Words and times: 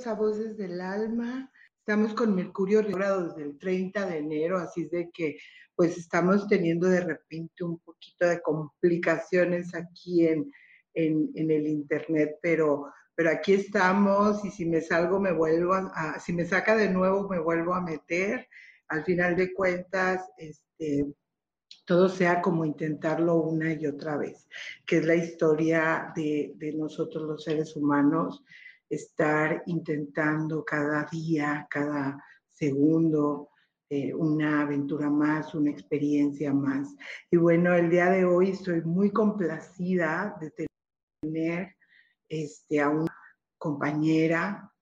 Bienvenidos 0.00 0.06
a 0.06 0.14
Voces 0.14 0.56
del 0.56 0.80
Alma. 0.80 1.50
Estamos 1.78 2.14
con 2.14 2.34
Mercurio 2.34 2.80
retrogrado 2.80 3.28
desde 3.28 3.42
el 3.42 3.58
30 3.58 4.06
de 4.06 4.18
enero, 4.18 4.58
así 4.58 4.86
de 4.86 5.10
que 5.12 5.36
pues 5.74 5.98
estamos 5.98 6.46
teniendo 6.48 6.88
de 6.88 7.00
repente 7.00 7.64
un 7.64 7.78
poquito 7.80 8.26
de 8.26 8.40
complicaciones 8.40 9.74
aquí 9.74 10.26
en, 10.26 10.50
en, 10.94 11.50
el 11.50 11.66
internet, 11.66 12.38
pero, 12.40 12.86
pero 13.14 13.30
aquí 13.30 13.52
estamos 13.54 14.42
y 14.44 14.50
si 14.50 14.64
me 14.64 14.80
salgo 14.80 15.20
me 15.20 15.32
vuelvo 15.32 15.74
a, 15.74 16.18
si 16.18 16.32
me 16.32 16.46
saca 16.46 16.76
de 16.76 16.88
nuevo 16.88 17.28
me 17.28 17.38
vuelvo 17.38 17.74
a 17.74 17.82
meter. 17.82 18.48
Al 18.88 19.04
final 19.04 19.36
de 19.36 19.52
cuentas, 19.52 20.26
este, 20.38 21.06
todo 21.84 22.08
sea 22.08 22.40
como 22.40 22.64
intentarlo 22.64 23.36
una 23.36 23.72
y 23.72 23.86
otra 23.86 24.16
vez, 24.16 24.48
que 24.86 24.98
es 24.98 25.04
la 25.04 25.16
historia 25.16 26.12
de, 26.14 26.54
nosotros 26.76 27.24
los 27.24 27.44
seres 27.44 27.76
humanos, 27.76 28.42
estar 28.90 29.62
intentando 29.66 30.64
cada 30.64 31.08
día, 31.10 31.66
cada 31.70 32.22
segundo, 32.48 33.50
eh, 33.88 34.12
una 34.12 34.62
aventura 34.62 35.08
más, 35.08 35.54
una 35.54 35.70
experiencia 35.70 36.52
más. 36.52 36.94
Y 37.30 37.36
bueno, 37.36 37.74
el 37.74 37.88
día 37.88 38.10
de 38.10 38.24
hoy 38.24 38.50
estoy 38.50 38.82
muy 38.82 39.10
complacida 39.10 40.36
de 40.40 40.68
tener 41.22 41.76
este, 42.28 42.80
a 42.80 42.88
una 42.90 43.16
compañera, 43.58 44.72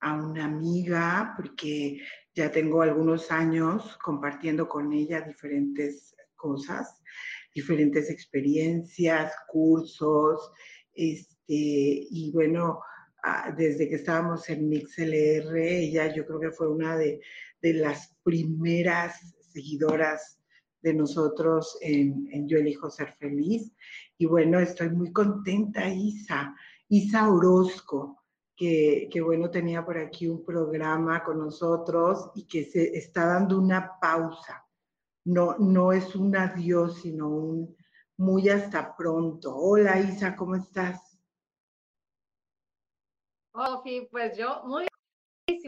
a 0.00 0.14
una 0.14 0.46
amiga, 0.46 1.34
porque 1.36 2.00
ya 2.34 2.50
tengo 2.50 2.82
algunos 2.82 3.30
años 3.30 3.96
compartiendo 4.02 4.68
con 4.68 4.92
ella 4.92 5.20
diferentes 5.20 6.14
cosas, 6.34 7.00
diferentes 7.54 8.10
experiencias, 8.10 9.32
cursos, 9.48 10.52
este, 10.92 11.26
y 11.48 12.30
bueno, 12.32 12.80
desde 13.56 13.88
que 13.88 13.96
estábamos 13.96 14.48
en 14.50 14.68
MixLR, 14.68 15.56
ella 15.56 16.14
yo 16.14 16.26
creo 16.26 16.40
que 16.40 16.50
fue 16.50 16.68
una 16.68 16.96
de, 16.96 17.20
las 17.62 18.14
primeras 18.22 19.34
seguidoras 19.52 20.38
de 20.82 20.92
nosotros 20.92 21.78
en, 21.80 22.46
Yo 22.46 22.58
elijo 22.58 22.90
ser 22.90 23.12
feliz. 23.14 23.72
Y 24.18 24.26
bueno, 24.26 24.58
estoy 24.58 24.90
muy 24.90 25.12
contenta, 25.12 25.88
Isa, 25.88 26.54
Isa 26.88 27.30
Orozco, 27.30 28.22
que, 28.54 29.08
que, 29.10 29.20
bueno, 29.22 29.50
tenía 29.50 29.84
por 29.84 29.98
aquí 29.98 30.28
un 30.28 30.44
programa 30.44 31.24
con 31.24 31.38
nosotros 31.38 32.30
y 32.34 32.46
que 32.46 32.64
se 32.64 32.96
está 32.96 33.26
dando 33.26 33.58
una 33.58 33.98
pausa 34.00 34.64
no, 35.24 35.56
no 35.58 35.92
es 35.92 36.14
un 36.14 36.36
adiós, 36.36 37.00
sino 37.00 37.28
un 37.28 37.76
muy 38.16 38.48
hasta 38.48 38.94
pronto. 38.96 39.56
Hola 39.56 39.98
Isa, 39.98 40.36
¿cómo 40.36 40.54
estás? 40.54 41.13
Sofi, 43.54 44.08
pues 44.10 44.36
yo 44.36 44.62
muy 44.64 44.86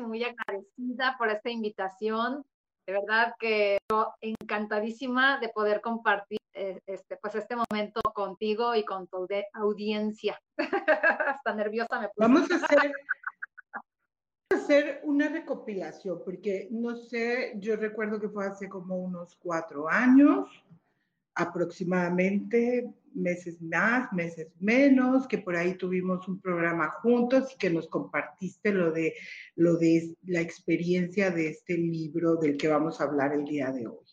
muy 0.01 0.25
agradecida 0.25 1.17
por 1.19 1.31
esta 1.31 1.51
invitación. 1.51 2.45
De 2.87 2.93
verdad 2.93 3.35
que 3.39 3.79
yo 3.91 4.15
encantadísima 4.21 5.39
de 5.41 5.49
poder 5.49 5.81
compartir 5.81 6.39
eh, 6.55 6.79
este, 6.87 7.17
pues 7.17 7.35
este 7.35 7.57
momento 7.57 8.01
contigo 8.15 8.75
y 8.75 8.85
con 8.85 9.07
tu 9.09 9.27
audiencia. 9.55 10.41
Hasta 11.27 11.55
nerviosa 11.55 12.01
me 12.01 12.09
puse. 12.09 12.19
Vamos 12.19 12.51
a 12.51 12.55
hacer, 12.57 12.93
hacer 14.53 15.01
una 15.05 15.29
recopilación, 15.29 16.23
porque 16.25 16.69
no 16.71 16.97
sé, 16.97 17.55
yo 17.59 17.77
recuerdo 17.77 18.21
que 18.21 18.29
fue 18.29 18.47
hace 18.47 18.69
como 18.69 18.97
unos 18.97 19.37
cuatro 19.37 19.89
años, 19.89 20.49
aproximadamente, 21.37 22.91
meses 23.15 23.61
más, 23.63 24.13
meses 24.13 24.49
menos, 24.59 25.27
que 25.29 25.39
por 25.39 25.57
ahí 25.57 25.75
tuvimos 25.75 26.27
un 26.29 26.41
programa 26.41 26.91
juntos 27.03 27.53
y 27.53 27.59
que 27.59 27.71
nos 27.71 27.89
compartiste 27.89 28.73
lo 28.73 28.91
de, 28.91 29.15
lo 29.55 29.77
de 29.77 30.15
la 30.27 30.41
experiencia 30.41 31.31
de 31.31 31.51
este 31.51 31.77
libro 31.77 32.37
del 32.37 32.57
que 32.57 32.69
vamos 32.69 33.01
a 33.01 33.05
hablar 33.05 33.33
el 33.33 33.45
día 33.45 33.71
de 33.71 33.87
hoy. 33.87 34.05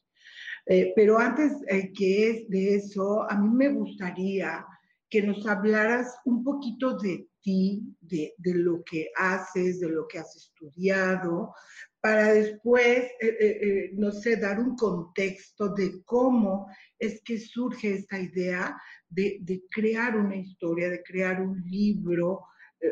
Eh, 0.66 0.94
pero 0.96 1.20
antes 1.20 1.54
eh, 1.68 1.92
que 1.92 2.30
es 2.30 2.50
de 2.50 2.76
eso, 2.76 3.30
a 3.30 3.38
mí 3.38 3.50
me 3.50 3.70
gustaría 3.70 4.66
que 5.10 5.22
nos 5.22 5.46
hablaras 5.46 6.16
un 6.26 6.44
poquito 6.44 6.98
de 6.98 7.28
ti, 7.42 7.84
de, 8.02 8.34
lo 8.40 8.84
que 8.84 9.12
haces, 9.16 9.80
de 9.80 9.90
lo 9.90 10.08
que 10.08 10.20
has 10.20 10.36
estudiado, 10.36 11.54
para 12.04 12.34
después, 12.34 13.06
eh, 13.22 13.38
eh, 13.40 13.60
eh, 13.62 13.92
no 13.94 14.12
sé, 14.12 14.36
dar 14.36 14.60
un 14.60 14.76
contexto 14.76 15.70
de 15.70 16.04
cómo 16.04 16.68
es 17.00 17.22
que 17.24 17.40
surge 17.40 17.94
esta 17.94 18.20
idea 18.20 18.78
de, 19.10 19.64
crear 19.72 20.18
una 20.18 20.36
historia, 20.36 20.90
de 20.90 21.02
crear 21.02 21.42
un 21.42 21.64
libro, 21.66 22.42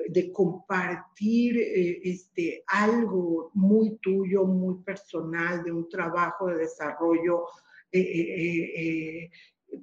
de 0.07 0.31
compartir 0.31 1.57
este, 2.03 2.63
algo 2.67 3.51
muy 3.53 3.97
tuyo, 4.01 4.45
muy 4.45 4.81
personal, 4.81 5.61
de 5.61 5.73
un 5.73 5.89
trabajo 5.89 6.47
de 6.47 6.59
desarrollo 6.59 7.47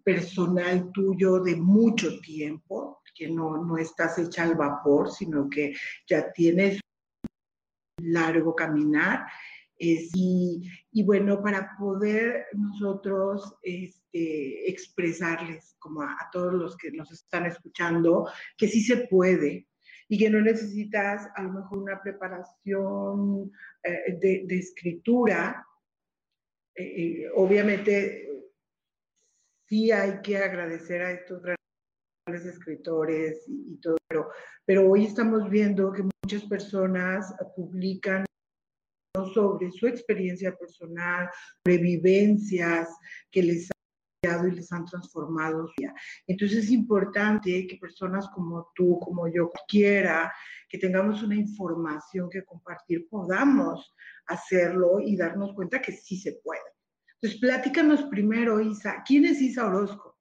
personal 0.03 0.91
tuyo 0.93 1.41
de 1.41 1.57
mucho 1.57 2.19
tiempo, 2.21 3.03
que 3.15 3.29
no, 3.29 3.63
no 3.63 3.77
estás 3.77 4.19
hecha 4.19 4.45
al 4.45 4.55
vapor, 4.55 5.11
sino 5.11 5.51
que 5.51 5.75
ya 6.07 6.33
tienes 6.33 6.81
largo 7.99 8.55
caminar. 8.55 9.27
y, 9.81 10.69
y, 10.91 11.05
bueno, 11.05 11.41
para 11.41 11.77
poder 11.79 12.47
nosotros 12.53 13.55
este, 13.63 14.69
expresarles 14.71 15.77
como 15.79 16.03
a, 16.03 16.29
todos 16.33 16.53
los 16.55 16.77
que 16.77 16.91
nos 16.91 17.11
están 17.13 17.47
escuchando 17.47 18.29
que 18.57 18.69
sí 18.69 18.81
se 18.83 19.07
puede 19.09 19.69
y 20.09 20.19
que 20.19 20.31
no 20.31 20.41
necesitas 20.41 21.29
a 21.37 21.43
lo 21.43 21.53
mejor 21.53 21.79
una 21.79 22.01
preparación 22.03 23.53
eh, 23.83 24.19
de, 24.21 24.57
escritura. 24.57 25.65
Eh, 26.75 26.85
eh, 26.85 27.31
obviamente 27.35 28.29
sí 29.69 29.93
hay 29.93 30.21
que 30.23 30.39
agradecer 30.39 31.03
a 31.03 31.13
estos 31.13 31.43
grandes 31.43 32.47
escritores 32.47 33.45
y, 33.47 33.77
todo, 33.81 33.97
pero, 34.09 34.31
pero 34.65 34.91
hoy 34.91 35.05
estamos 35.05 35.49
viendo 35.51 35.93
que 35.93 36.03
muchas 36.29 36.45
personas 36.45 37.35
publican 37.57 38.27
sobre 39.33 39.71
su 39.71 39.87
experiencia 39.87 40.55
personal, 40.55 41.31
sobre 41.65 41.79
vivencias 41.79 42.87
que 43.31 43.43
les 43.43 43.71
han 43.71 44.31
dado 44.31 44.49
y 44.49 44.51
les 44.51 44.71
han 44.71 44.85
transformado. 44.85 45.71
Entonces 46.27 46.65
es 46.65 46.71
importante 46.71 47.67
que 47.67 47.79
personas 47.79 48.29
como 48.35 48.71
tú, 48.75 49.01
como 49.01 49.27
yo, 49.29 49.51
quiera, 49.67 50.31
que 50.69 50.77
tengamos 50.77 51.23
una 51.23 51.35
información 51.35 52.29
que 52.29 52.45
compartir, 52.45 53.09
podamos 53.09 53.95
hacerlo 54.27 55.01
y 55.01 55.17
darnos 55.17 55.55
cuenta 55.55 55.81
que 55.81 55.93
sí 55.93 56.19
se 56.19 56.33
puede. 56.45 56.61
Entonces, 57.15 57.41
platícanos 57.41 58.03
primero, 58.11 58.61
Isa, 58.61 59.03
¿quién 59.07 59.25
es 59.25 59.41
Isa 59.41 59.67
Orozco? 59.67 60.19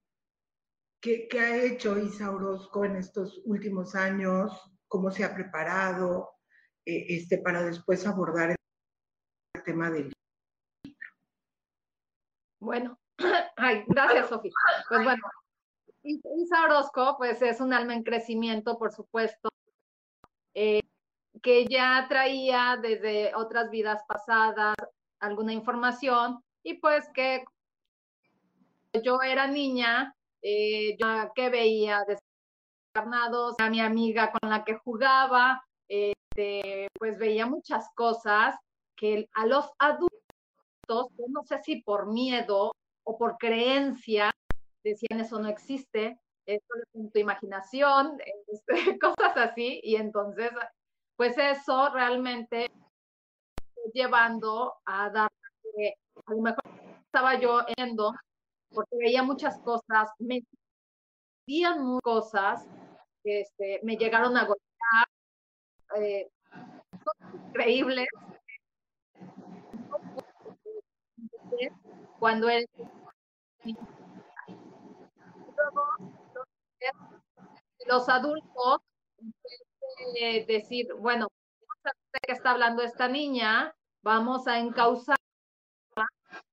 ¿Qué, 1.02 1.28
ha 1.38 1.64
hecho 1.66 2.00
Isa 2.00 2.32
Orozco 2.32 2.86
en 2.86 2.96
estos 2.96 3.42
últimos 3.44 3.94
años? 3.94 4.54
¿Cómo 4.88 5.12
se 5.12 5.24
ha 5.24 5.34
preparado 5.34 6.32
eh, 6.86 7.06
este, 7.10 7.38
para 7.40 7.64
después 7.64 8.06
abordar 8.08 8.52
el 8.52 9.64
tema 9.64 9.90
del 9.90 10.12
libro? 10.84 10.98
Bueno, 12.60 13.00
ay, 13.58 13.84
gracias, 13.88 14.30
Sofía. 14.30 14.52
Pues 14.90 15.04
bueno, 15.04 15.22
Isa 16.04 16.64
Orozco, 16.64 17.16
pues 17.18 17.42
es 17.42 17.60
un 17.60 17.74
alma 17.74 17.94
en 17.94 18.04
crecimiento, 18.04 18.78
por 18.78 18.92
supuesto. 18.92 19.50
Eh, 20.54 20.82
que 21.42 21.66
ya 21.68 22.06
traía 22.10 22.78
desde 22.82 23.36
otras 23.36 23.70
vidas 23.70 24.02
pasadas 24.08 24.76
alguna 25.20 25.54
información 25.54 26.44
y 26.64 26.76
pues 26.76 27.08
que 27.14 27.44
yo 29.04 29.22
era 29.22 29.48
niña, 29.48 30.16
eh, 30.42 30.98
yo 31.00 31.32
que 31.36 31.50
veía 31.50 32.04
desencarnados, 32.98 33.56
a 33.60 33.70
mi 33.70 33.80
amiga 33.80 34.32
con 34.32 34.50
la 34.50 34.64
que 34.64 34.76
jugaba, 34.76 35.64
este, 35.88 36.88
pues 36.98 37.18
veía 37.18 37.46
muchas 37.46 37.90
cosas 37.96 38.56
que 38.96 39.30
a 39.34 39.46
los 39.46 39.70
adultos, 39.80 40.12
no 40.88 41.44
sé 41.44 41.60
si 41.64 41.82
por 41.82 42.08
miedo 42.08 42.72
o 43.04 43.18
por 43.18 43.38
creencia, 43.38 44.32
decían 44.84 45.20
eso 45.20 45.40
no 45.40 45.50
existe, 45.50 46.20
esto 46.46 46.74
es 46.94 47.12
tu 47.12 47.20
imaginación, 47.20 48.18
este, 48.48 48.98
cosas 49.00 49.38
así, 49.38 49.80
y 49.84 49.96
entonces, 49.96 50.52
pues 51.16 51.38
eso 51.38 51.90
realmente 51.90 52.72
llevando 53.94 54.76
a 54.86 55.10
dar, 55.10 55.32
a 56.26 56.34
lo 56.34 56.42
mejor 56.42 56.64
estaba 57.06 57.40
yo 57.40 57.62
yendo, 57.78 58.14
porque 58.74 58.98
veía 58.98 59.24
muchas 59.24 59.60
cosas, 59.60 60.10
me 60.20 60.42
muchas 61.48 62.02
cosas, 62.04 62.68
este, 63.24 63.80
me 63.84 63.98
llegaron 63.98 64.38
a 64.38 64.46
golpear, 64.46 65.08
eh, 65.98 66.30
increíbles. 67.48 68.08
Cuando 72.20 72.50
él 72.50 72.66
los 77.88 78.10
adultos 78.10 78.82
decir, 80.48 80.88
bueno, 81.00 81.28
de 81.84 82.20
qué 82.22 82.34
está 82.34 82.52
hablando 82.52 82.84
esta 82.84 83.08
niña, 83.08 83.74
vamos 84.02 84.48
a 84.48 84.60
encauzar, 84.60 85.18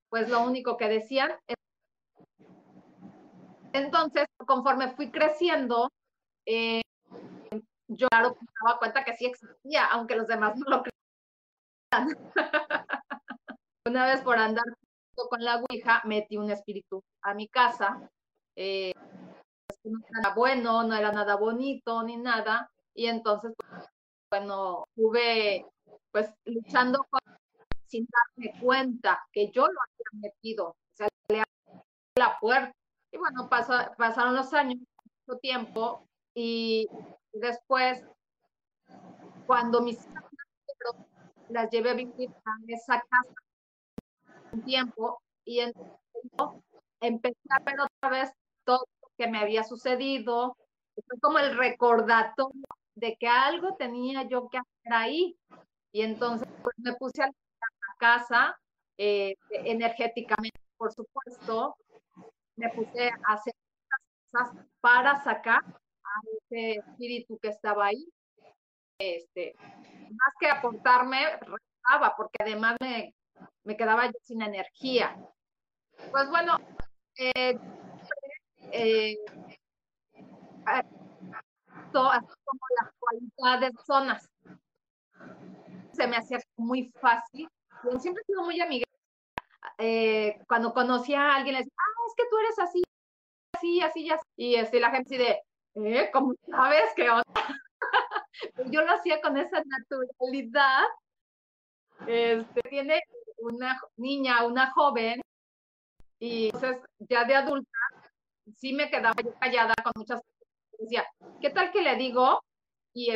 pues 0.08 0.28
lo 0.28 0.42
único 0.42 0.76
que 0.76 0.88
decían. 0.88 1.32
Entonces, 3.72 4.26
conforme 4.46 4.94
fui 4.94 5.10
creciendo, 5.10 5.90
eh, 6.46 6.82
yo 7.88 8.08
claro 8.08 8.36
me 8.40 8.46
daba 8.62 8.78
cuenta 8.78 9.04
que 9.04 9.14
sí 9.16 9.26
existía, 9.26 9.86
aunque 9.86 10.16
los 10.16 10.26
demás 10.26 10.56
no 10.56 10.66
lo 10.68 10.82
creían. 10.82 12.16
Una 13.86 14.06
vez 14.06 14.22
por 14.22 14.38
andar 14.38 14.64
con 15.14 15.44
la 15.44 15.56
Ouija, 15.56 16.02
metí 16.04 16.36
un 16.36 16.50
espíritu 16.50 17.02
a 17.22 17.34
mi 17.34 17.48
casa. 17.48 18.10
Eh, 18.56 18.92
no 19.84 19.98
era 19.98 20.20
nada 20.22 20.34
bueno, 20.34 20.82
no 20.82 20.94
era 20.94 21.12
nada 21.12 21.36
bonito 21.36 22.02
ni 22.02 22.16
nada. 22.16 22.70
Y 22.94 23.06
entonces, 23.06 23.52
bueno, 24.30 24.84
estuve 24.88 25.66
pues 26.10 26.32
luchando 26.44 27.06
sin 27.86 28.06
darme 28.36 28.58
cuenta 28.60 29.24
que 29.32 29.50
yo 29.50 29.66
lo 29.66 29.78
había 29.80 30.30
metido. 30.30 30.68
O 30.68 30.76
sea, 30.92 31.08
le 31.28 31.42
la 32.16 32.38
puerta. 32.40 32.72
Y 33.12 33.18
bueno, 33.18 33.48
pasaron 33.48 34.34
los 34.34 34.52
años, 34.54 34.78
mucho 35.26 35.38
tiempo, 35.40 36.08
y 36.34 36.88
después, 37.32 38.02
cuando 39.46 39.80
mis 39.80 39.98
hijas 40.04 40.24
las 41.48 41.70
llevé 41.70 41.90
a 41.90 41.94
vivir 41.94 42.30
a 42.44 42.50
esa 42.68 43.00
casa 43.08 43.34
un 44.52 44.62
tiempo, 44.64 45.20
y 45.44 45.60
entonces 45.60 46.60
empecé 47.00 47.38
a 47.50 47.62
ver 47.62 47.80
otra 47.80 48.08
vez 48.10 48.32
todo 48.64 48.86
lo 49.02 49.08
que 49.16 49.28
me 49.28 49.38
había 49.38 49.62
sucedido. 49.62 50.56
Fue 50.94 51.20
como 51.20 51.38
el 51.38 51.56
recordatorio 51.56 52.64
de 52.94 53.16
que 53.16 53.28
algo 53.28 53.76
tenía 53.76 54.22
yo 54.22 54.48
que 54.48 54.58
hacer 54.58 54.92
ahí. 54.92 55.36
Y 55.92 56.02
entonces 56.02 56.48
pues, 56.62 56.74
me 56.78 56.94
puse 56.94 57.22
a 57.22 57.26
la 57.26 57.96
casa, 57.98 58.58
eh, 58.96 59.36
energéticamente, 59.50 60.58
por 60.76 60.92
supuesto, 60.92 61.76
me 62.56 62.70
puse 62.70 63.10
a 63.28 63.32
hacer 63.34 63.54
cosas 64.30 64.56
para 64.80 65.22
sacar 65.22 65.60
ese 66.50 66.78
espíritu 66.78 67.38
que 67.38 67.48
estaba 67.48 67.86
ahí. 67.86 68.06
Este, 68.98 69.54
más 69.58 70.34
que 70.38 70.48
aportarme, 70.48 71.38
rezaba, 71.40 72.14
porque 72.16 72.36
además 72.40 72.76
me, 72.80 73.14
me 73.64 73.76
quedaba 73.76 74.06
yo 74.06 74.18
sin 74.22 74.42
energía. 74.42 75.16
Pues 76.10 76.28
bueno, 76.30 76.58
eh, 77.16 77.58
eh, 78.72 79.16
así 80.66 80.88
como 82.44 82.60
las 82.80 82.92
cualidades 82.98 83.72
zonas. 83.84 84.28
Se 85.92 86.06
me 86.06 86.16
hacía 86.16 86.38
muy 86.56 86.90
fácil. 87.00 87.48
Yo 87.84 87.98
siempre 87.98 88.22
he 88.22 88.26
sido 88.26 88.42
muy 88.42 88.60
amiga. 88.60 88.86
Eh, 89.78 90.38
cuando 90.48 90.72
conocía 90.72 91.20
a 91.20 91.36
alguien, 91.36 91.54
le 91.54 91.60
decía, 91.60 91.72
ah, 91.76 92.02
es 92.06 92.14
que 92.16 92.28
tú 92.30 92.38
eres 92.38 92.58
así, 92.58 92.82
así, 93.52 93.80
así, 93.80 94.10
así. 94.10 94.24
Y 94.36 94.56
así 94.56 94.78
la 94.80 94.90
gente 94.90 95.14
así 95.14 95.24
de, 95.24 95.40
¿eh? 95.76 96.10
¿Cómo 96.12 96.34
sabes 96.50 96.94
onda? 97.10 97.24
yo 98.70 98.82
lo 98.82 98.92
hacía 98.92 99.20
con 99.20 99.36
esa 99.36 99.62
naturalidad. 99.64 100.84
Este, 102.06 102.62
tiene 102.68 103.00
una 103.38 103.80
niña, 103.96 104.44
una 104.44 104.70
joven, 104.72 105.20
y 106.18 106.46
entonces 106.46 106.78
ya 106.98 107.24
de 107.24 107.34
adulta, 107.34 107.78
sí 108.56 108.72
me 108.72 108.90
quedaba 108.90 109.14
yo 109.22 109.34
callada 109.38 109.74
con 109.82 109.92
muchas 109.96 110.20
decía, 110.78 111.04
¿qué 111.40 111.50
tal 111.50 111.70
que 111.70 111.82
le 111.82 111.96
digo? 111.96 112.40
Y 112.92 113.10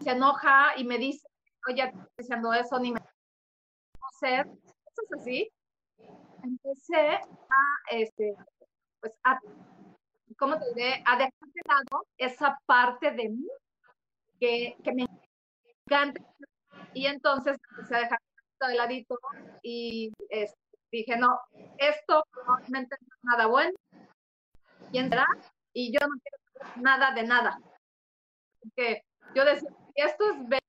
se 0.00 0.10
enoja 0.10 0.76
y 0.76 0.84
me 0.84 0.98
dice, 0.98 1.26
oye, 1.68 1.92
diciendo 2.16 2.52
eso, 2.52 2.78
ni 2.78 2.92
me 2.92 3.00
hacer. 4.14 4.46
Es 4.46 5.20
así. 5.20 5.50
Empecé 6.42 7.08
a, 7.08 7.90
este, 7.90 8.34
pues, 9.00 9.12
a, 9.24 9.38
¿cómo 10.38 10.58
te 10.58 10.74
diré? 10.74 11.02
A 11.06 11.16
dejar 11.16 11.32
de 11.52 11.62
lado 11.66 12.06
esa 12.18 12.58
parte 12.66 13.10
de 13.10 13.28
mí 13.28 13.48
que, 14.40 14.76
que 14.82 14.92
me 14.92 15.06
encanta. 15.86 16.22
Y 16.92 17.06
entonces 17.06 17.56
empecé 17.70 17.96
a 17.96 18.00
dejar 18.00 18.18
de 18.68 18.74
ladito 18.74 19.18
y 19.62 20.12
este, 20.30 20.58
dije, 20.90 21.16
no, 21.16 21.38
esto 21.78 22.24
probablemente 22.32 22.96
no 23.00 23.14
es 23.14 23.24
nada 23.24 23.46
bueno. 23.46 23.74
¿Quién 24.90 25.08
será? 25.10 25.26
y 25.74 25.92
yo 25.92 25.98
no 26.06 26.14
quiero 26.20 26.38
nada 26.80 27.12
de 27.12 27.24
nada. 27.24 27.60
Porque 28.60 29.02
yo 29.34 29.44
decía, 29.44 29.68
esto 29.96 30.30
es 30.30 30.48
ver 30.48 30.62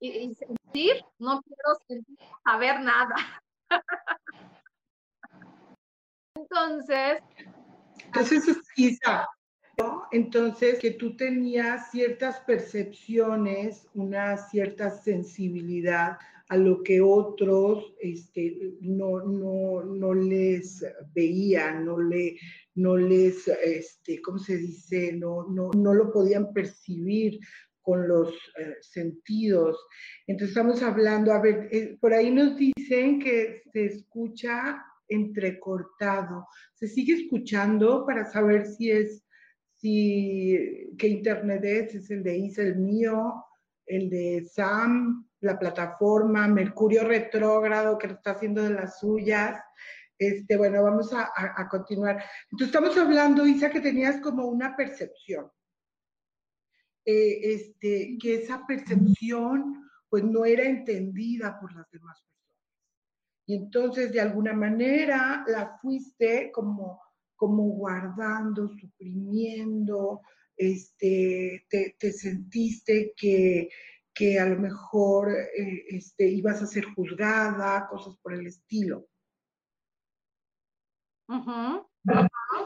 y, 0.00 0.34
sentir, 0.34 1.02
no 1.18 1.40
quiero 1.42 1.74
sentir, 1.86 2.18
saber 2.44 2.80
nada. 2.80 3.14
Entonces. 6.36 7.22
Entonces, 8.14 8.56
Isa, 8.76 9.28
Entonces, 10.12 10.78
que 10.78 10.92
tú 10.92 11.16
tenías 11.16 11.90
ciertas 11.90 12.38
percepciones, 12.40 13.88
una 13.94 14.36
cierta 14.36 14.90
sensibilidad 14.90 16.16
a 16.48 16.56
lo 16.56 16.82
que 16.84 17.00
otros 17.00 17.94
este, 18.00 18.76
no, 18.80 19.20
no, 19.20 19.82
no 19.82 20.14
les 20.14 20.84
veían, 21.12 21.84
no, 21.84 21.98
le, 21.98 22.38
no 22.76 22.96
les, 22.96 23.48
este, 23.48 24.22
¿cómo 24.22 24.38
se 24.38 24.58
dice? 24.58 25.12
No, 25.14 25.48
no, 25.48 25.70
no 25.76 25.92
lo 25.92 26.12
podían 26.12 26.52
percibir 26.52 27.40
con 27.82 28.06
los 28.06 28.28
eh, 28.58 28.76
sentidos. 28.80 29.76
Entonces 30.28 30.56
estamos 30.56 30.82
hablando, 30.82 31.32
a 31.32 31.40
ver, 31.40 31.68
eh, 31.72 31.96
por 32.00 32.14
ahí 32.14 32.30
nos 32.30 32.56
dicen 32.56 33.18
que 33.18 33.62
se 33.72 33.86
escucha 33.86 34.84
entrecortado. 35.08 36.46
¿Se 36.74 36.86
sigue 36.86 37.14
escuchando 37.14 38.04
para 38.06 38.24
saber 38.24 38.66
si 38.66 38.90
es, 38.90 39.24
si, 39.76 40.92
qué 40.98 41.08
internet 41.08 41.64
es? 41.64 41.94
¿Es 41.94 42.10
el 42.10 42.22
de 42.22 42.38
Isa, 42.38 42.62
el 42.62 42.76
mío, 42.76 43.44
el 43.86 44.10
de 44.10 44.44
Sam, 44.44 45.28
la 45.40 45.58
plataforma, 45.58 46.48
Mercurio 46.48 47.04
retrógrado 47.04 47.98
que 47.98 48.06
está 48.08 48.32
haciendo 48.32 48.62
de 48.62 48.70
las 48.70 48.98
suyas? 48.98 49.60
Este, 50.18 50.56
bueno, 50.56 50.82
vamos 50.82 51.12
a, 51.12 51.68
continuar. 51.68 52.22
Entonces, 52.50 52.74
estamos 52.74 52.96
hablando, 52.96 53.46
Isa, 53.46 53.70
que 53.70 53.80
tenías 53.80 54.20
como 54.20 54.46
una 54.46 54.76
percepción. 54.76 55.50
Eh, 57.04 57.54
este, 57.54 58.16
que 58.20 58.36
esa 58.36 58.64
percepción, 58.66 59.90
pues, 60.08 60.24
no 60.24 60.44
era 60.44 60.64
entendida 60.64 61.58
por 61.60 61.74
las 61.74 61.90
demás 61.90 62.22
personas. 62.22 62.33
Y 63.46 63.56
entonces, 63.56 64.12
de 64.12 64.20
alguna 64.20 64.54
manera, 64.54 65.44
la 65.46 65.78
fuiste 65.80 66.50
como, 66.52 67.02
como 67.36 67.64
guardando, 67.64 68.68
suprimiendo, 68.68 70.22
este, 70.56 71.66
te, 71.68 72.12
sentiste 72.12 73.12
que, 73.16 73.68
que, 74.14 74.38
a 74.38 74.46
lo 74.46 74.58
mejor 74.58 75.30
eh, 75.32 75.84
este, 75.88 76.26
ibas 76.26 76.62
a 76.62 76.66
ser 76.66 76.84
juzgada, 76.94 77.86
cosas 77.88 78.16
por 78.22 78.32
el 78.32 78.46
estilo. 78.46 79.06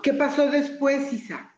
¿Qué 0.02 0.12
pasó 0.12 0.50
después, 0.50 1.12
Isa? 1.12 1.54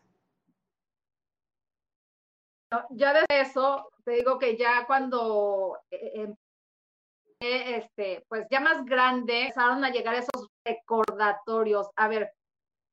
Ya 2.91 3.13
de 3.13 3.27
eso, 3.29 3.91
te 4.05 4.13
digo 4.13 4.39
que 4.39 4.57
ya 4.57 4.87
cuando 4.87 5.79
eh, 5.91 6.33
este, 7.41 8.25
pues 8.29 8.47
ya 8.51 8.61
más 8.61 8.85
grande, 8.85 9.43
empezaron 9.43 9.85
a 9.85 9.91
llegar 9.91 10.15
esos 10.15 10.49
recordatorios. 10.65 11.89
A 11.97 12.09
ver, 12.09 12.33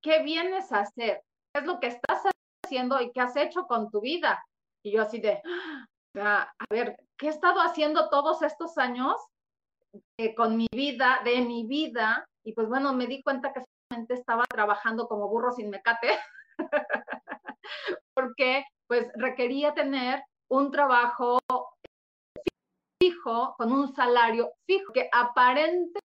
¿qué 0.01 0.23
vienes 0.23 0.71
a 0.71 0.81
hacer? 0.81 1.21
¿Qué 1.53 1.61
es 1.61 1.65
lo 1.65 1.79
que 1.79 1.87
estás 1.87 2.23
haciendo 2.63 3.01
y 3.01 3.11
qué 3.11 3.21
has 3.21 3.35
hecho 3.35 3.67
con 3.67 3.91
tu 3.91 4.01
vida? 4.01 4.43
Y 4.83 4.91
yo 4.91 5.01
así 5.01 5.19
de, 5.19 5.41
ah, 6.17 6.49
a 6.57 6.65
ver, 6.69 6.97
¿qué 7.17 7.27
he 7.27 7.29
estado 7.29 7.59
haciendo 7.59 8.09
todos 8.09 8.41
estos 8.41 8.77
años 8.77 9.15
eh, 10.17 10.33
con 10.33 10.55
mi 10.55 10.67
vida, 10.71 11.19
de 11.25 11.41
mi 11.41 11.65
vida? 11.67 12.25
Y 12.45 12.53
pues 12.53 12.69
bueno, 12.69 12.93
me 12.93 13.07
di 13.07 13.21
cuenta 13.21 13.51
que 13.51 13.63
solamente 13.89 14.13
estaba 14.13 14.45
trabajando 14.45 15.07
como 15.07 15.27
burro 15.27 15.51
sin 15.51 15.69
mecate, 15.69 16.17
porque 18.15 18.63
pues 18.87 19.09
requería 19.15 19.73
tener 19.73 20.23
un 20.49 20.71
trabajo 20.71 21.39
fijo, 23.01 23.55
con 23.57 23.71
un 23.71 23.93
salario 23.93 24.51
fijo, 24.65 24.93
que 24.93 25.09
aparentemente 25.11 26.01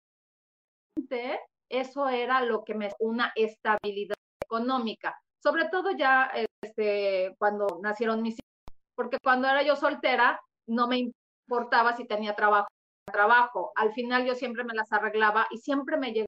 eso 1.70 2.08
era 2.08 2.42
lo 2.42 2.64
que 2.64 2.74
me 2.74 2.90
una 3.00 3.32
estabilidad 3.34 4.16
económica, 4.44 5.18
sobre 5.42 5.68
todo 5.70 5.92
ya 5.92 6.30
este, 6.62 7.34
cuando 7.38 7.66
nacieron 7.82 8.22
mis 8.22 8.34
hijos, 8.34 8.82
porque 8.94 9.18
cuando 9.22 9.48
era 9.48 9.62
yo 9.62 9.76
soltera 9.76 10.40
no 10.68 10.86
me 10.86 10.98
importaba 10.98 11.96
si 11.96 12.06
tenía 12.06 12.34
trabajo 12.34 12.68
trabajo. 13.04 13.72
Al 13.74 13.92
final 13.92 14.24
yo 14.24 14.34
siempre 14.34 14.64
me 14.64 14.74
las 14.74 14.92
arreglaba 14.92 15.46
y 15.50 15.58
siempre 15.58 15.96
me 15.96 16.12
llegaba 16.12 16.26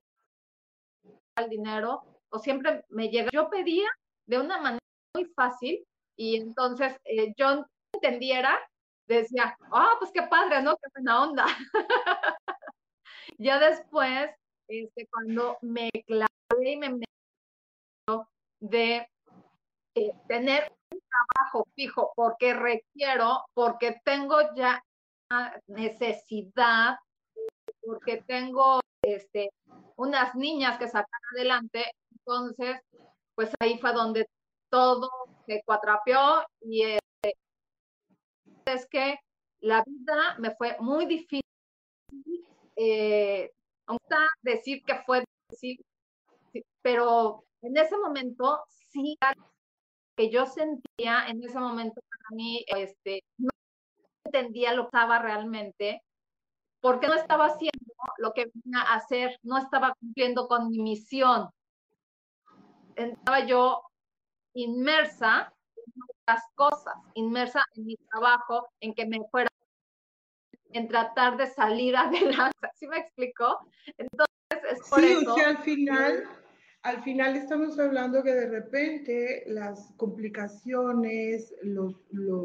el 1.36 1.48
dinero 1.48 2.02
o 2.30 2.38
siempre 2.38 2.84
me 2.88 3.08
llegaba. 3.08 3.30
Yo 3.32 3.50
pedía 3.50 3.88
de 4.26 4.38
una 4.38 4.58
manera 4.58 4.78
muy 5.14 5.26
fácil 5.34 5.84
y 6.16 6.36
entonces 6.36 6.96
eh, 7.04 7.32
yo 7.36 7.64
entendiera 7.92 8.58
decía, 9.06 9.56
ah, 9.72 9.96
pues 9.98 10.10
qué 10.12 10.22
padre, 10.22 10.62
¿no? 10.62 10.76
Qué 10.76 10.88
buena 10.94 11.22
onda. 11.22 11.46
ya 13.38 13.58
después, 13.58 14.30
este, 14.68 15.06
cuando 15.08 15.58
me 15.62 15.90
clavé 16.06 16.28
y 16.62 16.76
me 16.76 17.00
de 18.60 19.06
eh, 19.94 20.12
tener 20.26 20.72
un 20.90 21.00
trabajo 21.00 21.68
fijo 21.74 22.12
porque 22.16 22.54
requiero, 22.54 23.44
porque 23.52 24.00
tengo 24.04 24.38
ya 24.54 24.82
necesidad, 25.66 26.96
porque 27.82 28.22
tengo 28.26 28.80
este, 29.02 29.50
unas 29.96 30.34
niñas 30.34 30.78
que 30.78 30.86
sacar 30.86 31.20
adelante, 31.34 31.84
entonces, 32.10 32.80
pues 33.34 33.50
ahí 33.60 33.78
fue 33.78 33.92
donde 33.92 34.26
todo 34.70 35.10
se 35.46 35.62
cuatrapeó 35.64 36.42
y 36.60 36.82
este, 36.82 37.00
es 38.66 38.86
que 38.86 39.18
la 39.60 39.82
vida 39.86 40.36
me 40.38 40.54
fue 40.54 40.76
muy 40.80 41.06
difícil, 41.06 41.42
eh, 42.76 43.50
aunque 43.86 44.16
decir 44.42 44.82
que 44.84 45.02
fue 45.06 45.24
difícil, 45.50 45.84
pero 46.82 47.44
en 47.62 47.76
ese 47.76 47.96
momento 47.96 48.62
sí 48.68 49.16
que 50.16 50.30
yo 50.30 50.46
sentía 50.46 51.26
en 51.26 51.42
ese 51.42 51.58
momento 51.58 52.00
para 52.08 52.36
mí 52.36 52.64
este 52.68 53.24
no 53.38 53.50
entendía 54.24 54.72
lo 54.72 54.82
que 54.82 54.96
estaba 54.96 55.18
realmente 55.18 56.02
porque 56.80 57.08
no 57.08 57.14
estaba 57.14 57.46
haciendo 57.46 57.94
lo 58.18 58.34
que 58.34 58.50
venía 58.52 58.82
a 58.82 58.96
hacer, 58.96 59.38
no 59.42 59.56
estaba 59.56 59.94
cumpliendo 59.98 60.46
con 60.46 60.68
mi 60.68 60.80
misión. 60.80 61.48
Estaba 62.94 63.40
yo 63.46 63.80
inmersa 64.52 65.50
cosas, 66.54 66.94
inmersa 67.14 67.64
en 67.76 67.86
mi 67.86 67.96
trabajo, 67.96 68.68
en 68.80 68.94
que 68.94 69.06
me 69.06 69.20
fuera, 69.30 69.48
en 70.72 70.88
tratar 70.88 71.36
de 71.36 71.46
salir 71.46 71.96
adelante. 71.96 72.68
¿Sí 72.74 72.86
me 72.86 72.98
explicó? 72.98 73.58
Entonces, 73.98 74.72
es 74.72 74.88
por 74.88 75.00
sí, 75.00 75.06
eso. 75.06 75.34
Sí, 75.34 75.40
al 75.42 75.58
final, 75.58 76.24
al 76.82 77.02
final 77.02 77.36
estamos 77.36 77.78
hablando 77.78 78.22
que 78.22 78.34
de 78.34 78.48
repente 78.48 79.44
las 79.46 79.92
complicaciones, 79.96 81.54
los, 81.62 81.94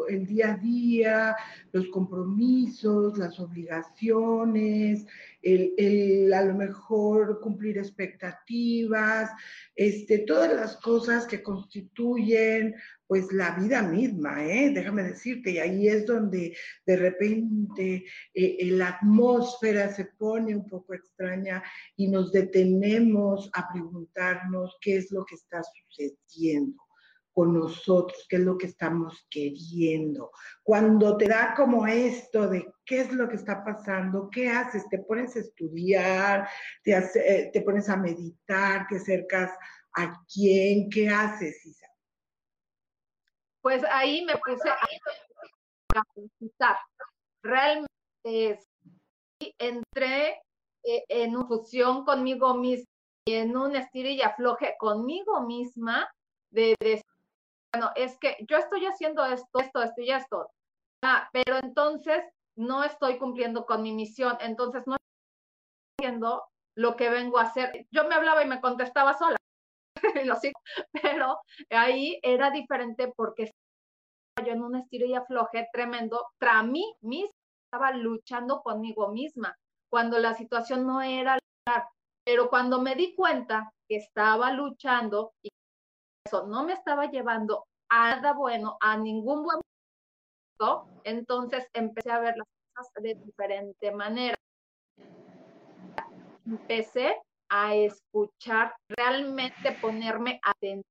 el 0.07 0.25
día 0.25 0.53
a 0.53 0.57
día, 0.57 1.35
los 1.71 1.87
compromisos, 1.89 3.17
las 3.17 3.39
obligaciones, 3.39 5.05
el, 5.41 5.73
el, 5.77 6.33
a 6.33 6.43
lo 6.43 6.55
mejor 6.55 7.39
cumplir 7.39 7.77
expectativas, 7.77 9.31
este, 9.75 10.19
todas 10.19 10.53
las 10.53 10.77
cosas 10.77 11.25
que 11.25 11.41
constituyen 11.41 12.75
pues 13.07 13.31
la 13.31 13.55
vida 13.55 13.81
misma, 13.81 14.45
¿eh? 14.45 14.71
déjame 14.71 15.01
decirte, 15.01 15.51
y 15.51 15.57
ahí 15.57 15.87
es 15.87 16.05
donde 16.05 16.55
de 16.85 16.95
repente 16.95 18.05
eh, 18.33 18.57
eh, 18.59 18.65
la 18.71 18.89
atmósfera 18.89 19.91
se 19.91 20.05
pone 20.05 20.55
un 20.55 20.67
poco 20.67 20.93
extraña 20.93 21.63
y 21.95 22.07
nos 22.07 22.31
detenemos 22.31 23.49
a 23.53 23.67
preguntarnos 23.71 24.77
qué 24.79 24.97
es 24.97 25.11
lo 25.11 25.25
que 25.25 25.35
está 25.35 25.61
sucediendo 25.63 26.88
con 27.33 27.53
nosotros, 27.53 28.25
qué 28.29 28.37
es 28.37 28.41
lo 28.41 28.57
que 28.57 28.67
estamos 28.67 29.25
queriendo. 29.29 30.31
Cuando 30.63 31.17
te 31.17 31.27
da 31.27 31.53
como 31.55 31.87
esto 31.87 32.47
de 32.47 32.71
qué 32.85 33.01
es 33.01 33.11
lo 33.11 33.29
que 33.29 33.35
está 33.35 33.63
pasando, 33.63 34.29
qué 34.29 34.49
haces, 34.49 34.87
te 34.89 34.99
pones 34.99 35.35
a 35.35 35.39
estudiar, 35.39 36.49
te, 36.83 36.91
eh, 36.97 37.49
te 37.53 37.61
pones 37.61 37.89
a 37.89 37.97
meditar, 37.97 38.87
te 38.87 38.97
acercas 38.97 39.51
a 39.95 40.21
quién, 40.33 40.89
qué 40.89 41.09
haces, 41.09 41.65
Isa. 41.65 41.87
Pues 43.61 43.83
ahí 43.91 44.25
me 44.25 44.33
puse 44.37 44.69
a 44.69 44.77
capacitar. 45.93 46.77
Realmente 47.43 48.59
entré 49.57 50.41
eh, 50.83 51.03
en 51.09 51.35
una 51.35 51.47
fusión 51.47 52.05
conmigo 52.05 52.55
misma 52.55 52.85
y 53.25 53.33
en 53.33 53.55
un 53.55 53.75
estilo 53.75 54.09
y 54.09 54.21
afloje 54.21 54.75
conmigo 54.79 55.41
misma 55.41 56.09
de 56.51 56.75
bueno, 57.73 57.91
es 57.95 58.17
que 58.19 58.37
yo 58.47 58.57
estoy 58.57 58.85
haciendo 58.85 59.25
esto, 59.25 59.59
esto, 59.59 59.81
esto 59.81 60.01
y 60.01 60.11
esto, 60.11 60.49
ah, 61.03 61.29
pero 61.31 61.57
entonces 61.57 62.23
no 62.55 62.83
estoy 62.83 63.17
cumpliendo 63.17 63.65
con 63.65 63.81
mi 63.81 63.93
misión, 63.93 64.37
entonces 64.41 64.83
no 64.85 64.95
estoy 64.95 66.07
haciendo 66.07 66.43
lo 66.75 66.95
que 66.95 67.09
vengo 67.09 67.39
a 67.39 67.43
hacer. 67.43 67.87
Yo 67.91 68.07
me 68.07 68.15
hablaba 68.15 68.43
y 68.43 68.47
me 68.47 68.61
contestaba 68.61 69.17
sola, 69.17 69.37
lo 70.25 70.35
sigo, 70.35 70.59
pero 71.01 71.39
ahí 71.69 72.19
era 72.23 72.51
diferente 72.51 73.13
porque 73.15 73.43
estaba 73.43 74.47
yo 74.47 74.53
en 74.53 74.63
un 74.63 74.75
estilo 74.75 75.05
y 75.05 75.15
afloje 75.15 75.67
tremendo, 75.71 76.27
para 76.39 76.63
mí 76.63 76.93
misma 77.01 77.33
estaba 77.71 77.91
luchando 77.91 78.61
conmigo 78.61 79.09
misma, 79.09 79.55
cuando 79.91 80.17
la 80.17 80.33
situación 80.33 80.87
no 80.87 81.03
era 81.03 81.37
pero 82.25 82.49
cuando 82.49 82.81
me 82.81 82.95
di 82.95 83.15
cuenta 83.15 83.71
que 83.87 83.95
estaba 83.95 84.51
luchando 84.51 85.33
y 85.41 85.49
eso 86.29 86.45
no 86.45 86.63
me 86.63 86.73
estaba 86.73 87.09
llevando 87.09 87.65
a 87.89 88.15
nada 88.15 88.33
bueno, 88.33 88.77
a 88.79 88.97
ningún 88.97 89.43
buen 89.43 89.59
punto, 90.57 90.87
entonces 91.03 91.67
empecé 91.73 92.11
a 92.11 92.19
ver 92.19 92.35
las 92.37 92.47
cosas 92.75 93.03
de 93.03 93.15
diferente 93.15 93.91
manera. 93.91 94.37
Empecé 96.45 97.15
a 97.49 97.73
escuchar, 97.73 98.75
realmente 98.87 99.71
ponerme 99.81 100.39
atención, 100.43 100.83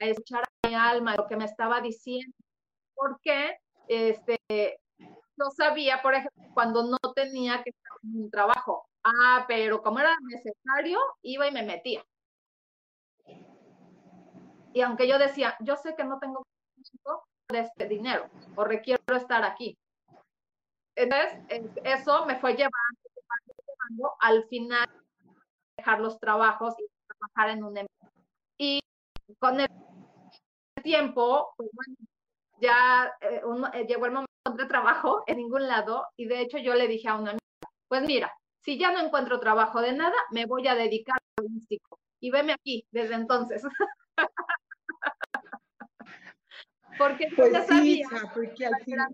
a 0.00 0.04
escuchar 0.04 0.44
a 0.44 0.68
mi 0.68 0.74
alma, 0.74 1.16
lo 1.16 1.26
que 1.26 1.36
me 1.36 1.46
estaba 1.46 1.80
diciendo, 1.80 2.36
porque 2.94 3.56
este, 3.88 4.38
yo 4.98 5.50
sabía, 5.56 6.02
por 6.02 6.14
ejemplo, 6.14 6.44
cuando 6.52 6.82
no 6.82 6.98
tenía 7.14 7.62
que 7.62 7.70
estar 7.70 7.92
en 8.02 8.24
un 8.24 8.30
trabajo, 8.30 8.86
ah, 9.02 9.46
pero 9.48 9.82
como 9.82 9.98
era 10.00 10.14
necesario, 10.28 10.98
iba 11.22 11.48
y 11.48 11.52
me 11.52 11.62
metía. 11.62 12.04
Y 14.72 14.80
aunque 14.80 15.06
yo 15.06 15.18
decía, 15.18 15.56
yo 15.60 15.76
sé 15.76 15.94
que 15.96 16.04
no 16.04 16.18
tengo 16.18 16.46
de 17.50 17.60
este 17.60 17.86
dinero 17.86 18.28
o 18.56 18.64
requiero 18.64 19.02
estar 19.14 19.44
aquí. 19.44 19.76
Entonces, 20.94 21.38
eso 21.84 22.26
me 22.26 22.38
fue 22.38 22.52
llevando, 22.52 23.00
llevando, 23.66 24.14
al 24.20 24.44
final 24.48 24.86
dejar 25.76 26.00
los 26.00 26.18
trabajos 26.18 26.74
y 26.78 26.86
trabajar 27.06 27.56
en 27.56 27.64
un 27.64 27.76
empleo. 27.78 28.12
Y 28.58 28.80
con 29.38 29.60
el 29.60 29.68
tiempo, 30.82 31.54
pues 31.56 31.70
bueno, 31.72 31.96
ya 32.60 33.12
eh, 33.20 33.42
eh, 33.74 33.86
llegó 33.86 34.06
el 34.06 34.12
momento 34.12 34.30
de 34.56 34.66
trabajo 34.66 35.24
en 35.26 35.38
ningún 35.38 35.66
lado 35.66 36.06
y 36.16 36.26
de 36.26 36.40
hecho 36.40 36.58
yo 36.58 36.74
le 36.74 36.88
dije 36.88 37.08
a 37.08 37.16
una 37.16 37.30
amiga, 37.30 37.40
pues 37.88 38.02
mira, 38.02 38.32
si 38.60 38.78
ya 38.78 38.92
no 38.92 39.00
encuentro 39.00 39.40
trabajo 39.40 39.80
de 39.80 39.92
nada, 39.92 40.16
me 40.30 40.46
voy 40.46 40.66
a 40.68 40.74
dedicar 40.74 41.18
al 41.38 41.48
místico. 41.50 41.98
Y 42.20 42.30
veme 42.30 42.52
aquí 42.52 42.86
desde 42.92 43.14
entonces. 43.14 43.62
porque 47.02 47.28
pues 47.36 47.52
sabía 47.66 48.06
porque 48.34 48.66
al 48.66 48.76
final... 48.84 49.08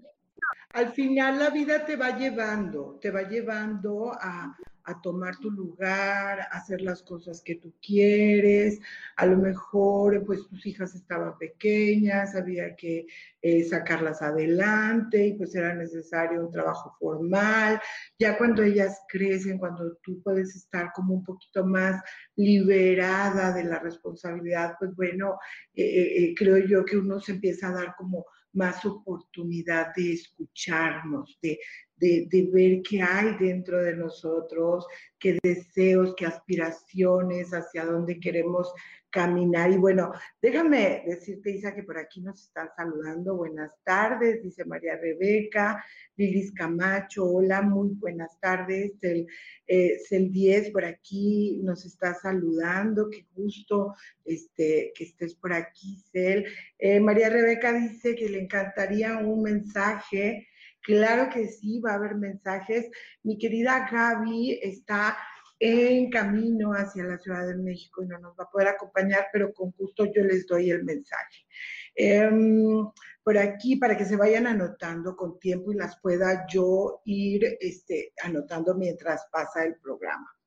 Al 0.72 0.92
final 0.92 1.38
la 1.38 1.50
vida 1.50 1.84
te 1.84 1.96
va 1.96 2.16
llevando, 2.16 2.98
te 3.00 3.10
va 3.10 3.22
llevando 3.22 4.12
a, 4.12 4.56
a 4.88 5.00
tomar 5.02 5.36
tu 5.36 5.50
lugar, 5.50 6.40
a 6.40 6.44
hacer 6.44 6.80
las 6.80 7.02
cosas 7.02 7.42
que 7.42 7.56
tú 7.56 7.74
quieres. 7.82 8.80
A 9.16 9.26
lo 9.26 9.36
mejor, 9.36 10.24
pues 10.24 10.46
tus 10.48 10.64
hijas 10.66 10.94
estaban 10.94 11.36
pequeñas, 11.36 12.34
había 12.34 12.74
que 12.74 13.06
eh, 13.42 13.64
sacarlas 13.64 14.22
adelante 14.22 15.26
y 15.26 15.34
pues 15.34 15.54
era 15.54 15.74
necesario 15.74 16.46
un 16.46 16.50
trabajo 16.50 16.96
formal. 16.98 17.80
Ya 18.18 18.38
cuando 18.38 18.62
ellas 18.62 18.98
crecen, 19.08 19.58
cuando 19.58 19.96
tú 20.02 20.22
puedes 20.22 20.56
estar 20.56 20.90
como 20.94 21.14
un 21.14 21.24
poquito 21.24 21.66
más 21.66 22.02
liberada 22.36 23.52
de 23.52 23.64
la 23.64 23.78
responsabilidad, 23.80 24.74
pues 24.78 24.94
bueno, 24.96 25.38
eh, 25.74 25.84
eh, 25.84 26.34
creo 26.34 26.58
yo 26.58 26.84
que 26.84 26.96
uno 26.96 27.20
se 27.20 27.32
empieza 27.32 27.68
a 27.68 27.72
dar 27.72 27.94
como 27.96 28.24
más 28.52 28.84
oportunidad 28.84 29.88
de 29.96 30.12
escucharnos, 30.14 31.38
de, 31.42 31.58
de, 31.96 32.48
ver 32.52 32.82
qué 32.82 33.02
hay 33.02 33.36
dentro 33.38 33.78
de 33.78 33.94
nosotros, 33.94 34.86
qué 35.18 35.38
deseos, 35.42 36.14
qué 36.16 36.26
aspiraciones, 36.26 37.50
hacia 37.50 37.84
dónde 37.84 38.18
queremos 38.20 38.72
caminar. 39.10 39.70
Y 39.70 39.76
bueno, 39.76 40.12
déjame 40.40 41.02
decirte, 41.06 41.50
Isa, 41.50 41.74
que 41.74 41.82
por 41.82 41.98
aquí 41.98 42.20
nos 42.20 42.42
están 42.42 42.68
saludando. 42.76 43.36
Buenas 43.36 43.72
tardes, 43.84 44.42
dice 44.42 44.64
María 44.64 44.96
Rebeca, 44.96 45.84
Lilis 46.16 46.52
Camacho, 46.52 47.24
hola, 47.24 47.62
muy 47.62 47.90
buenas 47.94 48.38
tardes. 48.40 48.92
El, 49.02 49.26
eh, 49.66 49.98
Cel 50.08 50.30
10 50.30 50.70
por 50.70 50.84
aquí 50.84 51.60
nos 51.62 51.84
está 51.84 52.14
saludando, 52.14 53.08
qué 53.10 53.26
gusto 53.34 53.94
este, 54.24 54.92
que 54.94 55.04
estés 55.04 55.34
por 55.34 55.52
aquí, 55.52 56.02
Cel. 56.12 56.46
Eh, 56.78 57.00
María 57.00 57.30
Rebeca 57.30 57.72
dice 57.72 58.14
que 58.14 58.28
le 58.28 58.40
encantaría 58.40 59.18
un 59.18 59.42
mensaje 59.42 60.48
Claro 60.88 61.28
que 61.28 61.48
sí, 61.48 61.80
va 61.80 61.92
a 61.92 61.94
haber 61.96 62.14
mensajes. 62.14 62.88
Mi 63.22 63.36
querida 63.36 63.86
Gaby 63.90 64.58
está 64.62 65.18
en 65.60 66.10
camino 66.10 66.72
hacia 66.72 67.04
la 67.04 67.18
Ciudad 67.18 67.46
de 67.46 67.56
México 67.56 68.02
y 68.02 68.06
no 68.06 68.18
nos 68.18 68.34
va 68.38 68.44
a 68.44 68.50
poder 68.50 68.68
acompañar, 68.68 69.26
pero 69.32 69.52
con 69.52 69.72
gusto 69.76 70.04
yo 70.06 70.22
les 70.22 70.46
doy 70.46 70.70
el 70.70 70.84
mensaje. 70.84 71.46
Em, 71.94 72.86
por 73.24 73.36
aquí, 73.36 73.76
para 73.76 73.96
que 73.96 74.04
se 74.04 74.16
vayan 74.16 74.46
anotando 74.46 75.16
con 75.16 75.38
tiempo 75.38 75.72
y 75.72 75.76
las 75.76 76.00
pueda 76.00 76.46
yo 76.48 77.02
ir 77.04 77.58
este, 77.60 78.12
anotando 78.22 78.74
mientras 78.74 79.26
pasa 79.32 79.64
el 79.64 79.76
programa. 79.76 80.37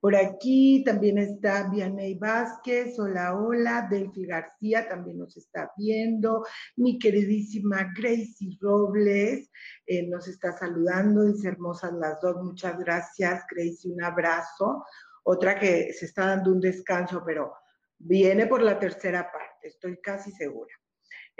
Por 0.00 0.14
aquí 0.14 0.84
también 0.84 1.18
está 1.18 1.68
Vianey 1.68 2.14
Vázquez, 2.14 2.96
hola, 3.00 3.36
hola, 3.36 3.88
Delphi 3.90 4.26
García 4.26 4.88
también 4.88 5.18
nos 5.18 5.36
está 5.36 5.72
viendo, 5.76 6.44
mi 6.76 7.00
queridísima 7.00 7.92
Gracie 7.96 8.56
Robles 8.60 9.50
eh, 9.86 10.06
nos 10.06 10.28
está 10.28 10.52
saludando, 10.52 11.24
dice 11.24 11.48
hermosas 11.48 11.94
las 11.94 12.20
dos, 12.20 12.36
muchas 12.44 12.78
gracias 12.78 13.44
Gracie, 13.50 13.92
un 13.92 14.02
abrazo. 14.04 14.84
Otra 15.24 15.58
que 15.58 15.92
se 15.92 16.06
está 16.06 16.26
dando 16.26 16.52
un 16.52 16.60
descanso, 16.60 17.22
pero 17.26 17.54
viene 17.98 18.46
por 18.46 18.62
la 18.62 18.78
tercera 18.78 19.30
parte, 19.32 19.66
estoy 19.66 20.00
casi 20.00 20.30
segura. 20.30 20.72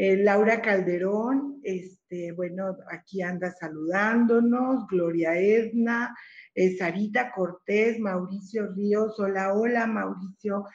Eh, 0.01 0.17
Laura 0.17 0.63
Calderón, 0.63 1.61
este, 1.65 2.31
bueno, 2.31 2.77
aquí 2.89 3.21
anda 3.21 3.51
saludándonos, 3.51 4.87
Gloria 4.87 5.37
Edna, 5.37 6.17
eh, 6.55 6.77
Sarita 6.77 7.33
Cortés, 7.33 7.99
Mauricio 7.99 8.69
Ríos, 8.77 9.19
hola, 9.19 9.55
hola 9.55 9.89
Mauricio, 9.89 10.67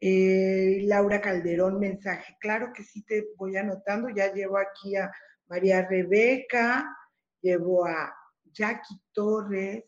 eh, 0.00 0.78
Laura 0.84 1.20
Calderón, 1.20 1.78
mensaje, 1.78 2.34
claro 2.40 2.72
que 2.72 2.82
sí 2.82 3.04
te 3.04 3.26
voy 3.36 3.54
anotando, 3.58 4.08
ya 4.08 4.32
llevo 4.32 4.56
aquí 4.56 4.96
a 4.96 5.12
María 5.46 5.86
Rebeca, 5.86 6.96
llevo 7.42 7.84
a 7.84 8.10
Jackie 8.44 8.98
Torres, 9.12 9.84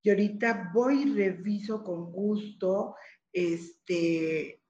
y 0.00 0.10
ahorita 0.10 0.70
voy 0.72 1.02
y 1.02 1.12
reviso 1.12 1.82
con 1.82 2.12
gusto, 2.12 2.94
este, 3.32 4.62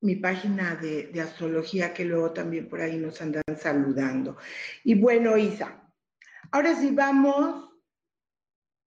mi 0.00 0.16
página 0.16 0.76
de, 0.76 1.20
astrología 1.20 1.92
que 1.92 2.04
luego 2.04 2.32
también 2.32 2.68
por 2.68 2.80
ahí 2.80 2.96
nos 2.96 3.20
andan 3.20 3.42
saludando. 3.56 4.36
Y 4.84 4.94
bueno, 4.94 5.36
Isa, 5.36 5.82
ahora 6.52 6.74
sí 6.74 6.90
vamos 6.92 7.68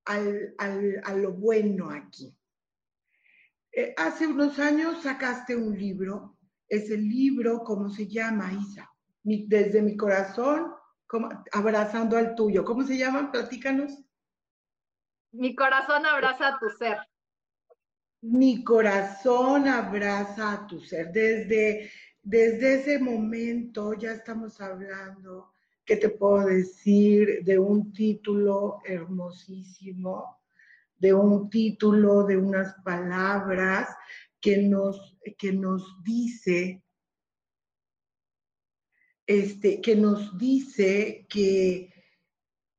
a 0.06 1.14
lo 1.16 1.31
bueno 1.33 1.90
aquí. 1.90 2.36
Eh, 3.74 3.94
hace 3.96 4.27
unos 4.27 4.59
años 4.59 5.01
sacaste 5.01 5.55
un 5.55 5.77
libro, 5.77 6.38
es 6.68 6.90
el 6.90 7.07
libro, 7.07 7.64
¿cómo 7.64 7.90
se 7.90 8.07
llama, 8.07 8.51
Isa? 8.53 8.88
desde 9.24 9.83
mi 9.83 9.96
corazón, 9.96 10.74
como, 11.05 11.29
abrazando 11.51 12.18
al 12.18 12.33
tuyo. 12.33 12.66
¿Cómo 12.66 12.83
se 12.83 12.98
llama? 12.98 13.31
Platícanos. 13.31 14.03
Mi 15.31 15.55
corazón 15.55 16.05
abraza 16.05 16.48
a 16.48 16.59
tu 16.59 16.70
ser 16.70 16.98
mi 18.22 18.64
corazón 18.64 19.68
abraza 19.68 20.53
a 20.53 20.68
tu 20.68 20.79
ser. 20.79 21.12
Desde, 21.12 21.90
desde 22.22 22.75
ese 22.75 23.00
momento 23.00 23.94
ya 23.94 24.14
estamos 24.14 24.62
hablando, 24.62 25.53
¿qué 25.86 25.96
te 25.98 26.10
puedo 26.10 26.46
decir? 26.46 27.44
De 27.44 27.57
un 27.57 27.92
título 27.92 28.81
hermosísimo, 28.86 30.40
de 30.98 31.14
un 31.14 31.50
título, 31.50 32.24
de 32.24 32.38
unas 32.38 32.75
palabras 32.84 33.90
que 34.40 34.57
nos, 34.57 35.18
que 35.38 35.51
nos 35.51 36.03
dice, 36.03 36.84
este, 39.25 39.81
que 39.81 39.96
nos 39.96 40.38
dice 40.38 41.25
que, 41.27 41.92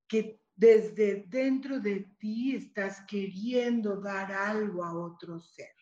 que 0.07 0.42
desde 0.63 1.25
dentro 1.27 1.81
de 1.81 2.07
ti 2.21 2.55
estás 2.55 3.05
queriendo 3.09 3.97
dar 4.01 4.31
algo 4.31 4.85
a 4.85 4.97
otro 4.97 5.41
ser. 5.41 5.75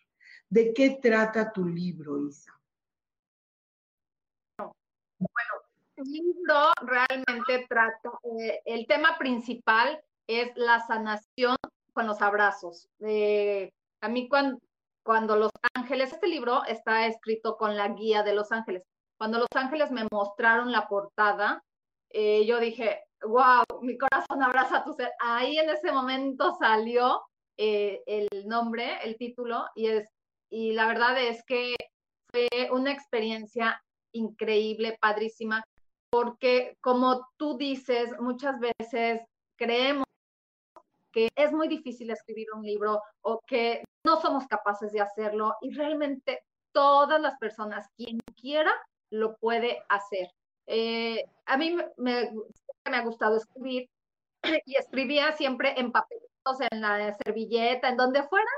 ¿De 0.48 0.72
qué 0.72 0.98
trata 1.02 1.52
tu 1.52 1.66
libro, 1.66 2.26
Isa? 2.26 2.50
Bueno, 4.56 5.52
el 5.96 6.04
libro 6.04 6.72
realmente 6.80 7.66
trata, 7.68 8.10
eh, 8.40 8.62
el 8.64 8.86
tema 8.86 9.18
principal 9.18 10.02
es 10.26 10.50
la 10.56 10.80
sanación 10.86 11.56
con 11.92 12.06
los 12.06 12.22
abrazos. 12.22 12.88
Eh, 13.00 13.70
a 14.00 14.08
mí 14.08 14.30
cuando, 14.30 14.60
cuando 15.02 15.36
los 15.36 15.50
ángeles, 15.74 16.14
este 16.14 16.26
libro 16.26 16.64
está 16.64 17.06
escrito 17.06 17.58
con 17.58 17.76
la 17.76 17.88
guía 17.88 18.22
de 18.22 18.34
los 18.34 18.50
ángeles. 18.50 18.82
Cuando 19.18 19.40
los 19.40 19.48
ángeles 19.54 19.90
me 19.90 20.06
mostraron 20.10 20.72
la 20.72 20.88
portada, 20.88 21.62
eh, 22.08 22.46
yo 22.46 22.60
dije, 22.60 23.02
wow, 23.22 23.64
mi 23.82 23.96
corazón 23.98 24.42
abraza 24.42 24.84
tu 24.84 24.92
ser. 24.92 25.12
Ahí 25.20 25.58
en 25.58 25.70
ese 25.70 25.92
momento 25.92 26.54
salió 26.58 27.22
eh, 27.56 28.02
el 28.06 28.28
nombre, 28.46 28.98
el 29.04 29.16
título, 29.16 29.66
y, 29.74 29.86
es, 29.86 30.08
y 30.50 30.72
la 30.72 30.86
verdad 30.86 31.18
es 31.18 31.42
que 31.44 31.74
fue 32.30 32.48
una 32.70 32.92
experiencia 32.92 33.82
increíble, 34.12 34.96
padrísima, 35.00 35.62
porque 36.10 36.76
como 36.80 37.28
tú 37.36 37.56
dices, 37.56 38.10
muchas 38.18 38.56
veces 38.58 39.22
creemos 39.56 40.04
que 41.12 41.28
es 41.36 41.52
muy 41.52 41.68
difícil 41.68 42.10
escribir 42.10 42.46
un 42.54 42.62
libro 42.62 43.02
o 43.22 43.40
que 43.46 43.84
no 44.04 44.20
somos 44.20 44.46
capaces 44.46 44.92
de 44.92 45.00
hacerlo 45.00 45.56
y 45.60 45.72
realmente 45.72 46.40
todas 46.72 47.20
las 47.20 47.36
personas, 47.38 47.88
quien 47.96 48.20
quiera, 48.40 48.72
lo 49.10 49.36
puede 49.36 49.82
hacer. 49.88 50.30
Eh, 50.72 51.24
a 51.46 51.56
mí 51.56 51.76
me, 51.96 52.30
me 52.84 52.96
ha 52.96 53.02
gustado 53.02 53.36
escribir 53.36 53.90
y 54.66 54.76
escribía 54.76 55.32
siempre 55.32 55.74
en 55.78 55.90
papelitos, 55.90 56.60
en 56.70 56.80
la 56.80 57.12
servilleta, 57.24 57.88
en 57.88 57.96
donde 57.96 58.22
fuera, 58.22 58.50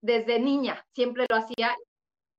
desde 0.00 0.38
niña, 0.38 0.86
siempre 0.94 1.26
lo 1.28 1.36
hacía. 1.36 1.74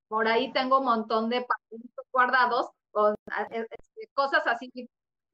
Por 0.08 0.30
ahí 0.30 0.54
tengo 0.54 0.80
un 0.80 0.86
montón 0.86 1.30
de 1.30 1.42
papelitos 1.42 2.06
guardados 2.14 2.70
con 2.92 3.16
eh, 3.52 3.68
este, 3.70 4.10
cosas 4.14 4.48
así, 4.48 4.72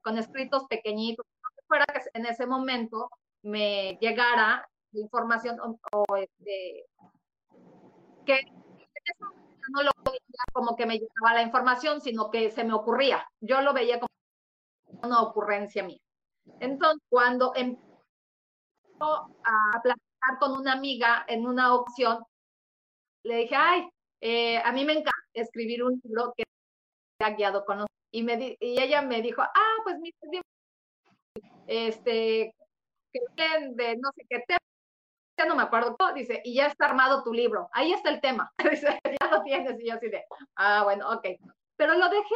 con 0.02 0.18
escritos 0.18 0.66
pequeñitos, 0.66 1.26
fuera 1.68 1.86
que 1.86 2.02
en 2.14 2.26
ese 2.26 2.48
momento 2.48 3.10
me 3.44 3.98
llegara 4.02 4.68
información 4.94 5.60
o, 5.62 6.16
este, 6.16 6.86
que 8.26 8.42
no 9.72 9.84
lo 9.84 9.92
veía 10.06 10.44
como 10.52 10.76
que 10.76 10.86
me 10.86 11.00
llegaba 11.00 11.34
la 11.34 11.42
información, 11.42 12.02
sino 12.02 12.30
que 12.30 12.52
se 12.52 12.64
me 12.64 12.74
ocurría. 12.74 13.26
Yo 13.42 13.62
lo 13.62 13.74
veía 13.74 14.00
como 14.00 14.10
una 15.04 15.22
ocurrencia 15.22 15.84
mía. 15.84 16.00
Entonces, 16.60 17.02
cuando 17.10 17.54
empezó 17.56 17.86
a 19.44 19.82
platicar 19.82 20.40
con 20.40 20.58
una 20.58 20.74
amiga 20.74 21.26
en 21.28 21.48
una 21.48 21.74
opción, 21.74 22.24
le 23.24 23.38
dije, 23.38 23.56
ay, 23.56 23.90
eh, 24.22 24.58
a 24.58 24.72
mí 24.72 24.86
me 24.86 24.94
encanta 24.94 25.12
escribir 25.34 25.84
un 25.84 26.00
libro 26.04 26.34
que 26.36 26.44
ha 27.20 27.32
guiado 27.32 27.66
con 27.66 27.78
nosotros. 27.78 27.98
Y, 28.12 28.24
me 28.24 28.58
y 28.60 28.82
ella 28.82 29.02
me 29.02 29.22
dijo, 29.22 29.42
ah, 29.42 29.76
pues 29.84 29.98
mira, 30.00 30.16
este, 31.68 32.54
que 33.12 33.20
de 33.72 33.98
no 33.98 34.10
sé 34.16 34.26
qué 34.30 34.44
tema, 34.48 34.60
ya 35.38 35.46
no 35.46 35.56
me 35.56 35.64
acuerdo 35.64 35.96
dice, 36.14 36.42
y 36.44 36.56
ya 36.56 36.68
está 36.68 36.86
armado 36.86 37.24
tu 37.24 37.34
libro, 37.34 37.70
ahí 37.72 37.92
está 37.92 38.10
el 38.10 38.22
tema, 38.22 38.52
dice, 38.72 39.00
ya 39.04 39.32
lo 39.32 39.42
tienes, 39.44 39.80
y 39.80 39.88
yo 39.88 39.96
así 39.96 40.10
de, 40.10 40.24
ah, 40.56 40.84
bueno, 40.84 41.10
ok, 41.12 41.28
pero 41.76 41.96
lo 41.96 42.10
dejé, 42.10 42.36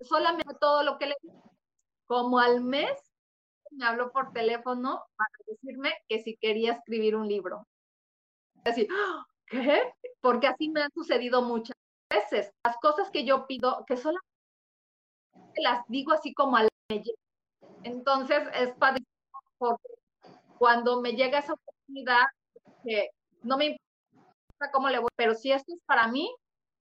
solamente 0.00 0.54
todo 0.60 0.82
lo 0.82 0.98
que 0.98 1.06
le 1.06 1.14
Como 2.06 2.38
al 2.38 2.62
mes 2.62 2.92
me 3.70 3.86
habló 3.86 4.12
por 4.12 4.32
teléfono 4.32 5.04
para 5.16 5.30
decirme 5.46 5.92
que 6.08 6.22
si 6.22 6.36
quería 6.36 6.74
escribir 6.74 7.16
un 7.16 7.26
libro. 7.26 7.66
Así. 8.64 8.86
¿qué? 9.46 9.92
Porque 10.20 10.46
así 10.46 10.70
me 10.70 10.82
han 10.82 10.92
sucedido 10.92 11.42
muchas 11.42 11.76
veces. 12.10 12.52
Las 12.64 12.76
cosas 12.78 13.10
que 13.10 13.24
yo 13.24 13.46
pido, 13.46 13.84
que 13.86 13.96
solamente 13.96 14.24
las 15.56 15.84
digo 15.88 16.12
así 16.12 16.34
como 16.34 16.56
al 16.56 16.68
Entonces 17.82 18.42
es 18.54 18.72
padrísimo 18.74 19.08
porque 19.58 19.88
cuando 20.58 21.00
me 21.00 21.12
llega 21.12 21.38
esa 21.38 21.54
que 22.84 23.08
no 23.42 23.56
me 23.56 23.66
importa 23.66 24.72
cómo 24.72 24.88
le 24.88 24.98
voy, 24.98 25.10
pero 25.16 25.34
si 25.34 25.52
esto 25.52 25.72
es 25.74 25.80
para 25.86 26.08
mí, 26.08 26.30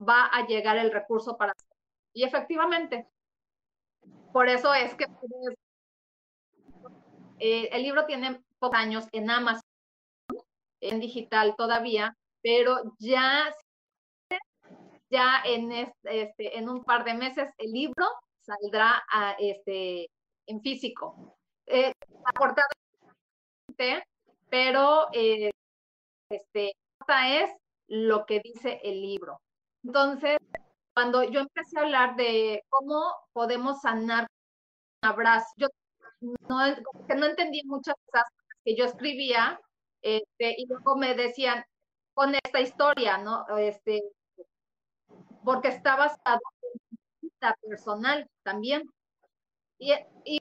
va 0.02 0.26
a 0.26 0.46
llegar 0.46 0.78
el 0.78 0.92
recurso 0.92 1.38
para 1.38 1.52
hacerlo. 1.52 1.76
Y 2.14 2.24
efectivamente, 2.24 3.08
por 4.32 4.50
eso 4.50 4.74
es 4.74 4.94
que 4.96 5.06
eh, 7.40 7.70
el 7.72 7.84
libro 7.84 8.06
tiene 8.06 8.42
pocos 8.60 8.78
años 8.78 9.08
en 9.12 9.30
Amazon, 9.30 9.62
en 10.82 11.00
digital 11.00 11.56
todavía, 11.56 12.16
pero 12.42 12.96
ya, 13.00 13.54
ya 15.10 15.42
en, 15.46 15.72
este, 15.72 16.58
en 16.58 16.70
un 16.70 16.84
par 16.84 17.04
de 17.04 17.14
meses 17.14 17.50
el 17.58 17.72
libro 17.72 18.06
saldrá 18.42 19.04
este, 19.40 20.10
en 20.48 20.62
físico. 20.62 21.38
Eh, 21.66 21.94
aportado, 22.26 22.68
pero 24.54 25.08
eh, 25.14 25.50
este, 26.30 26.74
esta 27.00 27.42
es 27.42 27.50
lo 27.88 28.24
que 28.28 28.40
dice 28.40 28.80
el 28.84 29.02
libro. 29.02 29.42
Entonces, 29.84 30.38
cuando 30.94 31.24
yo 31.24 31.40
empecé 31.40 31.80
a 31.80 31.82
hablar 31.82 32.16
de 32.16 32.64
cómo 32.70 33.02
podemos 33.34 33.82
sanar 33.82 34.28
un 35.02 35.10
abrazo, 35.10 35.48
yo 35.58 35.70
no, 36.22 36.60
que 37.08 37.16
no 37.16 37.26
entendí 37.26 37.64
muchas 37.66 37.96
cosas 38.06 38.28
que 38.64 38.76
yo 38.76 38.86
escribía, 38.86 39.60
este, 40.04 40.54
y 40.56 40.68
luego 40.68 40.98
me 40.98 41.16
decían, 41.16 41.64
con 42.14 42.36
esta 42.36 42.62
historia, 42.62 43.18
¿no? 43.18 43.48
Este, 43.58 44.04
porque 45.44 45.70
está 45.70 45.96
basado 45.96 46.42
en 46.62 47.00
vida 47.22 47.56
personal 47.60 48.30
también. 48.44 48.84
Y, 49.80 49.94
y 50.26 50.40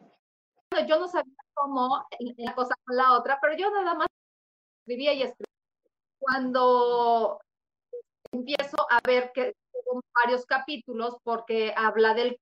yo 0.86 0.98
no 0.98 1.08
sabía 1.08 1.41
cómo 1.54 2.06
la 2.36 2.54
cosa 2.54 2.74
con 2.84 2.96
la 2.96 3.12
otra, 3.18 3.38
pero 3.40 3.56
yo 3.56 3.70
nada 3.70 3.94
más 3.94 4.08
escribía 4.80 5.12
y 5.12 5.22
escribía. 5.22 5.46
Cuando 6.18 7.40
empiezo 8.32 8.76
a 8.90 9.00
ver 9.06 9.32
que 9.34 9.54
hubo 9.72 10.02
varios 10.14 10.46
capítulos, 10.46 11.16
porque 11.24 11.74
habla 11.76 12.14
del 12.14 12.38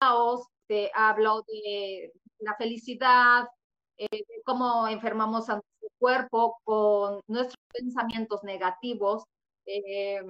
caos, 0.00 0.46
te 0.66 0.90
habla 0.94 1.34
de 1.46 2.12
la 2.38 2.54
felicidad, 2.56 3.48
eh, 3.96 4.08
de 4.10 4.42
cómo 4.44 4.88
enfermamos 4.88 5.48
a 5.48 5.54
nuestro 5.54 5.88
cuerpo 5.98 6.58
con 6.64 7.20
nuestros 7.28 7.56
pensamientos 7.72 8.42
negativos. 8.42 9.24
Eh, 9.66 10.22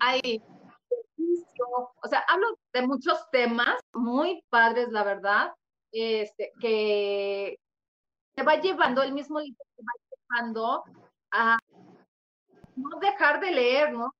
hay 0.00 0.42
o 2.02 2.08
sea, 2.08 2.20
hablo 2.28 2.58
de 2.72 2.86
muchos 2.86 3.18
temas 3.30 3.80
muy 3.92 4.42
padres, 4.48 4.88
la 4.90 5.04
verdad, 5.04 5.52
este, 5.92 6.52
que 6.60 7.58
te 8.34 8.42
va 8.42 8.56
llevando, 8.56 9.02
el 9.02 9.12
mismo 9.12 9.40
libro 9.40 9.64
te 9.76 9.82
va 9.82 9.92
llevando 10.10 10.84
a 11.32 11.58
no 12.76 12.98
dejar 13.00 13.40
de 13.40 13.50
leer, 13.50 13.92
¿no? 13.92 14.14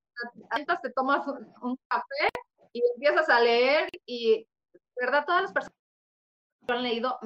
Entonces 0.55 0.81
te 0.83 0.91
tomas 0.91 1.25
un, 1.27 1.77
café 1.87 2.29
y 2.73 2.81
empiezas 2.95 3.29
a 3.29 3.39
leer 3.39 3.89
y, 4.05 4.45
¿verdad? 4.99 5.25
Todas 5.25 5.43
las 5.43 5.53
personas 5.53 5.77
que 6.67 6.73
han 6.73 6.83
leído 6.83 7.19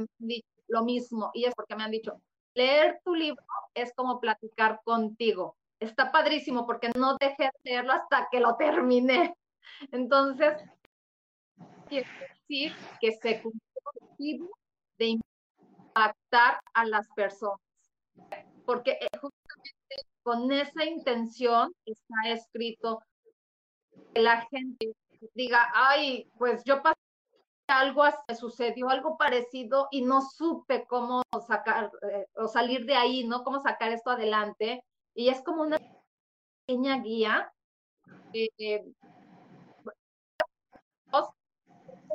lo 0.67 0.83
mismo 0.83 1.31
y 1.33 1.45
es 1.45 1.55
porque 1.55 1.75
me 1.75 1.83
han 1.83 1.91
dicho, 1.91 2.21
leer 2.53 2.99
tu 3.03 3.15
libro 3.15 3.43
es 3.73 3.93
como 3.95 4.19
platicar 4.19 4.81
contigo. 4.83 5.57
Está 5.79 6.11
padrísimo 6.11 6.65
porque 6.65 6.89
no 6.95 7.17
dejé 7.19 7.43
de 7.43 7.71
leerlo 7.71 7.93
hasta 7.93 8.27
que 8.31 8.39
lo 8.39 8.55
terminé. 8.55 9.35
Entonces, 9.91 10.63
quiere 11.87 12.07
decir 12.29 12.73
que 13.01 13.11
se 13.13 13.41
cumplió 13.41 13.72
de 14.97 15.05
impactar 15.05 16.59
a 16.73 16.85
las 16.85 17.07
personas. 17.15 17.59
Porque 18.65 18.91
eh, 18.91 19.07
justamente 19.19 19.95
con 20.23 20.51
esa 20.51 20.85
intención 20.85 21.73
está 21.85 22.29
escrito 22.31 23.01
que 24.13 24.21
la 24.21 24.41
gente 24.49 24.93
diga, 25.33 25.69
ay, 25.73 26.29
pues 26.37 26.63
yo 26.63 26.81
pasé 26.81 26.97
algo, 27.67 28.03
sucedió 28.37 28.89
algo 28.89 29.17
parecido 29.17 29.87
y 29.91 30.03
no 30.03 30.21
supe 30.21 30.85
cómo 30.87 31.23
sacar 31.47 31.91
eh, 32.11 32.27
o 32.35 32.47
salir 32.47 32.85
de 32.85 32.95
ahí, 32.95 33.25
¿no? 33.25 33.43
Cómo 33.43 33.59
sacar 33.59 33.91
esto 33.91 34.11
adelante. 34.11 34.83
Y 35.15 35.29
es 35.29 35.41
como 35.41 35.63
una 35.63 35.77
pequeña 36.65 37.01
guía 37.01 37.51
eh, 38.33 38.83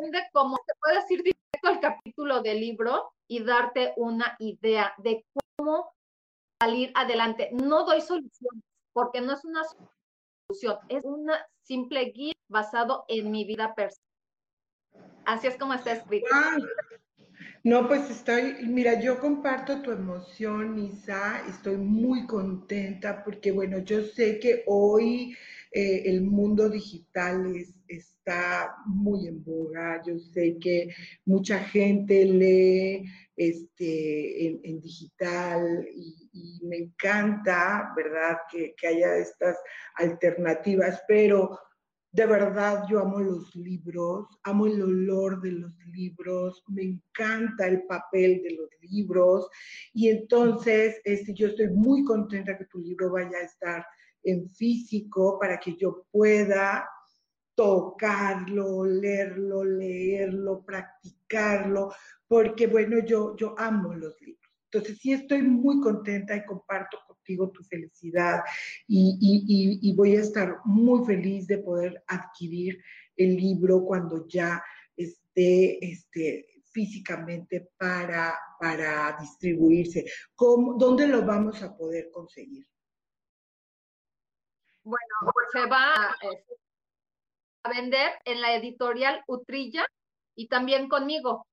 de 0.06 0.22
cómo 0.32 0.56
te 0.66 0.72
puedes 0.80 1.10
ir 1.10 1.22
directo 1.22 1.68
al 1.68 1.80
capítulo 1.80 2.40
del 2.42 2.60
libro 2.60 3.12
y 3.26 3.42
darte 3.44 3.92
una 3.96 4.36
idea 4.38 4.94
de 4.98 5.24
cómo 5.56 5.92
salir 6.60 6.92
adelante. 6.94 7.50
No 7.52 7.84
doy 7.84 8.00
soluciones, 8.00 8.62
porque 8.92 9.20
no 9.20 9.32
es 9.32 9.44
una 9.44 9.62
solución, 10.48 10.78
es 10.88 11.04
una 11.04 11.46
simple 11.62 12.06
guía 12.06 12.34
basado 12.48 13.04
en 13.08 13.30
mi 13.30 13.44
vida 13.44 13.74
personal. 13.74 14.04
Así 15.26 15.46
es 15.46 15.56
como 15.56 15.74
está 15.74 15.92
escrito. 15.92 16.28
No, 17.64 17.86
pues 17.86 18.08
estoy, 18.08 18.66
mira, 18.66 19.00
yo 19.00 19.18
comparto 19.20 19.82
tu 19.82 19.90
emoción, 19.90 20.78
Isa, 20.78 21.42
estoy 21.48 21.76
muy 21.76 22.26
contenta 22.26 23.22
porque, 23.24 23.50
bueno, 23.50 23.78
yo 23.78 24.02
sé 24.02 24.38
que 24.38 24.64
hoy 24.66 25.36
eh, 25.72 26.04
el 26.06 26.22
mundo 26.22 26.70
digital 26.70 27.66
está 27.88 28.74
muy 28.86 29.26
en 29.26 29.42
boga. 29.42 30.02
Yo 30.06 30.18
sé 30.18 30.58
que 30.60 30.94
mucha 31.24 31.58
gente 31.58 32.24
lee 32.24 33.04
este, 33.36 34.46
en, 34.46 34.80
digital 34.80 35.86
y, 35.94 36.16
me 36.62 36.76
encanta, 36.76 37.92
¿verdad?, 37.96 38.38
que, 38.50 38.74
que 38.76 38.86
haya 38.86 39.16
estas 39.16 39.56
alternativas, 39.96 41.02
pero 41.08 41.58
de 42.12 42.26
verdad 42.26 42.84
yo 42.88 43.00
amo 43.00 43.20
los 43.20 43.54
libros, 43.54 44.26
amo 44.42 44.66
el 44.66 44.82
olor 44.82 45.40
de 45.42 45.52
los 45.52 45.72
libros, 45.86 46.62
me 46.68 46.82
encanta 46.82 47.66
el 47.66 47.82
papel 47.82 48.42
de 48.42 48.54
los 48.54 48.68
libros 48.80 49.48
y 49.92 50.08
entonces 50.08 51.00
este, 51.04 51.34
yo 51.34 51.48
estoy 51.48 51.68
muy 51.68 52.04
contenta 52.04 52.56
que 52.56 52.64
tu 52.64 52.78
libro 52.78 53.12
vaya 53.12 53.38
a 53.38 53.44
estar 53.44 53.86
en 54.22 54.48
físico 54.48 55.38
para 55.38 55.58
que 55.58 55.76
yo 55.76 56.06
pueda 56.10 56.88
tocarlo, 57.58 58.84
leerlo, 58.84 59.64
leerlo, 59.64 60.64
practicarlo, 60.64 61.92
porque 62.28 62.68
bueno, 62.68 63.04
yo, 63.04 63.34
yo 63.36 63.56
amo 63.58 63.94
los 63.94 64.14
libros. 64.20 64.48
Entonces 64.70 64.98
sí 65.00 65.12
estoy 65.12 65.42
muy 65.42 65.80
contenta 65.80 66.36
y 66.36 66.44
comparto 66.44 66.98
contigo 67.04 67.50
tu 67.50 67.64
felicidad 67.64 68.42
y, 68.86 69.18
y, 69.82 69.96
voy 69.96 70.14
a 70.14 70.20
estar 70.20 70.58
muy 70.66 71.04
feliz 71.04 71.48
de 71.48 71.58
poder 71.58 72.00
adquirir 72.06 72.80
el 73.16 73.34
libro 73.34 73.84
cuando 73.84 74.28
ya 74.28 74.62
esté, 74.96 75.84
esté 75.84 76.62
físicamente 76.70 77.70
para, 77.76 78.38
para 78.60 79.16
distribuirse. 79.18 80.04
¿Cómo, 80.36 80.74
¿Dónde 80.78 81.08
lo 81.08 81.26
vamos 81.26 81.60
a 81.60 81.76
poder 81.76 82.08
conseguir? 82.12 82.68
Bueno, 84.84 85.32
se 85.52 85.66
va 85.66 86.14
este, 86.22 86.54
a 86.54 86.67
vender 87.68 88.10
en 88.24 88.40
la 88.40 88.54
editorial 88.54 89.22
Utrilla 89.26 89.86
y 90.36 90.48
también 90.48 90.88
conmigo. 90.88 91.46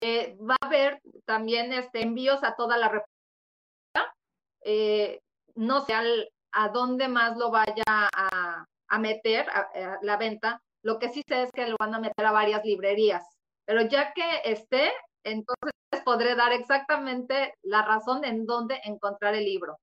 Eh, 0.00 0.36
va 0.38 0.56
a 0.60 0.66
haber 0.66 1.00
también 1.24 1.72
este, 1.72 2.02
envíos 2.02 2.44
a 2.44 2.54
toda 2.54 2.76
la 2.76 2.88
República. 2.88 4.14
Eh, 4.62 5.20
no 5.54 5.80
sé 5.80 5.94
a 5.94 6.68
dónde 6.68 7.08
más 7.08 7.36
lo 7.36 7.50
vaya 7.50 7.84
a, 7.86 8.98
meter 8.98 9.48
a, 9.50 9.98
la 10.02 10.16
venta. 10.16 10.60
Lo 10.82 10.98
que 10.98 11.08
sí 11.08 11.22
sé 11.26 11.42
es 11.44 11.52
que 11.52 11.66
lo 11.66 11.76
van 11.78 11.94
a 11.94 12.00
meter 12.00 12.26
a 12.26 12.32
varias 12.32 12.64
librerías. 12.64 13.24
Pero 13.64 13.82
ya 13.82 14.12
que 14.12 14.42
esté, 14.44 14.92
entonces 15.24 15.72
podré 16.04 16.36
dar 16.36 16.52
exactamente 16.52 17.54
la 17.62 17.82
razón 17.82 18.24
en 18.24 18.46
dónde 18.46 18.80
encontrar 18.84 19.34
el 19.34 19.44
libro. 19.44 19.78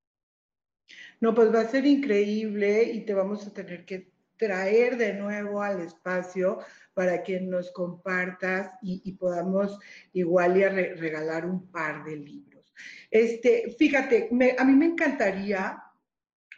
No, 1.20 1.34
pues 1.34 1.54
va 1.54 1.62
a 1.62 1.68
ser 1.68 1.86
increíble 1.86 2.84
y 2.84 3.06
te 3.06 3.14
vamos 3.14 3.48
a 3.48 3.54
tener 3.54 3.86
que 3.86 4.13
traer 4.38 4.98
de 4.98 5.14
nuevo 5.14 5.62
al 5.62 5.82
espacio 5.82 6.60
para 6.94 7.24
que 7.24 7.40
nos 7.40 7.72
compartas 7.72 8.72
y, 8.82 9.12
podamos 9.14 9.80
igual 10.14 10.58
y 10.58 10.66
regalar 10.66 11.46
un 11.46 11.68
par 11.72 12.04
de 12.04 12.18
libros. 12.18 12.74
Este, 13.10 13.76
fíjate, 13.78 14.30
a 14.58 14.66
mí 14.66 14.74
me 14.74 14.86
encantaría 14.86 15.82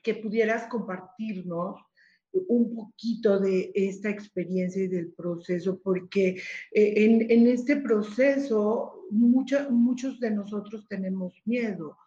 que 0.04 0.16
pudieras 0.16 0.68
compartirnos 0.68 1.82
un 2.48 2.76
poquito 2.76 3.40
de 3.40 3.72
esta 3.74 4.10
experiencia 4.10 4.84
y 4.84 4.88
del 4.88 5.14
proceso, 5.14 5.80
porque 5.82 6.42
eh, 6.72 6.94
en, 6.98 7.32
en, 7.32 7.48
este 7.48 7.78
proceso 7.78 9.06
muchos 9.10 10.20
de 10.20 10.32
nosotros 10.32 10.86
tenemos 10.88 11.42
miedo 11.46 11.98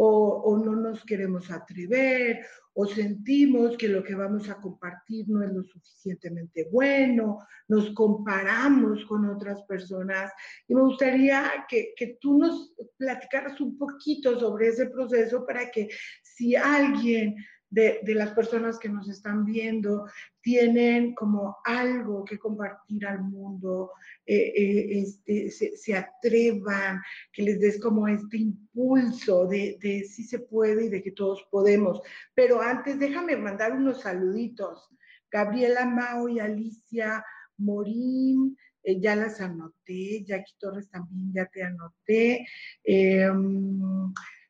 o, 0.00 0.56
no 0.64 0.76
nos 0.76 1.04
queremos 1.04 1.50
atrever 1.50 2.46
o 2.74 2.86
sentimos 2.86 3.76
que 3.76 3.88
lo 3.88 4.04
que 4.04 4.14
vamos 4.14 4.48
a 4.48 4.60
compartir 4.60 5.28
no 5.28 5.42
es 5.42 5.52
lo 5.52 5.64
suficientemente 5.64 6.68
bueno, 6.70 7.40
nos 7.66 7.90
comparamos 7.90 9.04
con 9.06 9.28
otras 9.28 9.60
personas. 9.64 10.32
Y 10.68 10.74
me 10.76 10.82
gustaría 10.82 11.66
que, 11.68 11.92
que 11.96 12.18
tú 12.20 12.38
nos 12.38 12.72
platicaras 12.96 13.60
un 13.60 13.76
poquito 13.76 14.38
sobre 14.38 14.68
ese 14.68 14.86
proceso 14.86 15.44
para 15.44 15.68
que 15.68 15.88
si 16.22 16.54
alguien 16.54 17.34
de, 17.70 18.00
las 18.14 18.30
personas 18.30 18.78
que 18.78 18.88
nos 18.88 19.08
están 19.08 19.44
viendo 19.44 20.06
tienen 20.40 21.14
como 21.14 21.58
algo 21.64 22.24
que 22.24 22.38
compartir 22.38 23.06
al 23.06 23.22
mundo, 23.22 23.92
eh, 24.26 24.52
eh, 24.56 25.02
este, 25.02 25.50
se, 25.50 25.94
atrevan, 25.94 27.00
que 27.32 27.42
les 27.42 27.60
des 27.60 27.80
como 27.80 28.08
este 28.08 28.38
impulso 28.38 29.46
de, 29.46 29.78
de 29.80 30.04
si 30.04 30.24
se 30.24 30.38
puede 30.38 30.86
y 30.86 30.88
de 30.88 31.02
que 31.02 31.12
todos 31.12 31.46
podemos. 31.50 32.00
Pero 32.34 32.62
antes 32.62 32.98
déjame 32.98 33.36
mandar 33.36 33.72
unos 33.72 34.00
saluditos. 34.02 34.88
Gabriela 35.30 35.84
Mao 35.84 36.28
y 36.28 36.40
Alicia 36.40 37.22
Morín, 37.58 38.56
eh, 38.82 38.98
ya 38.98 39.14
las 39.14 39.40
anoté, 39.40 40.24
Jackie 40.24 40.54
Torres 40.58 40.88
también 40.88 41.32
ya 41.34 41.46
te 41.46 41.62
anoté. 41.62 42.46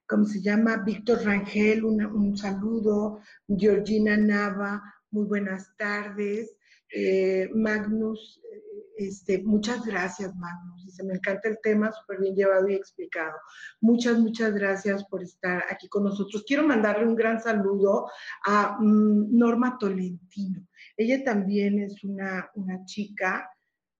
¿Cómo 0.09 0.25
se 0.25 0.41
llama? 0.41 0.79
Víctor 0.79 1.25
Rangel, 1.25 1.85
un 1.85 2.37
saludo. 2.37 3.21
Georgina 3.47 4.17
Nava, 4.17 4.83
muy 5.11 5.27
buenas 5.27 5.77
tardes. 5.77 6.57
Eh, 6.91 7.51
Magnus, 7.55 8.41
eh, 8.51 8.63
este, 8.97 9.43
muchas 9.43 9.85
gracias, 9.85 10.35
Magnus. 10.37 10.87
Dice, 10.87 11.05
me 11.05 11.15
encanta 11.15 11.49
el 11.49 11.59
tema, 11.63 11.93
súper 11.93 12.21
bien 12.21 12.35
llevado 12.35 12.69
y 12.69 12.75
explicado. 12.75 13.37
Muchas, 13.81 14.19
muchas 14.19 14.55
gracias 14.55 15.05
por 15.05 15.23
estar 15.23 15.65
aquí 15.71 15.89
con 15.89 16.05
nosotros. 16.05 16.45
Quiero 16.47 16.67
mandarle 16.67 17.07
un 17.07 17.15
gran 17.15 17.41
saludo 17.43 18.11
a 18.45 18.79
mm, 18.81 19.37
Norma 19.37 19.77
Tolentino. 19.79 20.67
Ella 20.97 21.23
también 21.23 21.79
es 21.79 22.03
una, 22.03 22.51
una 22.55 22.85
chica 22.87 23.49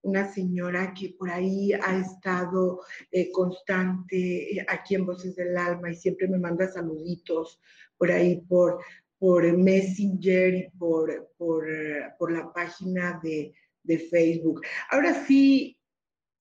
una 0.01 0.31
señora 0.31 0.93
que 0.93 1.15
por 1.17 1.29
ahí 1.29 1.73
ha 1.73 1.97
estado 1.97 2.81
eh, 3.11 3.31
constante 3.31 4.57
eh, 4.57 4.65
aquí 4.67 4.95
en 4.95 5.05
Voces 5.05 5.35
del 5.35 5.57
Alma 5.57 5.91
y 5.91 5.95
siempre 5.95 6.27
me 6.27 6.39
manda 6.39 6.67
saluditos 6.67 7.59
por 7.97 8.11
ahí 8.11 8.41
por, 8.47 8.79
por 9.17 9.57
Messenger 9.57 10.53
y 10.53 10.69
por, 10.77 11.33
por, 11.37 11.69
eh, 11.69 12.13
por 12.17 12.31
la 12.31 12.51
página 12.53 13.19
de, 13.21 13.53
de, 13.83 13.99
Facebook. 13.99 14.61
Ahora 14.89 15.25
sí, 15.25 15.77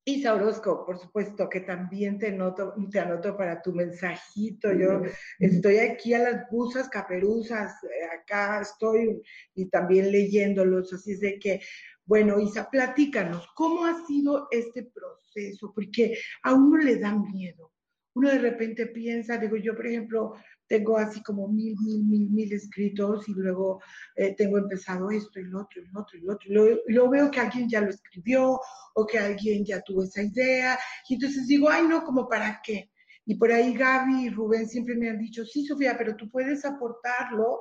Isa 0.05 0.35
Orozco, 0.35 0.87
por 0.87 0.99
supuesto 0.99 1.49
que 1.49 1.61
también 1.61 2.19
te, 2.19 2.31
noto, 2.31 2.75
te 2.91 3.01
anoto 3.01 3.37
para 3.37 3.61
tu 3.61 3.73
mensajito. 3.73 4.73
Yo 4.73 5.03
estoy 5.39 5.79
aquí 5.79 6.15
a 6.15 6.21
las 6.21 6.51
busas 6.51 6.89
caperuzas, 6.89 7.75
acá 8.13 8.61
estoy 8.61 9.21
y 9.55 9.67
también 9.67 10.13
leyéndolos, 10.13 10.93
así 10.93 11.13
es 11.13 11.21
de 11.21 11.39
que 11.39 11.61
bueno, 12.09 12.41
Isa, 12.41 12.71
platícanos, 12.71 13.47
¿cómo 13.55 13.85
ha 13.85 14.07
sido 14.07 14.49
este 14.51 14.83
proceso? 14.83 15.73
Porque 15.75 16.17
a 16.43 16.55
uno 16.55 16.79
le 16.79 16.99
da 16.99 17.15
miedo. 17.15 17.71
Uno 18.15 18.31
de 18.31 18.39
repente 18.39 18.87
piensa, 18.87 19.37
digo, 19.37 19.59
yo 19.59 19.77
por 19.77 19.87
ejemplo 19.87 20.33
tengo 20.67 20.97
así 20.97 21.23
como 21.23 21.49
mil, 21.49 21.77
mil, 21.79 22.03
mil, 22.05 22.31
mil 22.31 22.51
escritos 22.55 23.29
y 23.29 23.35
luego 23.35 23.83
eh, 24.17 24.35
tengo 24.35 24.57
empezado 24.57 25.11
esto 25.11 25.39
y 25.39 25.45
lo 25.45 25.61
otro 25.61 25.83
y 25.83 25.87
lo 25.87 26.01
otro 26.01 26.19
y 26.19 26.23
lo 26.23 26.33
otro. 26.33 26.49
Y 26.49 26.93
luego, 26.95 27.11
veo 27.11 27.31
que 27.31 27.41
alguien 27.41 27.69
ya 27.69 27.83
lo 27.83 27.91
escribió 27.91 28.59
o 28.95 29.07
que 29.07 29.19
alguien 29.19 29.67
ya 29.67 29.83
tuvo 29.83 30.05
esa 30.05 30.23
idea. 30.23 30.79
Y 31.11 31.15
entonces 31.15 31.47
digo, 31.47 31.69
ay, 31.69 31.87
no, 31.87 32.05
como 32.05 32.27
para 32.27 32.59
qué. 32.65 32.91
Y 33.27 33.35
por 33.35 33.53
ahí 33.53 33.75
Gaby 33.75 34.25
y 34.25 34.31
Rubén 34.31 34.67
siempre 34.67 34.97
me 34.97 35.11
han 35.11 35.19
dicho, 35.19 35.45
sí, 35.45 35.67
Sofía, 35.67 35.95
pero 35.99 36.17
tú 36.17 36.31
puedes 36.31 36.65
aportarlo 36.65 37.61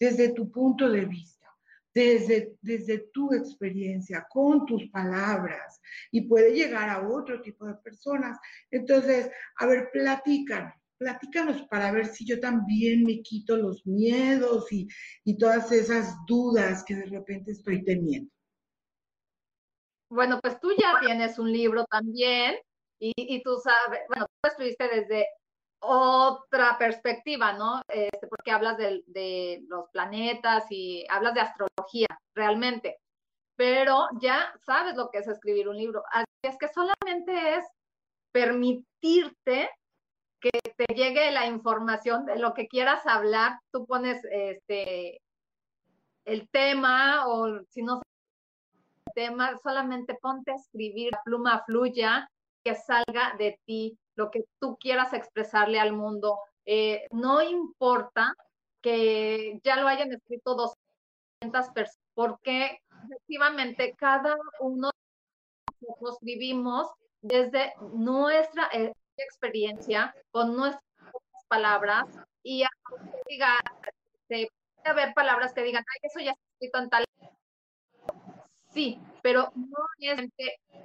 desde 0.00 0.32
tu 0.32 0.50
punto 0.50 0.88
de 0.88 1.04
vista 1.04 1.31
desde, 1.94 2.56
desde 2.60 2.98
tu 3.12 3.32
experiencia, 3.32 4.26
con 4.30 4.66
tus 4.66 4.88
palabras, 4.90 5.80
y 6.10 6.22
puede 6.22 6.52
llegar 6.54 6.88
a 6.88 7.08
otro 7.08 7.40
tipo 7.42 7.66
de 7.66 7.74
personas. 7.74 8.38
Entonces, 8.70 9.30
a 9.58 9.66
ver, 9.66 9.90
platícanos, 9.92 10.74
platícanos 10.98 11.62
para 11.68 11.92
ver 11.92 12.06
si 12.06 12.24
yo 12.26 12.40
también 12.40 13.04
me 13.04 13.22
quito 13.22 13.56
los 13.56 13.86
miedos 13.86 14.72
y, 14.72 14.88
y 15.24 15.36
todas 15.36 15.72
esas 15.72 16.14
dudas 16.26 16.84
que 16.84 16.94
de 16.94 17.06
repente 17.06 17.52
estoy 17.52 17.84
teniendo. 17.84 18.30
Bueno, 20.08 20.38
pues 20.42 20.60
tú 20.60 20.68
ya 20.78 21.00
tienes 21.00 21.38
un 21.38 21.50
libro 21.50 21.86
también 21.86 22.56
y, 23.00 23.12
y 23.16 23.42
tú 23.42 23.56
sabes, 23.62 24.00
bueno, 24.08 24.26
tú 24.42 24.48
estuviste 24.48 24.86
desde 24.88 25.26
otra 25.82 26.78
perspectiva, 26.78 27.52
¿no? 27.52 27.82
Este, 27.88 28.26
porque 28.28 28.52
hablas 28.52 28.78
de, 28.78 29.64
los 29.68 29.88
planetas 29.90 30.64
y 30.70 31.04
hablas 31.10 31.34
de 31.34 31.40
astrología, 31.40 32.06
realmente. 32.34 32.98
Pero 33.56 34.06
ya 34.20 34.52
sabes 34.64 34.96
lo 34.96 35.10
que 35.10 35.18
es 35.18 35.28
escribir 35.28 35.68
un 35.68 35.76
libro. 35.76 36.02
Así 36.12 36.26
es 36.42 36.56
que 36.58 36.68
solamente 36.68 37.56
es 37.56 37.64
permitirte 38.32 39.70
que 40.40 40.50
te 40.76 40.94
llegue 40.94 41.30
la 41.32 41.46
información 41.46 42.26
de 42.26 42.38
lo 42.38 42.54
que 42.54 42.68
quieras 42.68 43.06
hablar. 43.06 43.58
Tú 43.72 43.86
pones 43.86 44.24
este 44.30 45.20
el 46.24 46.48
tema 46.50 47.26
o 47.26 47.60
si 47.70 47.82
no 47.82 48.00
el 49.06 49.12
tema, 49.14 49.58
solamente 49.58 50.16
ponte 50.20 50.52
a 50.52 50.56
escribir, 50.56 51.10
la 51.12 51.20
pluma 51.24 51.62
fluya, 51.66 52.28
que 52.64 52.76
salga 52.76 53.34
de 53.38 53.58
ti 53.66 53.98
lo 54.14 54.30
que 54.30 54.44
tú 54.60 54.76
quieras 54.78 55.12
expresarle 55.12 55.80
al 55.80 55.92
mundo. 55.92 56.38
Eh, 56.64 57.06
no 57.10 57.42
importa 57.42 58.34
que 58.80 59.60
ya 59.62 59.76
lo 59.76 59.88
hayan 59.88 60.12
escrito 60.12 60.54
200 60.54 61.70
personas, 61.70 61.98
porque 62.14 62.78
efectivamente 63.04 63.94
cada 63.96 64.36
uno 64.60 64.90
de 64.90 65.86
nosotros 65.88 66.18
vivimos 66.20 66.88
desde 67.20 67.72
nuestra 67.94 68.68
eh, 68.72 68.92
experiencia, 69.16 70.14
con 70.30 70.56
nuestras 70.56 70.82
palabras, 71.48 72.06
y 72.42 72.64
diga, 73.28 73.58
se 74.28 74.48
puede 74.76 74.90
haber 74.90 75.14
palabras 75.14 75.52
que 75.52 75.62
digan, 75.62 75.84
ay, 75.88 75.98
eso 76.02 76.20
ya 76.20 76.32
está 76.32 76.44
escrito 76.54 76.78
en 76.78 76.90
tal. 76.90 77.04
Sí, 78.72 78.98
pero 79.22 79.52
no 79.54 79.78
es 79.98 80.30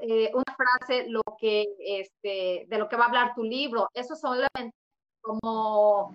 eh, 0.01 0.31
una 0.33 0.55
frase 0.55 1.09
lo 1.09 1.21
que, 1.39 1.65
este, 1.79 2.65
de 2.67 2.77
lo 2.77 2.87
que 2.89 2.95
va 2.95 3.05
a 3.05 3.07
hablar 3.07 3.35
tu 3.35 3.43
libro. 3.43 3.87
Eso 3.93 4.15
solamente 4.15 4.75
como 5.21 6.13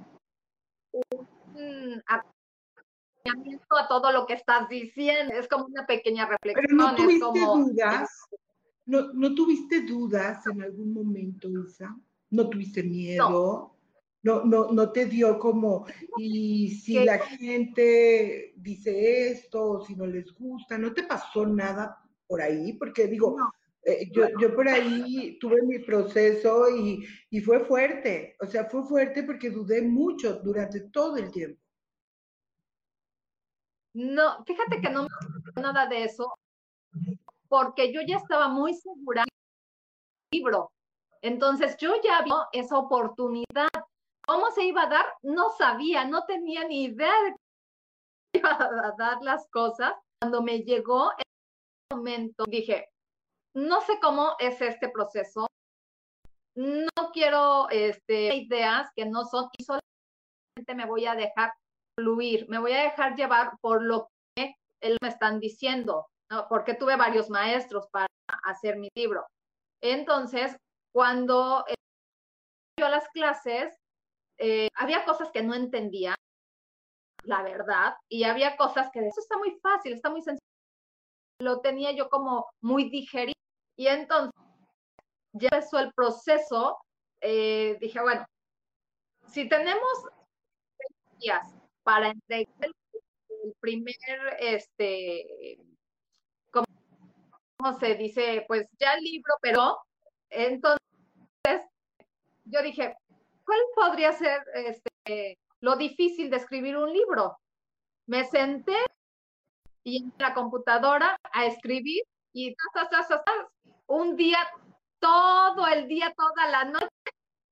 un 0.93 2.03
acompañamiento 2.07 3.77
a 3.77 3.89
todo 3.89 4.13
lo 4.13 4.27
que 4.27 4.35
estás 4.35 4.69
diciendo. 4.69 5.35
Es 5.35 5.49
como 5.49 5.67
una 5.67 5.87
pequeña 5.87 6.27
reflexión. 6.27 6.65
Pero 6.67 6.77
no 6.77 6.95
tuviste 6.95 7.41
dudas. 7.41 8.11
No, 8.85 9.13
¿No 9.13 9.35
tuviste 9.35 9.83
dudas 9.83 10.47
en 10.47 10.63
algún 10.63 10.93
momento, 10.93 11.49
Isa? 11.49 11.97
¿No 12.31 12.49
tuviste 12.49 12.83
miedo? 12.83 13.31
No. 13.31 13.77
No, 14.23 14.45
no, 14.45 14.93
te 14.93 15.07
dio 15.07 15.37
como, 15.39 15.85
y 16.17 16.71
si 16.77 17.05
la 17.05 17.19
gente 17.19 18.53
dice 18.57 19.33
esto, 19.33 19.85
si 19.85 19.97
no 19.97 20.07
les 20.07 20.33
gusta, 20.33 20.79
¿no 20.79 20.93
te 20.93 21.03
pasó 21.03 21.45
nada 21.45 21.99
por 22.29 22.41
ahí? 22.41 22.75
Porque 22.75 23.09
digo, 23.09 23.37
eh, 23.83 24.09
yo, 24.13 24.29
yo, 24.41 24.55
por 24.55 24.69
ahí 24.69 25.39
tuve 25.41 25.63
mi 25.63 25.81
proceso 25.81 26.71
y, 26.71 27.05
y, 27.31 27.41
fue 27.41 27.65
fuerte, 27.65 28.37
o 28.41 28.47
sea, 28.47 28.67
fue 28.67 28.85
fuerte 28.85 29.25
porque 29.25 29.51
dudé 29.51 29.83
mucho 29.83 30.35
durante 30.35 30.83
todo 30.91 31.17
el 31.17 31.33
tiempo. 31.33 31.61
No, 33.95 34.43
fíjate 34.45 34.81
que 34.81 34.89
no 34.89 35.03
me 35.03 35.63
nada 35.63 35.87
de 35.87 36.05
eso, 36.05 36.33
porque 37.49 37.93
yo 37.93 38.01
ya 38.07 38.17
estaba 38.17 38.49
muy 38.49 38.73
segura 38.75 39.25
del 39.25 40.41
libro. 40.41 40.71
Entonces 41.21 41.77
yo 41.77 41.93
ya 42.03 42.23
vi 42.23 42.31
esa 42.53 42.79
oportunidad. 42.79 43.69
¿Cómo 44.33 44.51
se 44.51 44.65
iba 44.65 44.85
a 44.85 44.89
dar? 44.89 45.05
No 45.21 45.51
sabía, 45.51 46.07
no 46.07 46.25
tenía 46.25 46.67
ni 46.67 46.85
idea 46.85 47.13
de 47.23 47.33
cómo 47.33 47.39
iba 48.33 48.87
a 48.89 48.95
dar 48.97 49.19
las 49.21 49.47
cosas. 49.51 49.93
Cuando 50.23 50.43
me 50.43 50.61
llegó 50.61 51.13
el 51.19 51.99
momento, 51.99 52.45
dije, 52.49 52.89
no 53.55 53.83
sé 53.83 54.01
cómo 54.01 54.35
es 54.39 54.59
este 54.63 54.89
proceso. 54.89 55.49
No 56.57 57.13
quiero 57.13 57.69
este, 57.69 58.35
ideas 58.35 58.89
que 58.97 59.05
no 59.05 59.27
son 59.27 59.51
y 59.59 59.65
solamente 59.65 60.75
me 60.77 60.87
voy 60.87 61.05
a 61.05 61.15
dejar 61.15 61.53
fluir, 62.01 62.49
me 62.49 62.59
voy 62.59 62.73
a 62.73 62.85
dejar 62.85 63.15
llevar 63.17 63.59
por 63.61 63.83
lo 63.83 64.09
que 64.35 64.55
él 64.81 64.97
me 65.03 65.09
están 65.09 65.41
diciendo, 65.41 66.07
¿no? 66.31 66.49
porque 66.49 66.73
tuve 66.73 66.97
varios 66.97 67.29
maestros 67.29 67.87
para 67.93 68.07
hacer 68.45 68.79
mi 68.79 68.89
libro. 68.97 69.27
Entonces, 69.83 70.57
cuando 70.91 71.67
eh, 71.69 71.75
yo 72.81 72.89
las 72.89 73.07
clases, 73.11 73.77
eh, 74.45 74.69
había 74.75 75.05
cosas 75.05 75.31
que 75.31 75.43
no 75.43 75.55
entendía 75.55 76.17
la 77.25 77.43
verdad, 77.43 77.95
y 78.09 78.25
había 78.25 78.57
cosas 78.57 78.91
que 78.93 78.99
eso 79.07 79.21
está 79.21 79.39
muy 79.39 79.53
fácil, 79.63 79.93
está 79.93 80.11
muy 80.11 80.23
sencillo. 80.23 80.45
Lo 81.41 81.61
tenía 81.61 81.93
yo 81.93 82.09
como 82.09 82.47
muy 82.61 82.91
digerido. 82.91 83.39
Y 83.77 83.87
entonces 83.87 84.33
ya 85.33 85.49
empezó 85.53 85.79
el 85.79 85.93
proceso, 85.95 86.79
eh, 87.21 87.79
dije, 87.81 88.01
bueno, 88.01 88.25
si 89.29 89.49
tenemos 89.49 90.05
días 91.21 91.55
para 91.85 92.09
entregar 92.09 92.55
el, 92.61 92.75
primer, 93.61 93.95
este, 94.41 95.59
¿cómo 96.51 97.79
se 97.79 97.95
dice? 97.95 98.45
Pues 98.49 98.67
ya 98.79 98.95
el 98.95 99.05
libro, 99.05 99.35
pero 99.41 99.79
entonces 100.31 100.81
yo 102.45 102.63
dije, 102.63 102.97
¿cuál 103.53 103.91
podría 103.91 104.13
ser 104.13 104.43
este, 104.55 105.39
lo 105.61 105.77
difícil 105.77 106.31
de 106.31 106.37
escribir 106.37 106.77
un 106.77 106.93
libro? 106.93 107.39
Me 108.07 108.25
senté 108.25 108.77
y 109.85 110.05
en 110.05 110.13
la 110.19 110.33
computadora 110.33 111.17
a 111.33 111.47
escribir 111.47 112.03
y 112.33 112.55
un 113.89 114.17
día, 114.17 114.39
todo 114.99 115.67
el 115.67 115.87
día, 115.87 116.15
toda 116.17 116.49
la 116.49 116.65
noche. 116.65 116.89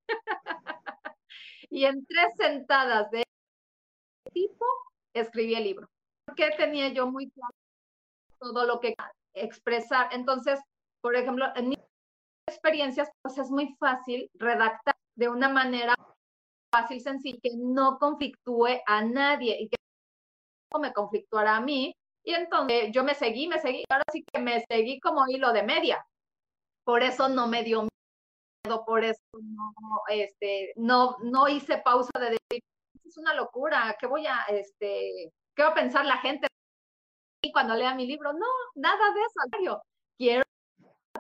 y 1.70 1.84
en 1.84 2.06
tres 2.06 2.34
sentadas 2.36 3.10
de 3.10 3.24
tipo 4.32 4.64
escribí 5.12 5.54
el 5.54 5.64
libro. 5.64 5.88
Porque 6.24 6.50
tenía 6.56 6.88
yo 6.88 7.10
muy 7.10 7.30
claro 7.30 7.54
todo 8.38 8.64
lo 8.64 8.80
que 8.80 8.94
expresar. 9.34 10.08
Entonces, 10.12 10.60
por 11.02 11.14
ejemplo, 11.14 11.46
en 11.56 11.68
mis 11.70 11.78
experiencias, 12.48 13.10
pues 13.22 13.36
es 13.36 13.50
muy 13.50 13.76
fácil 13.78 14.30
redactar 14.34 14.94
de 15.20 15.28
una 15.28 15.50
manera 15.50 15.94
fácil, 16.72 16.98
sencilla, 17.02 17.38
que 17.42 17.50
no 17.58 17.98
conflictúe 17.98 18.80
a 18.86 19.04
nadie 19.04 19.54
y 19.60 19.68
que 19.68 19.76
no 20.72 20.80
me 20.80 20.94
conflictuara 20.94 21.56
a 21.56 21.60
mí. 21.60 21.94
Y 22.24 22.32
entonces 22.32 22.90
yo 22.90 23.04
me 23.04 23.14
seguí, 23.14 23.46
me 23.46 23.58
seguí, 23.58 23.84
ahora 23.90 24.04
sí 24.10 24.24
que 24.24 24.40
me 24.40 24.64
seguí 24.66 24.98
como 24.98 25.28
hilo 25.28 25.52
de 25.52 25.62
media. 25.62 26.02
Por 26.84 27.02
eso 27.02 27.28
no 27.28 27.48
me 27.48 27.62
dio 27.62 27.82
miedo, 27.82 28.84
por 28.86 29.04
eso 29.04 29.20
no, 29.42 29.74
este, 30.08 30.72
no, 30.76 31.16
no 31.22 31.48
hice 31.48 31.78
pausa 31.78 32.18
de 32.18 32.30
decir, 32.30 32.62
es 33.04 33.18
una 33.18 33.34
locura, 33.34 33.94
¿qué 34.00 34.06
voy 34.06 34.26
a, 34.26 34.44
este, 34.48 35.32
qué 35.54 35.62
va 35.62 35.68
a 35.68 35.74
pensar 35.74 36.06
la 36.06 36.16
gente 36.18 36.46
cuando 37.52 37.74
lea 37.74 37.94
mi 37.94 38.06
libro? 38.06 38.32
No, 38.32 38.46
nada 38.74 39.12
de 39.12 39.20
eso, 39.20 39.82
quiero 40.16 40.44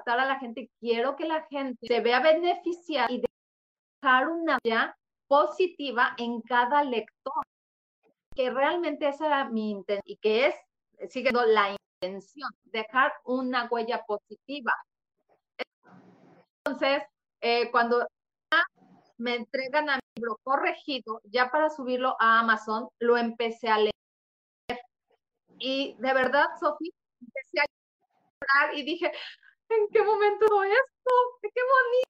a 0.06 0.24
la 0.24 0.38
gente, 0.38 0.70
quiero 0.80 1.16
que 1.16 1.26
la 1.26 1.46
gente 1.50 1.86
se 1.86 2.00
vea 2.00 2.20
beneficiada 2.20 3.10
y 3.10 3.16
dejar 3.16 3.39
una 4.02 4.58
huella 4.64 4.96
positiva 5.28 6.14
en 6.18 6.40
cada 6.42 6.84
lector. 6.84 7.44
Que 8.34 8.50
realmente 8.50 9.08
esa 9.08 9.26
era 9.26 9.44
mi 9.48 9.70
intención 9.70 10.02
y 10.04 10.16
que 10.16 10.46
es, 10.46 10.54
sigue 11.10 11.30
la 11.32 11.76
intención, 12.02 12.50
dejar 12.64 13.12
una 13.24 13.68
huella 13.70 14.02
positiva. 14.06 14.74
Entonces, 16.64 17.02
eh, 17.40 17.70
cuando 17.70 18.06
me 19.18 19.34
entregan 19.34 19.90
a 19.90 19.96
mi 19.96 20.00
libro 20.16 20.38
corregido, 20.42 21.20
ya 21.24 21.50
para 21.50 21.68
subirlo 21.68 22.16
a 22.18 22.40
Amazon, 22.40 22.88
lo 22.98 23.16
empecé 23.18 23.68
a 23.68 23.78
leer. 23.78 23.92
Y 25.58 25.94
de 25.98 26.14
verdad, 26.14 26.46
Sofía, 26.58 26.92
empecé 27.20 27.60
a 27.60 27.64
llorar 28.40 28.78
y 28.78 28.82
dije, 28.82 29.12
¿en 29.68 29.88
qué 29.92 30.02
momento 30.02 30.46
esto? 30.64 31.12
¡Qué 31.42 31.48
bonito! 31.50 32.09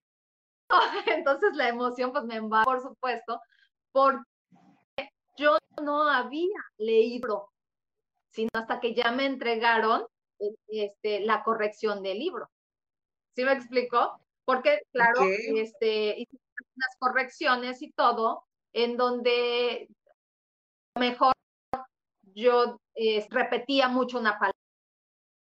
Entonces 1.07 1.55
la 1.55 1.69
emoción 1.69 2.13
pues 2.13 2.25
me 2.25 2.41
va, 2.41 2.65
por 2.65 2.81
supuesto, 2.81 3.41
porque 3.93 4.25
yo 5.37 5.59
no 5.83 6.09
había 6.09 6.59
leído, 6.79 7.51
sino 8.31 8.51
hasta 8.55 8.81
que 8.81 8.95
ya 8.95 9.11
me 9.13 9.27
entregaron 9.27 10.07
este, 10.69 11.21
la 11.21 11.43
corrección 11.43 12.03
del 12.03 12.19
libro. 12.19 12.51
¿Sí 13.35 13.45
me 13.45 13.53
explicó? 13.53 14.21
Porque, 14.45 14.81
claro, 14.93 15.23
este, 15.25 16.19
hice 16.19 16.37
unas 16.77 16.97
correcciones 16.99 17.83
y 17.83 17.93
todo, 17.93 18.45
en 18.73 18.97
donde 18.97 19.89
mejor 20.99 21.33
yo 22.35 22.81
eh, 22.95 23.27
repetía 23.31 23.89
mucho 23.89 24.19
una 24.19 24.39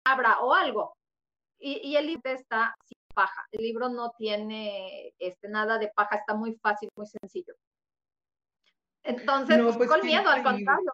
palabra 0.04 0.40
o 0.40 0.54
algo. 0.54 0.94
Y, 1.60 1.96
el 1.96 2.06
libro 2.06 2.30
está 2.30 2.74
paja. 3.18 3.48
El 3.50 3.62
libro 3.64 3.88
no 3.88 4.12
tiene 4.16 5.12
este, 5.18 5.48
nada 5.48 5.76
de 5.76 5.88
paja, 5.88 6.14
está 6.14 6.34
muy 6.34 6.54
fácil, 6.62 6.88
muy 6.94 7.06
sencillo. 7.06 7.54
Entonces, 9.02 9.58
pues, 9.76 9.88
con 9.88 10.06
miedo, 10.06 10.28
al 10.28 10.44
contrario. 10.44 10.92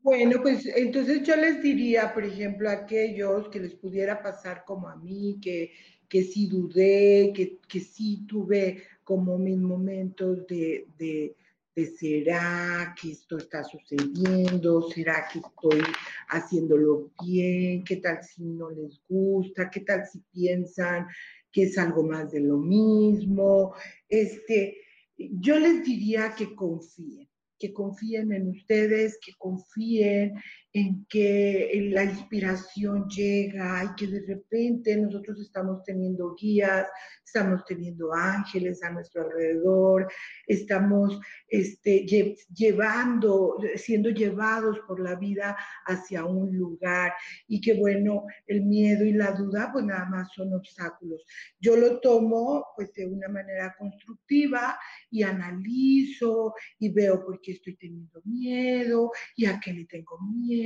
Bueno, 0.00 0.40
pues 0.42 0.66
entonces 0.66 1.22
yo 1.22 1.36
les 1.36 1.62
diría, 1.62 2.12
por 2.12 2.24
ejemplo, 2.24 2.68
a 2.68 2.72
aquellos 2.72 3.48
que 3.50 3.60
les 3.60 3.74
pudiera 3.74 4.20
pasar 4.20 4.64
como 4.64 4.88
a 4.88 4.96
mí, 4.96 5.38
que, 5.40 5.72
que 6.08 6.24
sí 6.24 6.48
dudé, 6.48 7.32
que, 7.32 7.60
que 7.68 7.80
sí 7.80 8.26
tuve 8.26 8.82
como 9.04 9.38
mis 9.38 9.58
momentos 9.58 10.44
de, 10.48 10.88
de, 10.98 11.36
será 11.74 12.94
que 13.00 13.12
esto 13.12 13.38
está 13.38 13.64
sucediendo, 13.64 14.90
será 14.90 15.26
que 15.28 15.38
estoy 15.38 15.82
haciéndolo 16.28 17.10
bien, 17.22 17.82
qué 17.84 17.96
tal 17.96 18.22
si 18.22 18.44
no 18.44 18.70
les 18.70 19.00
gusta, 19.08 19.70
qué 19.70 19.80
tal 19.80 20.06
si 20.06 20.20
piensan 20.32 21.06
que 21.50 21.64
es 21.64 21.78
algo 21.78 22.02
más 22.02 22.30
de 22.32 22.40
lo 22.40 22.58
mismo. 22.58 23.74
Este, 24.08 24.78
yo 25.16 25.58
les 25.58 25.84
diría 25.84 26.34
que 26.34 26.54
confíen, 26.54 27.28
que 27.58 27.72
confíen 27.72 28.32
en 28.32 28.48
ustedes, 28.48 29.18
que 29.24 29.32
confíen 29.38 30.34
en 30.74 31.04
que 31.06 31.90
la 31.92 32.04
inspiración 32.04 33.06
llega 33.08 33.84
y 33.84 33.94
que 33.94 34.06
de 34.06 34.26
repente 34.26 34.96
nosotros 34.96 35.38
estamos 35.40 35.82
teniendo 35.84 36.34
guías, 36.34 36.86
estamos 37.24 37.64
teniendo 37.66 38.12
ángeles 38.14 38.82
a 38.82 38.90
nuestro 38.90 39.22
alrededor, 39.22 40.10
estamos 40.46 41.20
este, 41.48 42.06
llevando, 42.54 43.58
siendo 43.76 44.10
llevados 44.10 44.78
por 44.86 45.00
la 45.00 45.14
vida 45.16 45.56
hacia 45.86 46.24
un 46.24 46.56
lugar 46.56 47.12
y 47.48 47.60
que 47.60 47.74
bueno, 47.74 48.24
el 48.46 48.62
miedo 48.62 49.04
y 49.04 49.12
la 49.12 49.32
duda 49.32 49.70
pues 49.72 49.84
nada 49.84 50.06
más 50.06 50.32
son 50.34 50.54
obstáculos. 50.54 51.22
Yo 51.60 51.76
lo 51.76 52.00
tomo 52.00 52.66
pues 52.76 52.92
de 52.94 53.06
una 53.06 53.28
manera 53.28 53.74
constructiva 53.78 54.78
y 55.10 55.22
analizo 55.22 56.54
y 56.78 56.90
veo 56.90 57.22
por 57.24 57.40
qué 57.42 57.52
estoy 57.52 57.76
teniendo 57.76 58.22
miedo 58.24 59.10
y 59.36 59.46
a 59.46 59.60
qué 59.60 59.72
le 59.74 59.84
tengo 59.84 60.18
miedo 60.20 60.61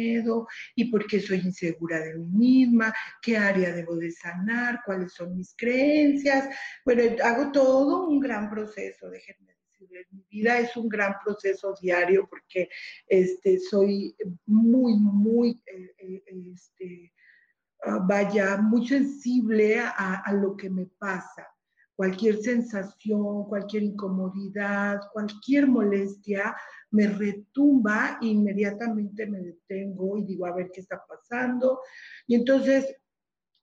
y 0.75 0.85
por 0.91 1.07
qué 1.07 1.21
soy 1.21 1.39
insegura 1.39 2.01
de 2.01 2.15
mí 2.15 2.27
misma, 2.67 2.93
qué 3.23 3.37
área 3.37 3.73
debo 3.73 3.97
de 3.97 4.11
sanar, 4.11 4.81
cuáles 4.85 5.13
son 5.13 5.37
mis 5.37 5.55
creencias. 5.57 6.49
Bueno, 6.85 7.03
hago 7.23 7.53
todo 7.53 8.09
un 8.09 8.21
gran 8.21 8.51
proceso, 8.51 9.11
déjenme 9.11 9.57
mi 10.11 10.25
vida 10.31 10.59
es 10.59 10.77
un 10.77 10.89
gran 10.89 11.15
proceso 11.25 11.75
diario 11.81 12.27
porque 12.29 12.69
este, 13.07 13.59
soy 13.59 14.17
muy, 14.47 14.95
muy, 14.97 15.63
eh, 15.67 15.95
eh, 15.99 16.23
este, 16.55 17.13
ah, 17.85 18.01
vaya, 18.07 18.57
muy 18.57 18.87
sensible 18.87 19.79
a, 19.81 20.23
a 20.25 20.33
lo 20.33 20.57
que 20.57 20.71
me 20.71 20.87
pasa 20.87 21.47
cualquier 21.97 22.37
sensación, 22.43 23.45
cualquier 23.49 23.83
incomodidad, 23.83 25.01
cualquier 25.13 25.67
molestia, 25.67 26.55
me 26.97 27.09
retumba, 27.09 28.17
inmediatamente 28.23 29.27
me 29.27 29.41
detengo 29.41 30.17
y 30.17 30.25
digo, 30.25 30.47
a 30.47 30.55
ver 30.55 30.71
qué 30.73 30.81
está 30.81 31.05
pasando. 31.07 31.81
Y 32.27 32.37
entonces, 32.37 32.97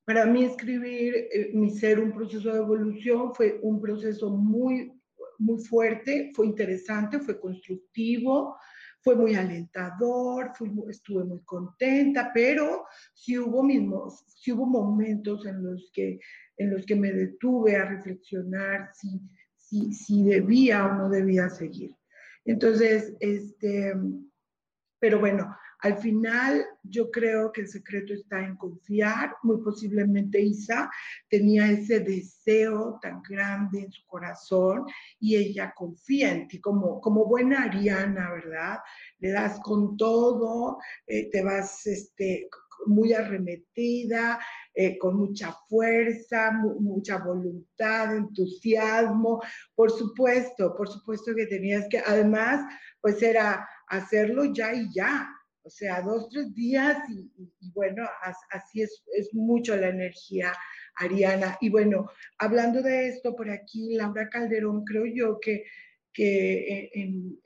para 0.05 0.25
mí 0.27 0.43
escribir 0.43 1.15
eh, 1.15 1.49
mi 1.53 1.71
ser, 1.71 1.99
un 1.99 2.13
proceso 2.13 2.51
de 2.53 2.59
evolución, 2.59 3.33
fue 3.33 3.59
un 3.63 3.81
proceso 3.81 4.29
muy, 4.29 4.93
muy 5.39 5.59
fuerte, 5.63 6.31
fue 6.35 6.45
interesante, 6.45 7.19
fue 7.19 7.39
constructivo, 7.39 8.55
fue 9.01 9.15
muy 9.15 9.33
alentador, 9.33 10.51
estuve 10.87 11.23
muy 11.23 11.41
contenta, 11.43 12.31
pero 12.33 12.85
sí 13.13 13.37
hubo, 13.39 13.63
sí 14.27 14.51
hubo 14.51 14.65
momentos 14.67 15.45
en 15.47 15.63
los, 15.63 15.91
que, 15.91 16.19
en 16.57 16.69
los 16.69 16.85
que 16.85 16.95
me 16.95 17.11
detuve 17.11 17.77
a 17.77 17.85
reflexionar 17.85 18.91
si, 18.93 19.19
si, 19.57 19.91
si 19.91 20.23
debía 20.23 20.85
o 20.85 20.93
no 20.93 21.09
debía 21.09 21.49
seguir. 21.49 21.95
Entonces, 22.45 23.13
este, 23.19 23.93
pero 24.99 25.19
bueno, 25.19 25.55
al 25.83 25.97
final 25.97 26.65
yo 26.81 27.11
creo 27.11 27.51
que 27.51 27.59
el 27.61 27.67
secreto 27.67 28.13
está 28.13 28.39
en 28.39 28.55
confiar. 28.55 29.35
Muy 29.43 29.61
posiblemente 29.61 30.41
Isa 30.41 30.89
tenía 31.29 31.69
ese 31.69 31.99
deseo 31.99 32.99
tan 33.01 33.21
grande 33.21 33.81
en 33.81 33.91
su 33.91 34.05
corazón 34.05 34.85
y 35.19 35.35
ella 35.35 35.73
confía 35.75 36.31
en 36.31 36.47
ti 36.47 36.61
como, 36.61 37.01
como 37.01 37.25
buena 37.25 37.63
Ariana, 37.63 38.31
¿verdad? 38.31 38.77
Le 39.19 39.31
das 39.31 39.59
con 39.59 39.97
todo, 39.97 40.77
eh, 41.05 41.29
te 41.29 41.43
vas 41.43 41.85
este, 41.85 42.47
muy 42.85 43.13
arremetida, 43.13 44.39
eh, 44.73 44.97
con 44.97 45.17
mucha 45.17 45.55
fuerza, 45.69 46.51
mucha 46.51 47.17
voluntad, 47.17 48.15
entusiasmo. 48.15 49.41
Por 49.75 49.91
supuesto, 49.91 50.75
por 50.75 50.89
supuesto 50.89 51.35
que 51.35 51.47
tenías 51.47 51.87
que, 51.89 51.99
además, 51.99 52.61
pues 53.01 53.21
era 53.21 53.67
hacerlo 53.87 54.45
ya 54.45 54.73
y 54.73 54.91
ya. 54.93 55.29
O 55.65 55.69
sea, 55.69 56.01
dos, 56.01 56.27
tres 56.29 56.53
días 56.53 56.97
y, 57.09 57.31
bueno, 57.71 58.05
así 58.51 58.81
es, 58.81 59.01
es 59.15 59.33
mucho 59.33 59.75
la 59.77 59.89
energía 59.89 60.53
ariana. 60.95 61.57
Y 61.61 61.69
bueno, 61.69 62.09
hablando 62.37 62.81
de 62.81 63.07
esto, 63.07 63.35
por 63.35 63.49
aquí 63.49 63.95
Laura 63.95 64.27
Calderón, 64.29 64.83
creo 64.83 65.05
yo 65.05 65.39
que, 65.39 65.63
que 66.13 66.89
en, 66.93 67.39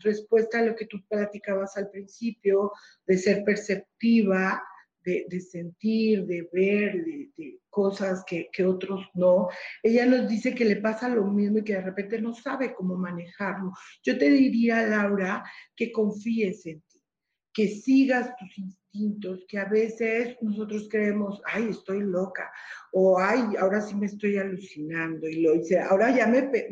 respuesta 0.00 0.60
a 0.60 0.62
lo 0.62 0.76
que 0.76 0.86
tú 0.86 0.98
platicabas 1.08 1.76
al 1.76 1.90
principio, 1.90 2.72
de 3.06 3.18
ser 3.18 3.42
perceptiva, 3.44 4.62
de, 5.04 5.40
sentir, 5.40 6.26
de 6.26 6.48
ver, 6.52 7.04
de, 7.04 7.58
cosas 7.70 8.24
que, 8.26 8.48
que, 8.52 8.64
otros 8.64 9.06
no. 9.14 9.48
Ella 9.82 10.04
nos 10.04 10.28
dice 10.28 10.54
que 10.54 10.64
le 10.64 10.76
pasa 10.76 11.08
lo 11.08 11.24
mismo 11.24 11.58
y 11.58 11.64
que 11.64 11.74
de 11.74 11.80
repente 11.80 12.20
no 12.20 12.34
sabe 12.34 12.74
cómo 12.74 12.96
manejarlo. 12.96 13.72
Yo 14.02 14.18
te 14.18 14.28
diría, 14.30 14.86
Laura, 14.86 15.44
que 15.76 15.92
confíes 15.92 16.66
en 16.66 16.82
que 17.58 17.66
sigas 17.66 18.36
tus 18.36 18.56
instintos, 18.56 19.44
que 19.48 19.58
a 19.58 19.64
veces 19.64 20.36
nosotros 20.40 20.86
creemos, 20.88 21.42
ay, 21.44 21.70
estoy 21.70 22.02
loca, 22.02 22.48
o 22.92 23.18
ay, 23.18 23.56
ahora 23.58 23.80
sí 23.80 23.96
me 23.96 24.06
estoy 24.06 24.38
alucinando, 24.38 25.28
y 25.28 25.42
lo 25.42 25.56
hice, 25.56 25.80
ahora 25.80 26.16
ya 26.16 26.28
me, 26.28 26.42
me, 26.42 26.68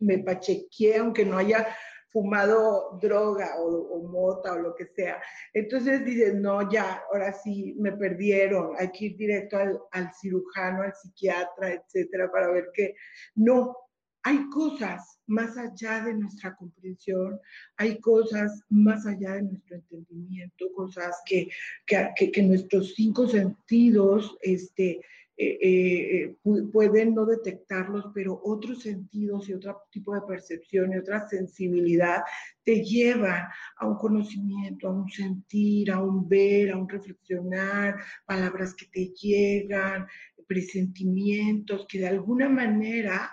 me 0.00 0.18
pachequé, 0.18 0.96
aunque 0.96 1.24
no 1.24 1.38
haya 1.38 1.64
fumado 2.08 2.98
droga 3.00 3.54
o, 3.60 4.02
mota 4.02 4.54
o 4.54 4.58
lo 4.58 4.74
que 4.74 4.86
sea. 4.86 5.22
Entonces 5.54 6.04
dices, 6.04 6.34
no, 6.34 6.68
ya, 6.68 7.04
ahora 7.12 7.32
sí 7.32 7.76
me 7.78 7.92
perdieron, 7.92 8.72
hay 8.80 8.90
que 8.90 9.04
ir 9.04 9.16
directo 9.16 9.58
al, 9.58 9.78
al 9.92 10.10
cirujano, 10.20 10.82
al 10.82 10.92
psiquiatra, 10.92 11.72
etcétera, 11.72 12.32
para 12.32 12.50
ver 12.50 12.70
que 12.74 12.96
no, 13.36 13.76
hay 14.22 14.48
cosas 14.50 15.18
más 15.26 15.56
allá 15.56 16.04
de 16.04 16.14
nuestra 16.14 16.54
comprensión, 16.56 17.38
hay 17.76 17.98
cosas 18.00 18.62
más 18.68 19.06
allá 19.06 19.34
de 19.34 19.42
nuestro 19.42 19.76
entendimiento, 19.76 20.72
cosas 20.74 21.16
que, 21.24 21.48
que, 21.86 22.42
nuestros 22.42 22.94
cinco 22.94 23.28
sentidos 23.28 24.36
este, 24.42 25.00
eh, 25.36 25.58
eh, 25.62 26.36
pueden 26.72 27.14
no 27.14 27.24
detectarlos, 27.24 28.06
pero 28.12 28.40
otros 28.44 28.82
sentidos 28.82 29.48
y 29.48 29.54
otro 29.54 29.82
tipo 29.90 30.14
de 30.14 30.22
percepción 30.22 30.92
y 30.92 30.98
otra 30.98 31.26
sensibilidad 31.28 32.22
te 32.62 32.84
llevan 32.84 33.46
a 33.78 33.86
un 33.86 33.96
conocimiento, 33.96 34.88
a 34.88 34.92
un 34.92 35.08
sentir, 35.08 35.92
a 35.92 36.02
un 36.02 36.28
ver, 36.28 36.72
a 36.72 36.76
un 36.76 36.88
reflexionar, 36.88 37.96
palabras 38.26 38.74
que 38.74 38.86
te 38.86 39.12
llegan, 39.14 40.06
presentimientos 40.46 41.86
que 41.88 42.00
de 42.00 42.08
alguna 42.08 42.48
manera 42.48 43.30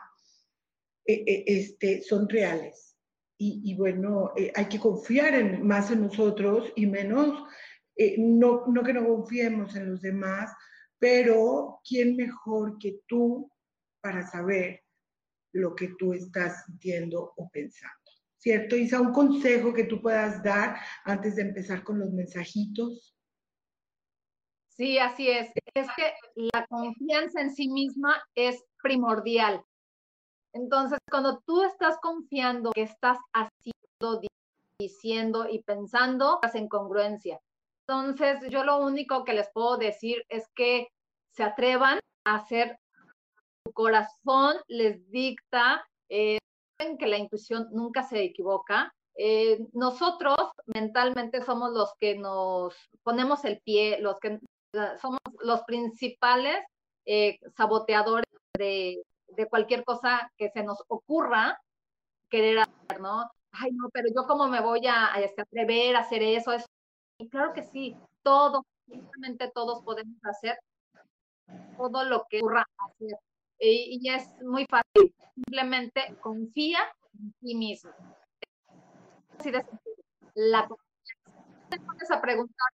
eh, 1.08 1.44
este, 1.48 2.02
son 2.02 2.28
reales. 2.30 2.96
Y, 3.40 3.76
bueno, 3.76 4.34
hay 4.56 4.66
que 4.66 4.80
confiar 4.80 5.36
en, 5.36 5.66
más 5.66 5.92
en 5.92 6.02
nosotros 6.02 6.74
y 6.76 6.88
menos, 6.88 7.44
no, 8.18 8.66
no 8.66 8.84
que 8.84 8.94
no 8.94 9.06
confiemos 9.08 9.76
en 9.76 9.92
los 9.92 10.02
demás, 10.02 10.52
pero 10.98 11.80
¿quién 11.88 12.16
mejor 12.16 12.80
que 12.80 13.02
tú 13.08 13.52
para 14.02 14.26
saber 14.26 14.84
lo 15.54 15.76
que 15.76 15.90
tú 16.00 16.14
estás 16.14 16.66
sintiendo 16.66 17.34
o 17.38 17.48
pensando? 17.50 17.96
¿Cierto, 18.38 18.76
Isa? 18.76 19.02
Un 19.02 19.14
consejo 19.14 19.74
que 19.74 19.86
tú 19.86 20.02
puedas 20.02 20.44
dar 20.44 20.78
antes 21.04 21.36
de 21.36 21.42
empezar 21.42 21.84
con 21.84 22.00
los 22.00 22.12
mensajitos. 22.14 23.16
Sí, 24.70 25.00
así 25.00 25.28
es. 25.28 25.50
Es 25.74 25.88
que 25.96 26.14
la 26.36 26.66
confianza 26.68 27.42
en 27.42 27.54
sí 27.54 27.68
misma 27.68 28.16
es 28.36 28.64
primordial. 28.82 29.64
Entonces, 30.58 30.98
cuando 31.10 31.40
tú 31.46 31.62
estás 31.62 32.00
confiando 32.02 32.72
que 32.72 32.82
estás 32.82 33.20
haciendo, 33.32 34.22
diciendo 34.80 35.48
y 35.48 35.62
pensando, 35.62 36.36
estás 36.36 36.56
en 36.56 36.68
congruencia. 36.68 37.40
Entonces, 37.88 38.40
yo 38.50 38.64
lo 38.64 38.80
único 38.80 39.24
que 39.24 39.34
les 39.34 39.50
puedo 39.54 39.78
decir 39.78 40.24
es 40.30 40.48
que 40.56 40.88
se 41.32 41.44
atrevan 41.44 42.00
a 42.26 42.36
hacer, 42.36 42.80
su 43.64 43.72
corazón 43.72 44.56
les 44.68 45.10
dicta, 45.12 45.86
eh, 46.10 46.40
que 47.00 47.08
la 47.08 47.18
intuición 47.18 47.68
nunca 47.72 48.02
se 48.04 48.24
equivoca. 48.24 48.92
Eh, 49.16 49.60
nosotros 49.74 50.38
mentalmente 50.66 51.44
somos 51.44 51.72
los 51.72 51.94
que 52.00 52.18
nos 52.18 52.76
ponemos 53.04 53.46
el 53.46 53.62
pie, 53.62 54.00
los 54.00 54.20
que 54.20 54.40
somos 55.00 55.20
los 55.40 55.62
principales 55.64 56.58
eh, 57.06 57.40
saboteadores 57.56 58.26
de, 58.58 59.02
cualquier 59.46 59.84
cosa 59.84 60.32
que 60.38 60.50
se 60.50 60.64
nos 60.64 60.84
ocurra 60.88 61.62
querer 62.30 62.60
hacer, 62.60 63.00
¿no? 63.00 63.30
Ay, 63.52 63.72
no, 63.72 63.90
pero 63.90 64.08
yo 64.14 64.26
cómo 64.28 64.48
me 64.48 64.62
voy 64.62 64.86
a, 64.88 65.14
este, 65.22 65.44
atrever 65.44 65.96
a 65.96 66.00
hacer 66.00 66.22
eso, 66.24 66.52
eso 66.52 66.66
y 67.20 67.30
claro 67.30 67.54
que 67.54 67.64
sí, 67.64 67.98
todos, 68.22 68.64
simplemente 68.86 69.50
todos 69.54 69.84
podemos 69.84 70.18
hacer 70.24 70.58
todo 71.78 72.04
lo 72.04 72.26
que 72.30 72.40
ocurra 72.40 72.66
hacer. 72.78 73.18
Y, 73.60 74.08
es 74.10 74.30
muy 74.44 74.66
fácil, 74.70 75.16
simplemente 75.34 76.16
confía 76.22 76.80
en 77.14 77.34
ti 77.40 77.56
mismo. 77.56 77.92
Así 79.40 79.50
de 79.50 79.66
La 80.36 80.68
te 81.70 82.14
a 82.14 82.22
preguntar 82.22 82.68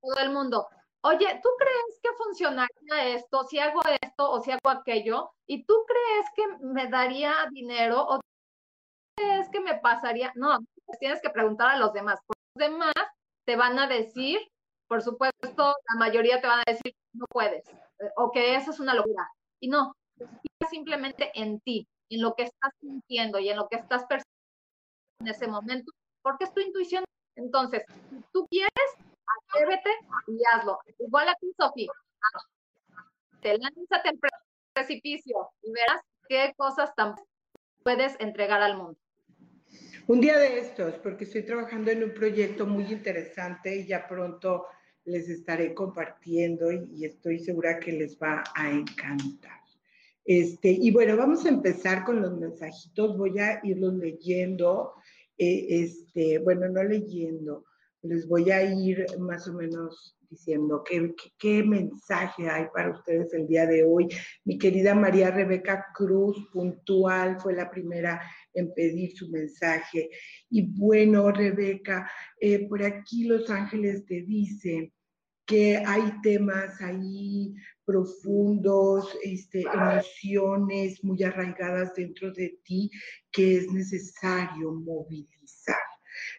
todo 0.00 0.18
el 0.18 0.30
mundo, 0.30 0.68
oye, 1.06 1.40
¿tú 1.42 1.48
crees 1.58 2.00
que 2.02 2.08
funcionaría 2.16 3.16
esto 3.16 3.44
si 3.44 3.58
hago 3.58 3.80
esto 4.02 4.30
o 4.30 4.40
si 4.42 4.50
hago 4.50 4.70
aquello? 4.70 5.30
¿Y 5.46 5.64
tú 5.64 5.74
crees 5.86 6.26
que 6.34 6.66
me 6.66 6.88
daría 6.88 7.32
dinero 7.52 8.02
o 8.02 8.20
crees 9.16 9.48
que 9.50 9.60
me 9.60 9.78
pasaría? 9.78 10.32
No, 10.34 10.58
tienes 10.98 11.20
que 11.22 11.30
preguntar 11.30 11.70
a 11.70 11.78
los 11.78 11.92
demás. 11.92 12.18
Los 12.28 12.68
demás 12.68 12.94
te 13.46 13.56
van 13.56 13.78
a 13.78 13.86
decir, 13.86 14.38
por 14.88 15.02
supuesto, 15.02 15.56
la 15.56 15.98
mayoría 15.98 16.40
te 16.40 16.48
van 16.48 16.60
a 16.60 16.70
decir, 16.72 16.94
no 17.12 17.26
puedes, 17.30 17.68
eh, 17.68 18.10
o 18.16 18.30
que 18.30 18.56
eso 18.56 18.70
es 18.70 18.80
una 18.80 18.94
locura. 18.94 19.28
Y 19.60 19.68
no, 19.68 19.92
simplemente 20.70 21.30
en 21.34 21.60
ti, 21.60 21.86
en 22.10 22.22
lo 22.22 22.34
que 22.34 22.44
estás 22.44 22.72
sintiendo 22.80 23.38
y 23.38 23.48
en 23.48 23.56
lo 23.56 23.68
que 23.68 23.76
estás 23.76 24.04
percibiendo 24.04 24.36
en 25.20 25.28
ese 25.28 25.46
momento, 25.46 25.92
porque 26.22 26.44
es 26.44 26.52
tu 26.52 26.60
intuición. 26.60 27.04
Entonces, 27.36 27.84
tú 28.32 28.46
quieres, 28.50 28.70
atrévete 29.26 29.90
y 30.28 30.40
hazlo. 30.52 30.78
Igual 30.98 31.28
a 31.28 31.34
ti, 31.34 31.52
Sofía. 31.58 31.92
Te 33.40 33.58
lánzate 33.58 34.08
al 34.08 34.18
precipicio 34.72 35.50
y 35.62 35.72
verás 35.72 36.00
qué 36.28 36.52
cosas 36.56 36.94
tan 36.94 37.14
puedes 37.82 38.16
entregar 38.18 38.62
al 38.62 38.76
mundo. 38.76 38.98
Un 40.08 40.20
día 40.20 40.38
de 40.38 40.58
estos, 40.58 40.94
porque 40.96 41.24
estoy 41.24 41.42
trabajando 41.42 41.90
en 41.90 42.04
un 42.04 42.14
proyecto 42.14 42.66
muy 42.66 42.84
interesante 42.92 43.76
y 43.76 43.86
ya 43.86 44.06
pronto 44.06 44.66
les 45.04 45.28
estaré 45.28 45.74
compartiendo 45.74 46.70
y, 46.72 47.04
estoy 47.04 47.38
segura 47.38 47.78
que 47.78 47.92
les 47.92 48.18
va 48.18 48.42
a 48.54 48.70
encantar. 48.70 49.60
Este, 50.24 50.70
y 50.70 50.90
bueno, 50.90 51.16
vamos 51.16 51.46
a 51.46 51.48
empezar 51.48 52.04
con 52.04 52.20
los 52.20 52.36
mensajitos. 52.36 53.16
Voy 53.16 53.38
a 53.38 53.60
irlos 53.62 53.94
leyendo. 53.94 54.94
Eh, 55.38 55.66
este, 55.68 56.38
bueno, 56.38 56.68
no 56.68 56.82
leyendo, 56.82 57.64
les 58.08 58.26
voy 58.28 58.50
a 58.50 58.62
ir 58.62 59.06
más 59.18 59.46
o 59.48 59.54
menos 59.54 60.16
diciendo 60.30 60.82
qué, 60.84 61.62
mensaje 61.62 62.48
hay 62.48 62.66
para 62.74 62.90
ustedes 62.90 63.32
el 63.32 63.46
día 63.46 63.66
de 63.66 63.84
hoy. 63.84 64.08
Mi 64.44 64.58
querida 64.58 64.94
María 64.94 65.30
Rebeca 65.30 65.86
Cruz, 65.94 66.48
puntual, 66.52 67.38
fue 67.40 67.54
la 67.54 67.70
primera 67.70 68.20
en 68.52 68.72
pedir 68.74 69.16
su 69.16 69.30
mensaje. 69.30 70.10
Y 70.50 70.62
bueno, 70.78 71.30
Rebeca, 71.30 72.10
eh, 72.40 72.68
por 72.68 72.82
aquí 72.82 73.24
Los 73.24 73.48
Ángeles 73.50 74.04
te 74.06 74.22
dicen 74.22 74.92
que 75.46 75.76
hay 75.76 76.12
temas 76.22 76.80
ahí 76.82 77.54
profundos, 77.84 79.16
este, 79.22 79.62
emociones 79.62 81.02
muy 81.04 81.22
arraigadas 81.22 81.94
dentro 81.94 82.32
de 82.32 82.58
ti 82.64 82.90
que 83.30 83.58
es 83.58 83.70
necesario 83.70 84.72
movilizar. 84.72 85.76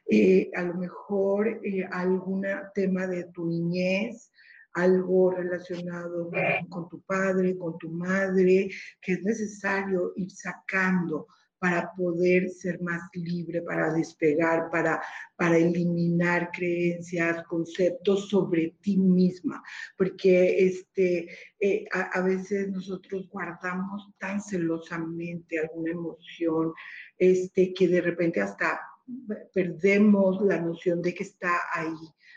Eh, 0.09 0.49
a 0.55 0.63
lo 0.63 0.75
mejor 0.75 1.59
eh, 1.63 1.88
algún 1.91 2.45
tema 2.73 3.07
de 3.07 3.25
tu 3.25 3.45
niñez, 3.45 4.32
algo 4.73 5.32
relacionado 5.32 6.30
con 6.69 6.88
tu 6.88 7.01
padre, 7.01 7.57
con 7.57 7.78
tu 7.80 7.89
madre, 7.89 8.69
que 9.01 9.13
es 9.13 9.23
necesario 9.23 10.13
ir 10.15 10.30
sacando 10.30 11.28
para 11.59 11.91
poder 11.95 12.49
ser 12.49 12.80
más 12.82 13.01
libre, 13.13 13.61
para 13.61 13.91
despegar, 13.93 14.69
para, 14.71 15.01
para 15.36 15.57
eliminar 15.57 16.51
creencias, 16.51 17.43
conceptos 17.45 18.30
sobre 18.30 18.75
ti 18.82 18.97
misma, 18.97 19.63
porque 19.97 20.67
este, 20.67 21.28
eh, 21.59 21.86
a, 21.91 22.21
veces 22.21 22.69
nosotros 22.69 23.28
guardamos 23.30 24.09
tan 24.19 24.41
celosamente 24.41 25.59
alguna 25.59 25.91
emoción 25.91 26.73
este, 27.17 27.73
que 27.73 27.88
de 27.88 28.01
repente 28.01 28.41
hasta 28.41 28.80
perdemos 29.53 30.41
la 30.41 30.60
noción 30.60 31.01
de 31.01 31.14
que 31.14 31.24
está 31.24 31.62
ahí, 31.74 31.95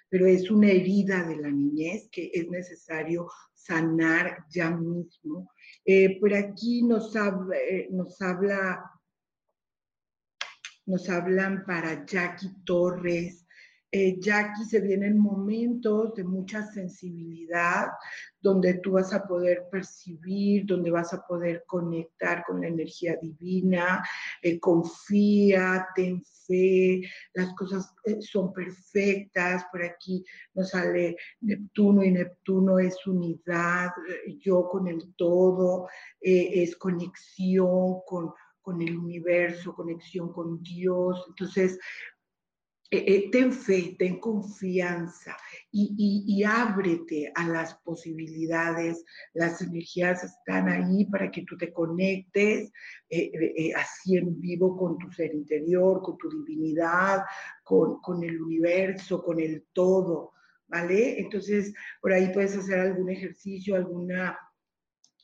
pero 0.09 0.27
es 0.27 0.51
una 0.51 0.71
herida 0.71 1.25
de 1.25 1.37
la 1.37 1.51
niñez 1.51 2.09
que 2.11 2.31
es 2.33 2.49
necesario 2.49 3.29
sanar 3.55 4.45
ya 4.51 4.71
mismo. 4.71 5.53
Eh, 5.85 6.19
por 6.21 6.35
aquí 6.35 6.83
nos 6.83 7.15
eh, 7.17 7.89
nos 7.91 8.21
habla 8.21 8.85
nos 10.87 11.09
hablan 11.09 11.65
para 11.65 12.05
Jackie 12.05 12.53
Torres, 12.65 13.47
eh, 13.93 14.21
Jackie, 14.21 14.65
se 14.65 14.81
vienen 14.81 15.19
momentos 15.19 16.15
de 16.15 16.23
mucha 16.23 16.65
sensibilidad, 16.65 17.89
donde 18.41 18.75
tú 18.75 18.93
vas 18.93 19.13
a 19.13 19.27
poder 19.27 19.67
percibir, 19.71 20.65
donde 20.65 20.93
vas 20.93 21.13
a 21.13 21.27
poder 21.27 21.65
conectar 21.67 22.45
con 22.47 22.61
la 22.61 22.69
energía 22.69 23.17
divina, 23.21 24.03
eh, 24.43 24.61
confía, 24.61 25.89
ten 25.97 26.23
fe, 26.47 27.03
las 27.35 27.53
cosas 27.55 27.93
eh, 28.05 28.21
son 28.21 28.53
perfectas, 28.53 29.65
por 29.73 29.83
aquí 29.83 30.25
nos 30.55 30.71
sale 30.71 31.17
Neptuno 31.41 32.05
y 32.05 32.13
Neptuno 32.13 32.79
es 32.79 33.05
unidad, 33.07 33.91
yo 34.39 34.69
con 34.69 34.87
el 34.87 35.15
todo, 35.17 35.89
es 36.21 36.77
conexión 36.77 38.03
con 38.07 38.33
con 38.63 38.83
el 38.83 38.97
universo, 38.99 39.75
conexión 39.75 40.33
con 40.33 40.63
Dios. 40.63 41.25
Entonces, 41.29 41.79
eh, 42.93 43.05
eh, 43.07 43.31
ten 43.31 43.53
fe, 43.53 43.95
ten 43.97 44.19
confianza 44.19 45.37
y, 45.71 46.43
ábrete 46.43 47.31
a 47.37 47.47
las 47.47 47.75
posibilidades. 47.85 49.05
Las 49.33 49.63
energías 49.63 50.25
están 50.25 50.69
ahí 50.69 51.05
para 51.05 51.31
que 51.31 51.43
tú 51.43 51.57
te 51.57 51.73
conectes 51.73 52.73
eh, 53.09 53.73
así 53.77 54.17
en 54.17 54.41
vivo 54.41 54.77
con 54.77 54.99
tu 54.99 55.09
ser 55.13 55.33
interior, 55.33 56.03
con 56.03 56.19
tu 56.19 56.31
divinidad, 56.45 57.23
con, 57.63 58.01
con 58.01 58.25
el 58.25 58.43
universo, 58.43 59.23
con 59.23 59.39
el 59.39 59.67
todo. 59.73 60.33
¿Vale? 60.67 61.21
Entonces, 61.21 61.73
por 62.01 62.13
ahí 62.13 62.33
puedes 62.33 62.57
hacer 62.57 62.81
algún 62.81 63.11
ejercicio, 63.11 63.77
alguna, 63.77 64.37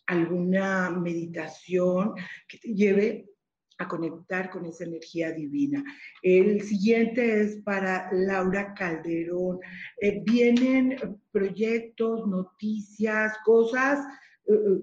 alguna 0.06 0.90
meditación 0.90 2.14
que 2.48 2.58
te 2.58 2.74
lleve 2.74 3.35
a 3.78 3.88
conectar 3.88 4.50
con 4.50 4.66
esa 4.66 4.84
energía 4.84 5.32
divina. 5.32 5.84
El 6.22 6.62
siguiente 6.62 7.42
es 7.42 7.56
para 7.62 8.08
Laura 8.12 8.74
Calderón. 8.74 9.58
Eh, 10.00 10.22
vienen 10.24 11.20
proyectos, 11.30 12.26
noticias, 12.26 13.36
cosas 13.44 14.00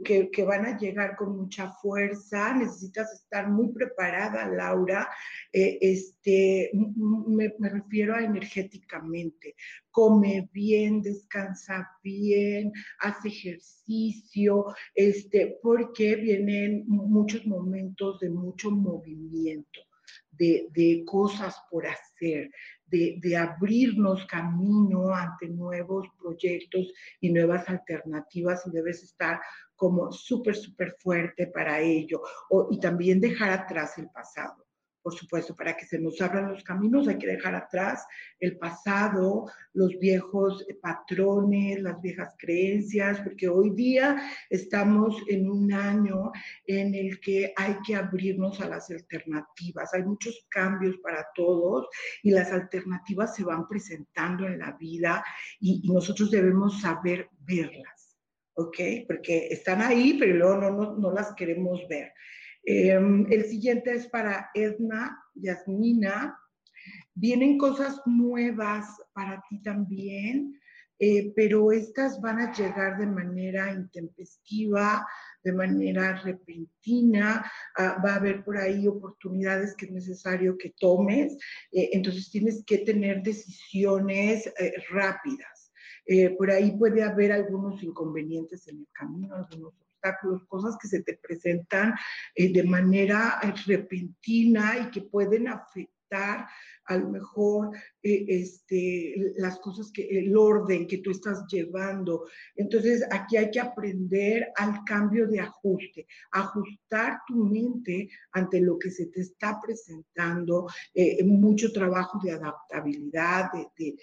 que, 0.04 0.30
que, 0.30 0.44
van 0.44 0.66
a 0.66 0.78
llegar 0.78 1.16
con 1.16 1.38
mucha 1.38 1.72
fuerza, 1.72 2.54
necesitas 2.54 3.14
estar 3.14 3.50
muy 3.50 3.70
preparada, 3.72 4.48
Laura. 4.48 5.10
Eh, 5.52 5.78
este, 5.82 6.72
me, 6.74 7.54
refiero 7.70 8.16
a 8.16 8.24
energéticamente. 8.24 9.56
Come 9.90 10.50
bien, 10.52 11.02
descansa 11.02 11.90
bien, 12.04 12.74
hace 13.00 13.30
ejercicio, 13.30 14.66
este, 14.94 15.60
porque 15.62 16.16
vienen 16.16 16.84
muchos 16.88 17.46
momentos 17.46 18.20
de 18.20 18.30
mucho 18.30 18.72
movimiento. 18.72 19.80
De, 20.32 20.68
de, 20.74 21.04
cosas 21.06 21.56
por 21.70 21.86
hacer, 21.86 22.50
de, 22.94 23.38
abrirnos 23.38 24.26
camino 24.28 25.14
ante 25.14 25.48
nuevos 25.48 26.08
proyectos 26.20 26.94
y 27.20 27.32
nuevas 27.32 27.68
alternativas 27.68 28.66
y 28.68 28.72
debes 28.72 29.04
estar 29.04 29.40
como 29.76 30.12
súper, 30.12 30.56
súper 30.56 30.96
fuerte 31.00 31.48
para 31.48 31.80
ello. 31.80 32.22
Y 32.70 32.80
también 32.80 33.20
dejar 33.20 33.50
atrás 33.50 33.98
el 33.98 34.10
pasado. 34.10 34.63
Por 35.04 35.14
supuesto, 35.14 35.54
para 35.54 35.76
que 35.76 35.86
se 35.86 36.00
nos 36.00 36.22
abran 36.22 36.50
los 36.50 36.64
caminos 36.64 37.10
hay 37.10 37.18
que 37.18 37.28
dejar 37.28 37.54
atrás 37.56 38.06
el 38.40 38.58
pasado, 38.58 39.52
los 39.74 40.00
viejos 40.00 40.66
patrones, 40.82 41.82
las 41.82 42.02
viejas 42.02 42.34
creencias, 42.40 43.20
porque 43.20 43.50
hoy 43.50 43.72
día 43.72 44.22
estamos 44.50 45.22
en 45.28 45.50
un 45.50 45.74
año 45.74 46.32
en 46.66 46.96
el 46.96 47.20
que 47.20 47.54
hay 47.58 47.76
que 47.86 47.96
abrirnos 47.96 48.62
a 48.62 48.70
las 48.70 48.90
alternativas. 48.90 49.94
Hay 49.94 50.04
muchos 50.04 50.48
cambios 50.50 50.96
para 51.04 51.28
todos 51.36 51.88
y 52.22 52.32
las 52.32 52.54
alternativas 52.54 53.36
se 53.36 53.44
van 53.44 53.68
presentando 53.68 54.48
en 54.48 54.60
la 54.60 54.72
vida 54.80 55.24
y, 55.60 55.82
nosotros 55.84 56.32
debemos 56.32 56.80
saber 56.80 57.30
verlas, 57.42 58.18
¿ok? 58.54 58.78
Porque 59.06 59.48
están 59.52 59.82
ahí, 59.82 60.16
pero 60.18 60.36
luego 60.36 60.56
no, 60.58 60.72
no, 60.72 60.98
no 60.98 61.12
las 61.12 61.34
queremos 61.36 61.86
ver. 61.90 62.14
Em, 62.66 63.26
el 63.30 63.46
siguiente 63.46 63.92
es 63.94 64.08
para 64.08 64.50
Edna, 64.54 65.20
Yasmina. 65.36 66.38
Vienen 67.14 67.58
cosas 67.58 68.02
nuevas 68.06 68.88
para 69.14 69.44
ti 69.50 69.62
también, 69.62 70.60
eh, 71.00 71.34
pero 71.36 71.72
estas 71.72 72.22
van 72.22 72.40
a 72.40 72.54
llegar 72.54 72.98
de 72.98 73.08
manera 73.08 73.72
intempestiva, 73.74 75.06
de 75.44 75.52
manera 75.52 76.22
repentina. 76.24 77.52
Ah, 77.78 78.02
va 78.04 78.14
a 78.14 78.16
haber 78.16 78.44
por 78.44 78.58
ahí 78.58 78.88
oportunidades 78.88 79.76
que 79.76 79.86
es 79.86 79.92
necesario 79.92 80.58
que 80.58 80.74
tomes. 80.80 81.34
Eh, 81.72 81.90
entonces 81.92 82.32
tienes 82.32 82.64
que 82.66 82.80
tener 82.80 83.22
decisiones 83.22 84.48
eh, 84.58 84.74
rápidas. 84.90 85.72
por 86.38 86.52
ahí 86.52 86.72
puede 86.78 87.02
haber 87.02 87.32
algunos 87.32 87.82
inconvenientes 87.82 88.68
en 88.68 88.80
el 88.80 88.88
camino, 88.92 89.36
algunos 89.36 89.74
cosas 90.48 90.78
que 90.82 90.88
se 90.88 91.02
te 91.02 91.18
presentan 91.18 91.94
eh, 92.36 92.52
de 92.52 92.64
manera 92.64 93.40
eh, 93.44 93.54
repentina 93.66 94.78
y 94.80 94.92
que 94.92 95.02
pueden 95.02 95.48
afectar 95.48 96.48
a 96.86 96.98
lo 96.98 97.10
mejor 97.10 97.76
eh, 98.04 98.26
este, 98.28 99.34
las 99.38 99.58
cosas 99.60 99.92
que, 99.92 100.04
el 100.04 100.38
orden 100.38 100.86
que 100.86 101.00
tú 101.00 101.10
estás 101.10 101.46
llevando. 101.48 102.28
Entonces, 102.56 103.04
aquí 103.10 103.38
hay 103.38 103.50
que 103.50 103.60
aprender 103.60 104.52
al 104.58 104.84
cambio 104.86 105.28
de 105.28 105.40
ajuste, 105.40 106.06
ajustar 106.32 107.22
tu 107.26 107.36
mente 107.36 108.10
ante 108.32 108.62
lo 108.62 108.78
que 108.78 108.92
se 108.92 109.08
te 109.08 109.22
está 109.22 109.60
presentando, 109.60 110.68
mucho 111.26 111.72
trabajo 111.72 112.20
de 112.24 112.34
adaptabilidad, 112.34 113.50
de, 113.52 113.96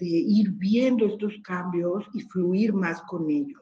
ir 0.00 0.52
viendo 0.52 1.06
estos 1.06 1.34
cambios 1.44 2.06
y 2.14 2.22
fluir 2.22 2.72
más 2.72 3.02
con 3.02 3.28
ellos. 3.28 3.60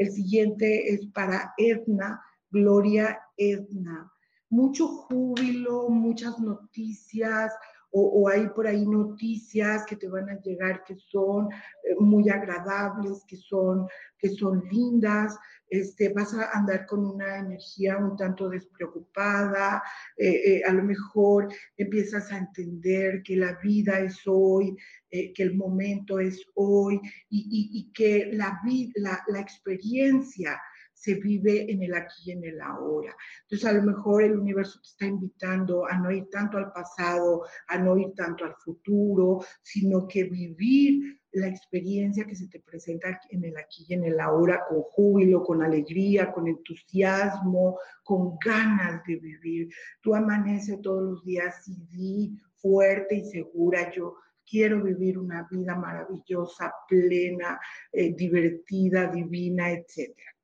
El 0.00 0.10
siguiente 0.12 0.94
es 0.94 1.06
para 1.08 1.52
Edna, 1.58 2.24
Gloria 2.50 3.20
Edna. 3.36 4.10
Mucho 4.48 4.88
júbilo, 4.88 5.90
muchas 5.90 6.38
noticias, 6.38 7.52
o, 7.92 8.28
hay 8.28 8.48
por 8.48 8.66
ahí 8.66 8.86
noticias 8.86 9.84
que 9.86 9.96
te 9.96 10.08
van 10.08 10.28
a 10.30 10.40
llegar 10.40 10.84
que 10.84 10.96
son 10.96 11.48
eh, 11.52 11.94
muy 11.98 12.28
agradables, 12.28 13.24
que 13.26 13.36
son, 13.36 13.88
que 14.18 14.28
son 14.28 14.62
lindas, 14.70 15.36
este, 15.68 16.10
vas 16.10 16.34
a 16.34 16.50
andar 16.52 16.86
con 16.86 17.04
una 17.04 17.38
energía 17.38 17.96
un 17.96 18.16
tanto 18.16 18.48
despreocupada, 18.48 19.82
eh, 20.16 20.28
eh, 20.28 20.62
a 20.66 20.72
lo 20.72 20.82
mejor 20.82 21.48
empiezas 21.76 22.30
a 22.32 22.38
entender 22.38 23.22
que 23.22 23.36
la 23.36 23.58
vida 23.62 23.98
es 24.00 24.20
hoy, 24.26 24.76
que 25.10 25.42
el 25.42 25.56
momento 25.56 26.20
es 26.20 26.40
hoy 26.54 27.00
y, 27.28 27.90
que 27.92 28.30
la, 28.32 28.60
la, 28.94 29.20
la 29.26 29.40
experiencia 29.40 30.60
se 31.00 31.14
vive 31.14 31.72
en 31.72 31.82
el 31.82 31.94
aquí 31.94 32.24
y 32.26 32.32
en 32.32 32.44
el 32.44 32.60
ahora. 32.60 33.16
Entonces, 33.42 33.66
a 33.66 33.72
lo 33.72 33.82
mejor 33.82 34.22
el 34.22 34.38
universo 34.38 34.78
te 34.82 34.88
está 34.88 35.06
invitando 35.06 35.86
a 35.86 35.98
no 35.98 36.10
ir 36.10 36.28
tanto 36.30 36.58
al 36.58 36.70
pasado, 36.72 37.46
a 37.68 37.78
no 37.78 37.96
ir 37.96 38.12
tanto 38.14 38.44
al 38.44 38.54
futuro, 38.56 39.42
sino 39.62 40.06
que 40.06 40.24
vivir 40.24 41.18
la 41.32 41.46
experiencia 41.46 42.26
que 42.26 42.36
se 42.36 42.48
te 42.48 42.60
presenta 42.60 43.18
en 43.30 43.44
el 43.44 43.56
aquí 43.56 43.86
y 43.88 43.94
en 43.94 44.04
el 44.04 44.20
ahora 44.20 44.62
con 44.68 44.82
júbilo, 44.82 45.42
con 45.42 45.62
alegría, 45.62 46.30
con 46.32 46.48
entusiasmo, 46.48 47.78
con 48.04 48.36
ganas 48.44 49.02
de 49.06 49.16
vivir. 49.16 49.70
Tú 50.02 50.14
amanece 50.14 50.78
todos 50.82 51.02
los 51.02 51.24
días 51.24 51.66
y 51.66 51.76
di 51.96 52.38
fuerte 52.56 53.14
y 53.14 53.24
segura, 53.24 53.90
yo 53.90 54.16
quiero 54.44 54.82
vivir 54.82 55.16
una 55.16 55.48
vida 55.50 55.74
maravillosa, 55.76 56.74
plena, 56.86 57.58
eh, 57.90 58.12
divertida, 58.14 59.06
divina, 59.06 59.70
etcétera. 59.70 60.39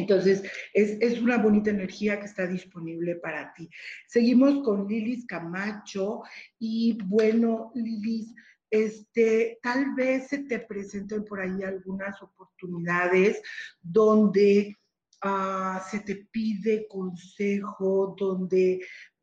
Entonces, 0.00 0.42
es, 0.72 1.20
una 1.20 1.38
bonita 1.38 1.70
energía 1.70 2.18
que 2.18 2.26
está 2.26 2.46
disponible 2.46 3.16
para 3.16 3.52
ti. 3.54 3.68
Seguimos 4.06 4.62
con 4.64 4.88
Lilis 4.88 5.26
Camacho 5.26 6.22
y 6.58 6.98
bueno, 7.04 7.70
Lilis, 7.74 8.34
este, 8.70 9.58
tal 9.62 9.94
vez 9.94 10.28
se 10.28 10.38
te 10.44 10.60
presenten 10.60 11.24
por 11.24 11.40
ahí 11.40 11.62
algunas 11.62 12.22
oportunidades 12.22 13.42
donde 13.82 14.78
ah, 15.22 15.84
se 15.90 16.00
te 16.00 16.28
pide 16.30 16.86
consejo, 16.88 18.14
donde 18.18 18.80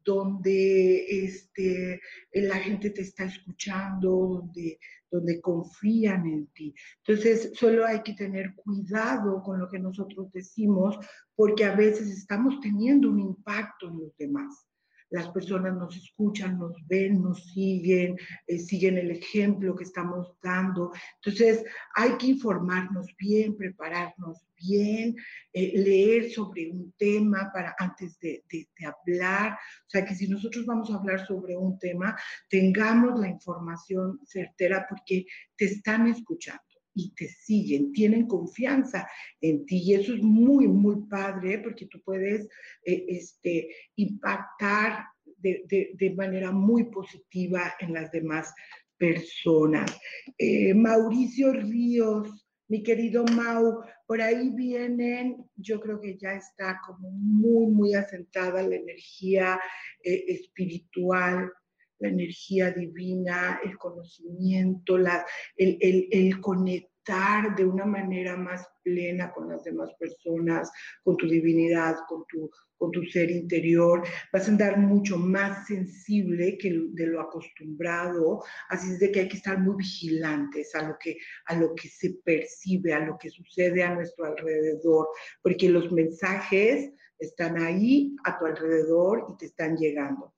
donde 0.07 1.05
este, 1.25 1.99
la 2.31 2.55
gente 2.59 2.91
te 2.91 3.01
está 3.01 3.25
escuchando, 3.25 4.09
donde, 4.09 4.79
donde 5.09 5.41
confían 5.41 6.25
en 6.27 6.47
ti. 6.47 6.73
Entonces, 7.05 7.51
solo 7.55 7.85
hay 7.85 8.01
que 8.03 8.13
tener 8.13 8.53
cuidado 8.55 9.41
con 9.41 9.59
lo 9.59 9.69
que 9.69 9.79
nosotros 9.79 10.31
decimos, 10.31 10.97
porque 11.35 11.65
a 11.65 11.75
veces 11.75 12.09
estamos 12.09 12.59
teniendo 12.59 13.09
un 13.09 13.19
impacto 13.19 13.87
en 13.87 13.99
los 13.99 14.17
demás. 14.17 14.66
Las 15.09 15.29
personas 15.29 15.75
nos 15.75 15.95
escuchan, 15.95 16.57
nos 16.57 16.73
ven, 16.87 17.21
nos 17.21 17.51
siguen, 17.53 18.17
eh, 18.45 18.59
siguen 18.59 18.97
el 18.97 19.11
ejemplo 19.11 19.75
que 19.75 19.83
estamos 19.83 20.33
dando. 20.41 20.91
Entonces, 21.15 21.63
hay 21.95 22.17
que 22.17 22.27
informarnos 22.27 23.07
bien, 23.17 23.55
prepararnos 23.55 24.45
bien, 24.55 25.15
eh, 25.53 25.73
leer 25.77 26.31
sobre 26.31 26.69
un 26.71 26.93
tema 26.97 27.49
para 27.53 27.75
antes 27.79 28.19
de, 28.19 28.43
de, 28.49 28.67
hablar. 28.85 29.53
O 29.53 29.89
sea, 29.89 30.05
que 30.05 30.15
si 30.15 30.27
nosotros 30.27 30.65
vamos 30.65 30.91
a 30.91 30.95
hablar 30.95 31.25
sobre 31.25 31.55
un 31.55 31.77
tema, 31.79 32.15
tengamos 32.49 33.19
la 33.19 33.29
información 33.29 34.19
certera 34.25 34.85
porque 34.89 35.25
te 35.55 35.65
están 35.65 36.07
escuchando 36.07 36.61
y 36.97 37.13
te 37.13 37.27
siguen, 37.27 37.93
tienen 37.93 38.27
confianza 38.27 39.07
en 39.39 39.65
ti. 39.65 39.83
Y 39.85 39.93
eso 39.93 40.13
es 40.15 40.21
muy, 40.21 40.67
muy 40.67 41.07
padre 41.07 41.59
porque 41.59 41.85
tú 41.85 42.01
puedes 42.03 42.47
eh, 42.83 43.05
este, 43.07 43.69
impactar 43.95 45.05
de, 45.37 45.93
de, 45.93 46.09
manera 46.15 46.51
muy 46.51 46.85
positiva 46.85 47.75
en 47.79 47.93
las 47.93 48.11
demás 48.11 48.51
personas. 48.97 49.95
Eh, 50.37 50.73
Mauricio 50.73 51.53
Ríos, 51.53 52.47
mi 52.67 52.81
querido 52.81 53.23
Mau, 53.25 53.83
por 54.07 54.19
ahí 54.19 54.49
vienen, 54.49 55.45
yo 55.55 55.79
creo 55.79 56.01
que 56.01 56.17
ya 56.17 56.33
está 56.33 56.81
como 56.85 57.11
muy, 57.11 57.67
muy 57.67 57.93
asentada 57.93 58.63
la 58.63 58.75
energía 58.75 59.59
eh, 60.03 60.25
espiritual 60.29 61.51
la 61.99 62.09
energía 62.09 62.71
divina, 62.71 63.59
el 63.63 63.77
conocimiento, 63.77 64.97
la, 64.97 65.25
el, 65.55 65.77
el, 66.11 66.39
conectar 66.41 67.55
de 67.55 67.65
una 67.65 67.85
manera 67.85 68.35
más 68.35 68.67
plena 68.83 69.31
con 69.31 69.49
las 69.49 69.63
demás 69.63 69.91
personas, 69.99 70.69
con 71.03 71.15
tu 71.17 71.27
divinidad, 71.27 71.95
con 72.07 72.25
tu, 72.27 72.51
con 72.77 72.91
tu 72.91 73.03
ser 73.05 73.31
interior. 73.31 74.03
Vas 74.31 74.47
a 74.47 74.51
andar 74.51 74.77
mucho 74.77 75.17
más 75.17 75.67
sensible 75.67 76.57
que 76.57 76.69
de 76.91 77.07
lo 77.07 77.21
acostumbrado, 77.21 78.43
así 78.69 78.91
es 78.91 78.99
de 78.99 79.11
que 79.11 79.21
hay 79.21 79.27
que 79.29 79.37
estar 79.37 79.59
muy 79.59 79.77
vigilantes 79.77 80.75
a 80.75 80.87
lo 80.87 80.97
que, 80.99 81.17
a 81.45 81.55
lo 81.55 81.73
que 81.75 81.87
se 81.87 82.11
percibe, 82.23 82.93
a 82.93 83.05
lo 83.05 83.17
que 83.17 83.29
sucede 83.29 83.83
a 83.83 83.95
nuestro 83.95 84.25
alrededor, 84.25 85.07
porque 85.41 85.69
los 85.69 85.91
mensajes 85.91 86.91
están 87.19 87.57
ahí 87.57 88.15
a 88.25 88.37
tu 88.37 88.45
alrededor 88.45 89.25
y 89.29 89.37
te 89.37 89.47
están 89.47 89.75
llegando 89.75 90.36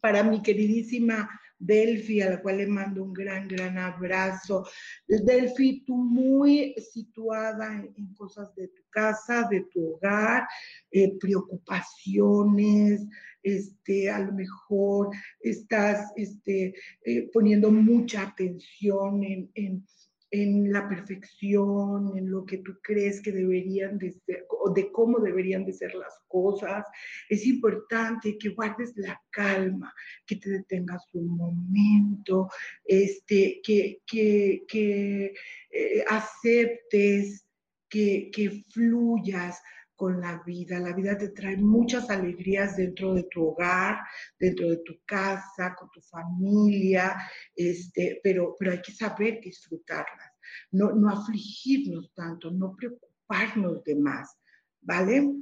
para 0.00 0.22
mi 0.22 0.42
queridísima 0.42 1.28
Delphi, 1.58 2.20
a 2.20 2.30
la 2.30 2.40
cual 2.40 2.58
le 2.58 2.66
mando 2.66 3.02
un 3.02 3.12
gran, 3.12 3.48
gran 3.48 3.78
abrazo. 3.78 4.64
Delphi, 5.06 5.84
tú 5.84 5.96
muy 5.96 6.74
situada 6.74 7.74
en, 7.74 8.14
cosas 8.14 8.54
de 8.54 8.68
tu 8.68 8.82
casa, 8.90 9.48
de 9.50 9.62
tu 9.72 9.94
hogar, 9.94 10.46
eh, 10.90 11.18
preocupaciones, 11.18 13.06
este, 13.42 14.10
a 14.10 14.20
lo 14.20 14.32
mejor 14.32 15.08
estás 15.40 16.12
este, 16.16 16.74
eh, 17.04 17.30
poniendo 17.32 17.70
mucha 17.70 18.22
atención 18.22 19.24
en, 19.24 19.50
en 19.54 19.86
en 20.30 20.72
la 20.72 20.88
perfección, 20.88 22.16
en 22.16 22.30
lo 22.30 22.44
que 22.44 22.58
tú 22.58 22.78
crees 22.82 23.20
que 23.22 23.32
deberían 23.32 23.98
de 23.98 24.12
ser, 24.12 24.46
o 24.48 24.70
de 24.70 24.92
cómo 24.92 25.18
deberían 25.18 25.64
de 25.64 25.72
ser 25.72 25.94
las 25.94 26.20
cosas. 26.28 26.84
Es 27.28 27.46
importante 27.46 28.36
que 28.36 28.50
guardes 28.50 28.92
la 28.96 29.20
calma, 29.30 29.92
que 30.26 30.36
te 30.36 30.50
detengas 30.50 31.04
un 31.14 31.36
momento, 31.36 32.48
este, 32.84 33.60
que, 33.62 34.00
que, 34.06 34.64
que 34.68 35.34
eh, 35.70 36.04
aceptes, 36.08 37.46
que, 37.88 38.30
que 38.30 38.62
fluyas 38.70 39.60
con 39.98 40.20
la 40.20 40.40
vida. 40.46 40.78
La 40.78 40.92
vida 40.92 41.18
te 41.18 41.30
trae 41.30 41.56
muchas 41.56 42.08
alegrías 42.08 42.76
dentro 42.76 43.14
de 43.14 43.24
tu 43.24 43.48
hogar, 43.48 43.98
dentro 44.38 44.70
de 44.70 44.76
tu 44.84 45.00
casa, 45.04 45.74
con 45.76 45.90
tu 45.90 46.00
familia, 46.00 47.16
este, 47.56 48.20
pero, 48.22 48.54
pero 48.56 48.70
hay 48.70 48.80
que 48.80 48.92
saber 48.92 49.40
disfrutarlas, 49.42 50.32
no, 50.70 50.92
no 50.92 51.10
afligirnos 51.10 52.14
tanto, 52.14 52.48
no 52.52 52.76
preocuparnos 52.76 53.82
de 53.82 53.96
más, 53.96 54.38
¿vale? 54.80 55.34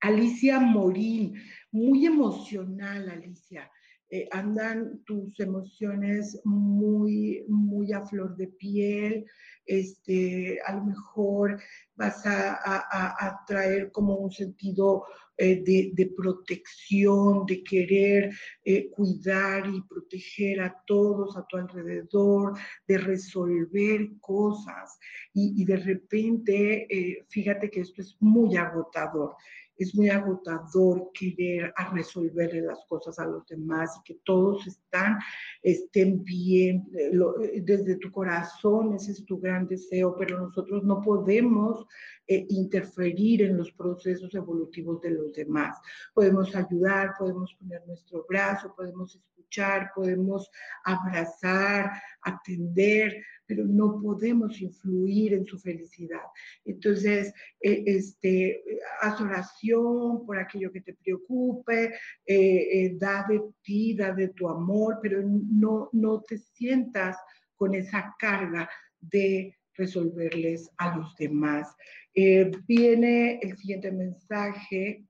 Alicia 0.00 0.58
Morín, 0.60 1.34
muy 1.70 2.06
emocional, 2.06 3.10
Alicia. 3.10 3.70
Eh, 4.08 4.28
andan 4.30 5.02
tus 5.04 5.38
emociones 5.40 6.40
muy, 6.44 7.44
muy 7.48 7.92
a 7.92 8.06
flor 8.06 8.36
de 8.36 8.48
piel, 8.48 9.26
este, 9.66 10.60
a 10.64 10.74
lo 10.74 10.84
mejor 10.84 11.60
vas 11.94 12.24
a, 12.26 12.58
a, 12.64 13.44
traer 13.46 13.90
como 13.92 14.16
un 14.16 14.30
sentido 14.30 15.04
eh, 15.36 15.62
de, 15.64 15.90
de, 15.94 16.06
protección, 16.16 17.46
de 17.46 17.62
querer 17.62 18.32
eh, 18.64 18.90
cuidar 18.90 19.66
y 19.68 19.82
proteger 19.82 20.60
a 20.60 20.82
todos 20.86 21.36
a 21.36 21.44
tu 21.46 21.56
alrededor, 21.56 22.58
de 22.86 22.98
resolver 22.98 24.10
cosas. 24.20 24.98
Y, 25.32 25.60
y 25.60 25.64
de 25.64 25.76
repente, 25.76 27.24
fíjate 27.28 27.70
que 27.70 27.80
esto 27.80 28.02
es 28.02 28.16
muy 28.20 28.56
agotador 28.56 29.36
es 29.76 29.94
muy 29.94 30.08
agotador 30.08 31.10
querer 31.12 31.72
a 31.76 31.92
resolverle 31.92 32.62
las 32.62 32.78
cosas 32.88 33.18
a 33.18 33.26
los 33.26 33.46
demás 33.46 33.90
y 33.98 34.12
que 34.12 34.20
todos 34.24 34.66
están, 34.66 35.18
estén 35.62 36.22
bien. 36.22 36.86
Eh, 36.96 37.10
eh, 37.42 37.62
desde 37.62 37.96
tu 37.96 38.10
corazón, 38.10 38.94
ese 38.94 39.12
es 39.12 39.24
tu 39.24 39.38
gran 39.38 39.66
deseo, 39.66 40.16
pero 40.16 40.40
nosotros 40.40 40.84
no 40.84 41.00
podemos 41.00 41.86
eh, 42.26 42.46
interferir 42.48 43.42
en 43.42 43.56
los 43.56 43.72
procesos 43.72 44.34
evolutivos 44.34 45.00
de 45.00 45.10
los 45.10 45.32
demás. 45.32 45.78
Podemos 46.14 46.54
ayudar, 46.54 47.12
podemos 47.18 47.54
poner 47.54 47.86
nuestro 47.86 48.24
brazo, 48.28 48.74
podemos 48.74 49.14
escuchar, 49.14 49.90
podemos 49.94 50.50
abrazar, 50.84 51.90
atender, 52.22 53.22
pero 53.46 53.64
no 53.64 54.00
podemos 54.00 54.60
influir 54.60 55.34
en 55.34 55.44
su 55.44 55.58
felicidad. 55.58 56.22
Entonces, 56.64 57.32
eh, 57.60 57.82
este, 57.86 58.62
haz 59.02 59.20
oración 59.20 60.24
por 60.24 60.38
aquello 60.38 60.72
que 60.72 60.80
te 60.80 60.94
preocupe, 60.94 61.94
eh, 62.26 62.84
eh, 62.86 62.96
da 62.98 63.26
de 63.28 63.42
ti, 63.62 63.94
da 63.94 64.12
de 64.12 64.28
tu 64.28 64.48
amor, 64.48 64.98
pero 65.02 65.22
no, 65.22 65.90
no 65.92 66.22
te 66.22 66.38
sientas 66.38 67.16
con 67.56 67.74
esa 67.74 68.14
carga 68.18 68.68
de 69.00 69.56
resolverles 69.76 70.70
a 70.78 70.96
los 70.96 71.14
demás. 71.16 71.74
viene 72.14 73.38
el 73.42 73.56
siguiente 73.56 73.90
mensaje 73.90 75.04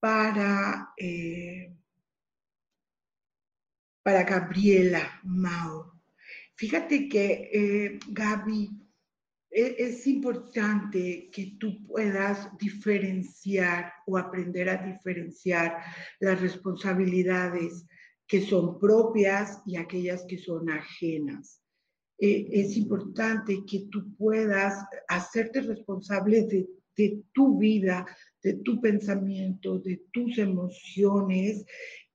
para, 0.00 0.94
para 4.02 4.24
Gabriela 4.24 5.20
Mao. 5.24 5.98
Fíjate 6.58 7.08
que, 7.08 7.50
eh, 7.52 7.98
Gaby, 8.08 8.68
e, 9.50 9.76
es, 9.78 10.06
importante 10.08 11.30
que 11.32 11.56
tú 11.58 11.86
puedas 11.86 12.48
diferenciar 12.58 13.92
o 14.06 14.18
aprender 14.18 14.68
a 14.68 14.76
diferenciar 14.76 15.80
las 16.18 16.40
responsabilidades 16.40 17.86
que 18.26 18.40
son 18.40 18.78
propias 18.78 19.62
y 19.66 19.76
aquellas 19.76 20.24
que 20.28 20.36
son 20.36 20.68
ajenas. 20.68 21.62
Eh, 22.18 22.48
es 22.52 22.76
importante 22.76 23.64
que 23.64 23.86
tú 23.90 24.14
puedas 24.16 24.84
hacerte 25.08 25.60
responsable 25.60 26.42
de, 26.42 26.68
de 26.96 27.22
tu 27.32 27.58
vida, 27.58 28.06
de 28.42 28.54
tu 28.54 28.80
pensamiento, 28.80 29.78
de 29.78 30.02
tus 30.12 30.36
emociones 30.38 31.64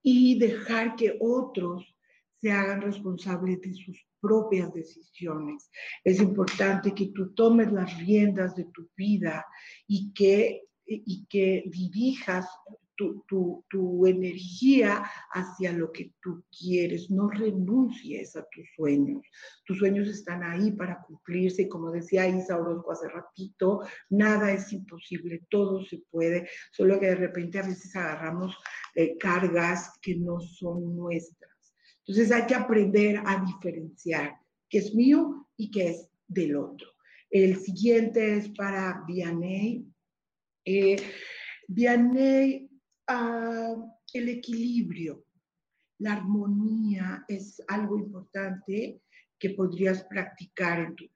y 0.02 0.38
dejar 0.38 0.96
que 0.96 1.18
otros 1.20 1.96
se 2.42 2.52
hagan 2.52 2.82
responsables 2.82 3.62
de 3.62 3.74
sus 3.74 3.98
propias 4.20 4.74
decisiones. 4.74 5.70
Es 6.04 6.20
importante 6.20 6.94
que 6.94 7.08
tú 7.08 7.34
tomes 7.34 7.72
las 7.72 7.98
riendas 8.00 8.56
de 8.56 8.66
tu 8.66 8.90
vida 8.98 9.46
y 9.88 10.12
que, 10.14 10.64
y 10.86 11.26
que 11.30 11.64
dirijas 11.68 12.46
tu, 12.96 13.24
tu, 13.28 13.66
tu, 13.70 14.06
energía 14.06 15.04
hacia 15.32 15.72
lo 15.72 15.92
que 15.92 16.14
tú 16.22 16.44
quieres. 16.58 17.10
No 17.10 17.30
renuncies 17.30 18.36
a 18.36 18.46
tus 18.52 18.66
sueños. 18.76 19.22
Tus 19.66 19.78
sueños 19.80 20.08
están 20.08 20.44
ahí 20.44 20.72
para 20.72 21.02
cumplirse 21.02 21.64
y 21.64 21.70
como 21.70 21.92
decía 21.92 22.28
Isa 22.28 22.58
Orozco 22.58 22.92
hace 22.92 23.10
ratito, 23.10 23.82
nada 24.10 24.52
es 24.52 24.72
imposible, 24.74 25.46
todo 25.50 25.84
se 25.86 26.04
puede, 26.10 26.48
solo 26.72 27.00
que 27.00 27.08
de 27.08 27.16
repente 27.16 27.60
a 27.60 27.68
veces 27.68 27.96
agarramos 27.96 28.56
eh, 28.96 29.18
cargas 29.18 29.92
que 30.02 30.16
no 30.16 30.40
son 30.40 30.96
nuestras. 30.96 31.52
Entonces 32.06 32.32
hay 32.32 32.46
que 32.46 32.56
aprender 32.56 33.22
a 33.26 33.44
diferenciar 33.46 34.36
qué 34.70 34.80
es 34.80 34.94
mío 34.94 35.48
y 35.56 35.72
qué 35.72 35.90
es 35.90 36.10
del 36.28 36.56
otro. 36.56 36.88
El 37.30 37.58
siguiente 37.58 38.38
es 38.38 38.50
para 38.50 39.04
Vianney. 39.08 39.88
Eh, 40.66 40.98
el 44.14 44.30
equilibrio, 44.30 45.26
la 46.00 46.14
armonía 46.14 47.26
es 47.28 47.62
algo 47.68 47.98
importante 47.98 49.02
que 49.40 49.50
podrías 49.52 50.04
practicar 50.06 50.80
en 50.80 50.96
tu. 50.96 51.13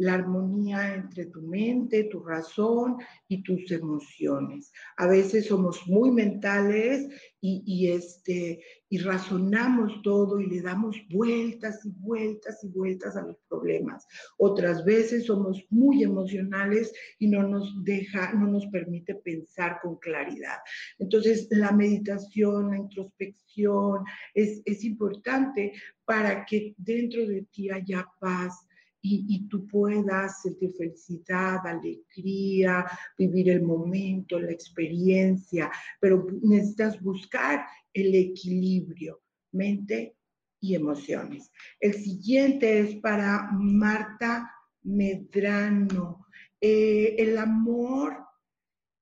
La 0.00 0.14
armonía 0.14 0.94
entre 0.94 1.26
tu 1.26 1.42
mente, 1.42 2.04
tu 2.04 2.24
razón 2.24 2.96
y 3.28 3.42
tus 3.42 3.70
emociones. 3.70 4.72
A 4.96 5.06
veces 5.06 5.46
somos 5.46 5.86
muy 5.86 6.10
mentales 6.10 7.06
y, 7.42 7.88
este, 7.88 8.62
y 8.88 8.98
razonamos 8.98 10.00
todo 10.02 10.40
y 10.40 10.46
le 10.46 10.62
damos 10.62 10.96
vueltas 11.10 11.84
y 11.84 11.90
vueltas 11.90 12.64
y 12.64 12.68
vueltas 12.68 13.14
a 13.14 13.26
los 13.26 13.36
problemas. 13.46 14.06
Otras 14.38 14.86
veces 14.86 15.26
somos 15.26 15.62
muy 15.68 16.02
emocionales 16.02 16.90
y 17.18 17.28
no 17.28 17.46
nos 17.46 17.84
deja, 17.84 18.32
no 18.32 18.46
nos 18.46 18.66
permite 18.68 19.16
pensar 19.16 19.80
con 19.82 19.96
claridad. 19.98 20.60
Entonces, 20.98 21.46
la 21.50 21.72
meditación, 21.72 22.70
la 22.70 22.78
introspección 22.78 24.04
es, 24.32 24.62
es 24.64 24.82
importante 24.82 25.74
para 26.06 26.46
que 26.46 26.74
dentro 26.78 27.26
de 27.26 27.42
ti 27.52 27.68
haya 27.68 28.06
paz, 28.18 28.66
y, 29.02 29.48
tú 29.48 29.66
puedas 29.66 30.42
sentir 30.42 30.72
felicidad, 30.76 31.66
alegría, 31.66 32.86
vivir 33.16 33.50
el 33.50 33.62
momento, 33.62 34.38
la 34.38 34.52
experiencia, 34.52 35.70
pero 36.00 36.26
necesitas 36.42 37.00
buscar 37.00 37.66
el 37.92 38.14
equilibrio, 38.14 39.22
mente 39.52 40.16
y 40.60 40.74
emociones. 40.74 41.50
El 41.78 41.94
siguiente 41.94 42.80
es 42.80 42.96
para 42.96 43.50
Marta 43.52 44.52
Medrano. 44.82 46.26
Eh, 46.60 47.14
el 47.18 47.38
amor 47.38 48.18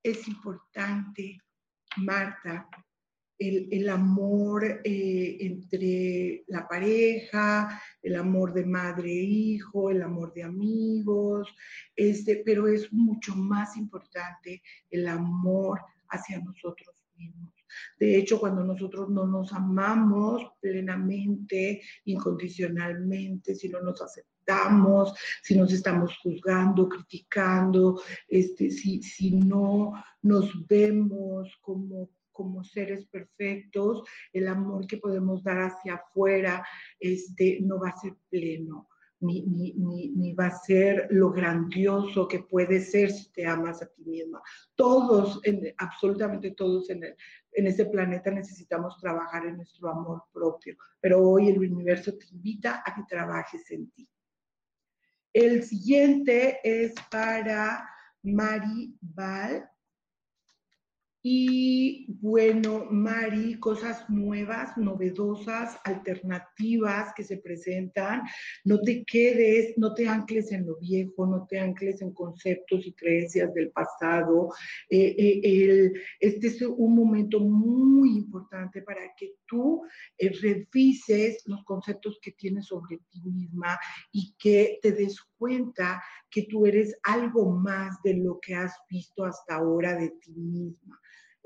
es 0.03 0.29
importante, 0.29 1.41
Marta, 1.97 2.69
el, 3.39 3.89
amor 3.89 4.81
eh, 4.85 5.37
entre 5.41 6.45
la 6.49 6.67
pareja, 6.67 7.81
el 8.03 8.17
amor 8.17 8.53
de 8.53 8.67
madre 8.67 9.11
e 9.11 9.23
hijo, 9.23 9.91
el 9.91 10.03
amor 10.03 10.33
de 10.33 10.43
amigos, 10.43 11.55
este, 11.95 12.43
pero 12.45 12.67
es 12.67 12.93
mucho 12.93 13.37
más 13.37 13.77
importante 13.77 14.63
el 14.91 15.07
amor 15.07 15.81
hacia 16.09 16.41
nosotros 16.41 16.95
mismos. 17.17 17.55
De 17.99 18.17
hecho, 18.17 18.41
cuando 18.41 18.65
nosotros 18.65 19.09
no 19.11 19.27
nos 19.27 19.53
amamos 19.53 20.43
plenamente, 20.61 21.83
incondicionalmente, 22.05 23.55
si 23.55 23.69
no 23.69 23.81
nos 23.81 24.01
aceptamos, 24.01 25.15
si 25.43 25.57
nos 25.57 25.73
estamos 25.73 26.17
juzgando, 26.23 26.89
criticando, 26.89 28.01
este, 28.27 28.71
si, 28.71 29.03
si 29.03 29.33
no 29.33 29.93
nos 30.23 30.67
vemos 30.67 31.57
como 31.61 32.11
como 32.39 32.63
seres 32.63 33.05
perfectos, 33.07 34.05
el 34.33 34.47
amor 34.47 34.87
que 34.87 34.99
podemos 34.99 35.43
dar 35.43 35.59
hacia 35.59 35.95
afuera 35.95 36.65
este, 37.01 37.59
no 37.61 37.81
va 37.81 37.89
a 37.89 38.01
ser 38.01 38.15
pleno. 38.31 38.89
Ni, 39.21 39.43
ni, 39.43 39.73
ni, 39.73 40.33
va 40.33 40.47
a 40.47 40.59
ser 40.61 41.09
lo 41.11 41.33
grandioso 41.33 42.29
que 42.29 42.39
puede 42.39 42.79
ser 42.79 43.11
si 43.11 43.33
te 43.33 43.45
amas 43.45 43.83
a 43.83 43.87
ti 43.87 44.05
misma. 44.05 44.41
Todos, 44.77 45.41
absolutamente 45.79 46.53
todos 46.53 46.89
en, 46.91 47.03
el, 47.03 47.17
en 47.51 47.67
este 47.67 47.87
planeta 47.87 48.31
necesitamos 48.31 48.97
trabajar 49.01 49.45
en 49.47 49.57
nuestro 49.57 49.91
amor 49.91 50.23
propio, 50.33 50.77
pero 51.01 51.21
hoy 51.21 51.49
el 51.49 51.59
universo 51.59 52.17
te 52.17 52.27
invita 52.31 52.81
a 52.87 52.95
que 52.95 53.03
trabajes 53.09 53.69
en 53.73 53.91
ti. 53.91 54.09
El 55.33 55.65
siguiente 55.65 56.61
es 56.63 56.95
para 57.11 57.89
Mari 58.23 58.97
Val. 59.01 59.69
Y 61.21 62.07
bueno, 62.21 62.87
Mari, 62.91 63.59
cosas 63.59 64.09
nuevas, 64.09 64.77
novedosas, 64.77 65.77
alternativas 65.85 67.13
que 67.17 67.25
se 67.25 67.39
presentan. 67.39 68.23
No 68.65 68.81
te 68.81 69.05
quedes, 69.05 69.77
no 69.77 69.95
te 69.95 70.07
ancles 70.07 70.53
en 70.53 70.67
lo 70.67 70.77
viejo, 70.77 71.27
no 71.27 71.45
te 71.49 71.59
ancles 71.59 72.01
en 72.03 72.13
conceptos 72.13 72.87
y 72.87 72.93
creencias 72.93 73.53
del 73.53 73.71
pasado. 73.71 74.51
Eh, 74.89 75.41
eh, 75.43 75.93
este 76.21 76.47
es 76.47 76.63
un 76.63 76.95
momento 76.95 77.41
muy 77.41 78.17
importante 78.17 78.83
para 78.83 79.13
que 79.17 79.35
tú 79.45 79.83
eh, 80.17 80.31
revises 80.41 81.43
los 81.47 81.65
conceptos 81.65 82.19
que 82.23 82.33
tienes 82.33 82.67
sobre 82.67 83.01
ti 83.11 83.23
misma 83.23 83.77
y 84.13 84.37
que 84.39 84.79
te 84.81 84.93
des 84.93 85.21
cuenta 85.39 86.03
que 86.31 86.47
tú 86.51 86.67
eres 86.67 86.95
algo 87.03 87.51
más 87.51 87.97
de 88.03 88.15
lo 88.15 88.39
que 88.41 88.55
has 88.55 88.75
visto 88.91 89.25
hasta 89.25 89.57
ahora 89.57 89.95
de 89.95 90.11
ti 90.11 90.33
misma 90.33 91.01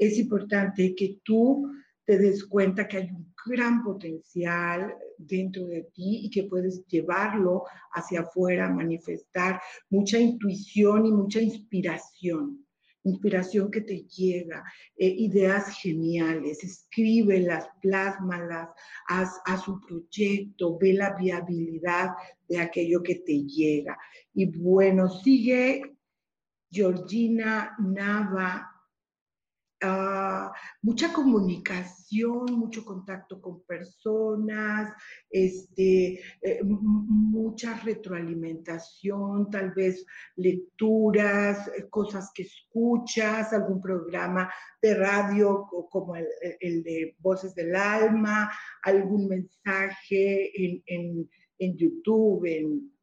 es 0.06 0.18
importante 0.18 0.94
que 0.94 1.20
tú 1.22 1.70
te 2.04 2.18
des 2.18 2.44
cuenta 2.44 2.88
que 2.88 2.96
hay 2.98 3.10
un 3.10 3.32
gran 3.46 3.82
potencial 3.84 4.94
dentro 5.16 5.66
de 5.66 5.82
ti 5.94 6.22
y 6.24 6.30
que 6.30 6.44
puedes 6.44 6.84
llevarlo 6.86 7.64
hacia 7.92 8.22
afuera, 8.22 8.68
manifestar 8.68 9.60
mucha 9.90 10.18
intuición 10.18 11.06
y 11.06 11.12
mucha 11.12 11.40
inspiración. 11.40 12.66
Inspiración 13.04 13.70
que 13.70 13.80
te 13.80 14.04
llega, 14.04 14.64
eh, 14.96 15.08
ideas 15.08 15.76
geniales, 15.80 16.62
escríbelas, 16.62 17.68
plásmalas, 17.80 18.68
haz, 19.08 19.40
haz 19.44 19.66
un 19.68 19.80
proyecto, 19.80 20.78
ve 20.78 20.92
la 20.94 21.14
viabilidad 21.14 22.10
de 22.48 22.60
aquello 22.60 23.02
que 23.02 23.16
te 23.16 23.44
llega. 23.44 23.98
Y 24.34 24.46
bueno, 24.46 25.08
sigue 25.08 25.82
Georgina 26.70 27.76
Nava 27.78 28.71
Ah, 29.84 30.52
mucha 30.82 31.12
comunicación, 31.12 32.44
mucho 32.56 32.84
contacto 32.84 33.42
con 33.42 33.64
personas, 33.64 34.94
este, 35.28 36.20
eh, 36.40 36.60
mucha 36.62 37.74
retroalimentación, 37.80 39.50
tal 39.50 39.72
vez 39.72 40.06
lecturas, 40.36 41.66
eh, 41.76 41.88
cosas 41.90 42.30
que 42.32 42.44
escuchas, 42.44 43.52
algún 43.52 43.80
programa 43.82 44.52
de 44.80 44.94
radio 44.94 45.66
como 45.90 46.14
el, 46.14 46.82
de 46.84 47.16
Voces 47.18 47.52
del 47.56 47.74
Alma, 47.74 48.52
algún 48.84 49.26
mensaje 49.26 50.52
en, 50.56 51.28
YouTube, 51.58 52.46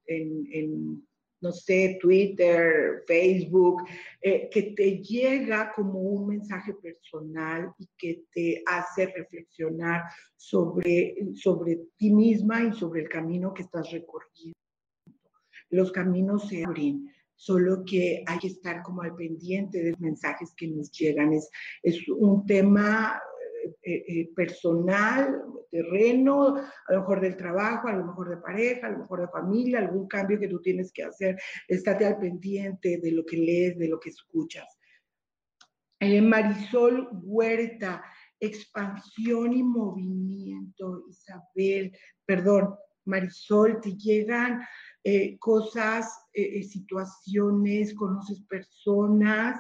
en 0.08 1.09
no 1.42 1.52
sé, 1.52 1.98
Twitter, 2.02 3.04
Facebook, 3.08 3.84
eh, 4.22 4.50
que 4.52 4.74
te 4.76 4.98
llega 4.98 5.72
como 5.74 6.00
un 6.00 6.28
mensaje 6.28 6.74
personal 6.74 7.74
y 7.78 7.88
que 7.98 8.24
te 8.32 8.62
hace 8.66 9.08
reflexionar 9.08 10.04
sobre, 10.36 11.16
sobre 11.36 11.80
ti 11.98 12.12
misma 12.12 12.64
y 12.64 12.74
sobre 12.74 13.04
el 13.04 13.10
camino 13.10 13.54
que 13.54 13.64
estás 13.64 13.92
recorriendo. 13.92 14.58
Los 15.70 15.92
caminos 15.92 16.50
se 16.50 16.66
abren, 16.66 17.08
solo 17.36 17.84
que 17.86 18.24
hay 18.26 18.40
que 18.40 18.48
estar 18.48 18.82
como 18.84 19.02
al 19.02 19.16
pendiente 19.16 19.82
de 19.82 19.92
los 19.92 20.00
mensajes 20.00 20.54
que 20.58 20.68
nos 20.68 20.92
llegan. 20.92 21.32
Es, 21.32 21.50
es 21.84 22.08
un 22.10 22.46
tema 22.46 23.22
eh, 23.82 24.04
eh, 24.08 24.30
personal, 24.36 25.44
terreno, 25.70 26.56
a 26.56 26.94
lo 26.94 27.00
mejor 27.00 27.22
del 27.22 27.38
trabajo, 27.38 27.88
a 27.88 27.94
lo 27.94 28.06
mejor 28.06 28.30
de 28.30 28.38
pareja, 28.38 28.88
a 28.88 28.92
lo 28.92 29.00
mejor 29.00 29.22
de 29.22 29.28
familia, 29.28 29.80
algún 29.80 30.08
cambio 30.08 30.40
que 30.40 30.48
tú 30.48 30.62
tienes 30.62 30.92
que 30.92 31.04
hacer. 31.04 31.38
Estate 31.68 32.06
al 32.06 32.18
pendiente 32.18 33.00
de 33.02 33.12
lo 33.12 33.26
que 33.26 33.38
lees, 33.38 33.78
de 33.78 33.88
lo 33.88 34.00
que 34.00 34.10
escuchas. 34.10 34.68
Eh, 36.00 36.22
Marisol 36.22 37.10
Huerta, 37.24 38.04
expansión 38.40 39.54
y 39.54 39.64
movimiento. 39.64 41.06
Isabel, 41.10 41.96
perdón, 42.26 42.76
Marisol, 43.06 43.82
te 43.82 43.96
llegan 43.96 44.62
cosas, 45.40 46.14
situaciones, 46.34 47.96
conoces 47.96 48.44
personas 48.44 49.60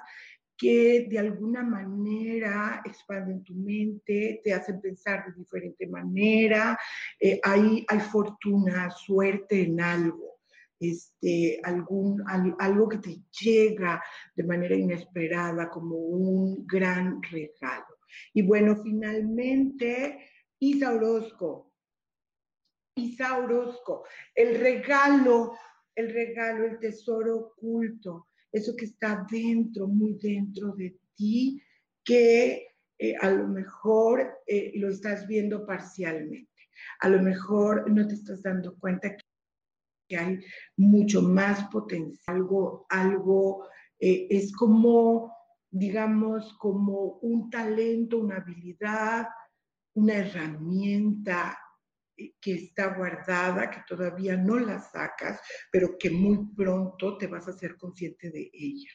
que 0.60 1.08
de 1.10 1.18
alguna 1.18 1.64
manera 1.64 2.82
expanden 2.84 3.44
tu 3.46 3.56
mente, 3.56 4.42
te 4.44 4.54
hacen 4.54 4.82
pensar 4.82 5.26
de 5.26 5.40
diferente 5.40 5.88
manera, 5.88 6.78
eh, 7.18 7.40
hay, 7.42 7.86
hay 7.88 8.00
fortuna, 8.02 8.92
suerte 8.92 9.64
en 9.64 9.80
algo. 9.80 10.40
Este, 10.82 11.60
algún, 11.64 12.24
algo 12.58 12.88
que 12.88 13.00
te 13.00 13.18
llega 13.42 14.02
de 14.34 14.44
manera 14.46 14.76
inesperada 14.76 15.70
como 15.70 15.96
un 15.96 16.66
gran 16.66 17.22
regalo. 17.24 17.98
Y 18.34 18.44
bueno, 18.44 18.82
finalmente, 18.82 20.30
Isa 20.60 20.94
Orozco. 20.94 21.74
Isa 22.96 23.38
Orozco, 23.38 24.06
el 24.36 24.60
regalo, 24.60 25.54
el 25.96 26.14
regalo, 26.14 26.66
el 26.66 26.80
tesoro 26.80 27.38
oculto 27.38 28.29
eso 28.52 28.76
que 28.76 28.86
está 28.86 29.26
dentro, 29.30 29.88
muy 29.88 30.14
dentro 30.14 30.74
de 30.74 30.98
ti, 31.16 31.62
que 32.04 32.68
eh, 32.98 33.16
a 33.22 33.30
lo 33.30 33.48
mejor 33.48 34.40
eh, 34.48 34.72
lo 34.76 34.90
estás 34.90 35.28
viendo 35.28 35.66
parcialmente. 35.66 36.50
A 37.02 37.10
lo 37.10 37.22
mejor 37.22 37.90
no 37.90 38.08
te 38.08 38.16
estás 38.16 38.42
dando 38.42 38.78
cuenta 38.78 39.16
que, 39.16 39.24
hay 40.18 40.40
mucho 40.76 41.22
más 41.22 41.70
potencial, 41.70 42.20
algo, 42.26 42.88
algo 42.90 43.68
eh, 44.00 44.26
es 44.32 44.52
como, 44.52 45.32
digamos, 45.70 46.52
como 46.58 47.20
un 47.22 47.52
talento, 47.52 48.18
una 48.18 48.38
habilidad, 48.38 49.28
una 49.94 50.16
herramienta 50.16 51.60
que 52.40 52.54
está 52.54 52.96
guardada, 52.96 53.70
que 53.70 53.82
todavía 53.88 54.36
no 54.38 54.60
la 54.60 54.80
sacas, 54.80 55.40
pero 55.72 55.98
que 55.98 56.10
muy 56.10 56.54
pronto 56.56 57.18
te 57.18 57.28
vas 57.28 57.48
a 57.48 57.58
ser 57.58 57.78
consciente 57.78 58.30
de 58.32 58.50
ella. 58.54 58.90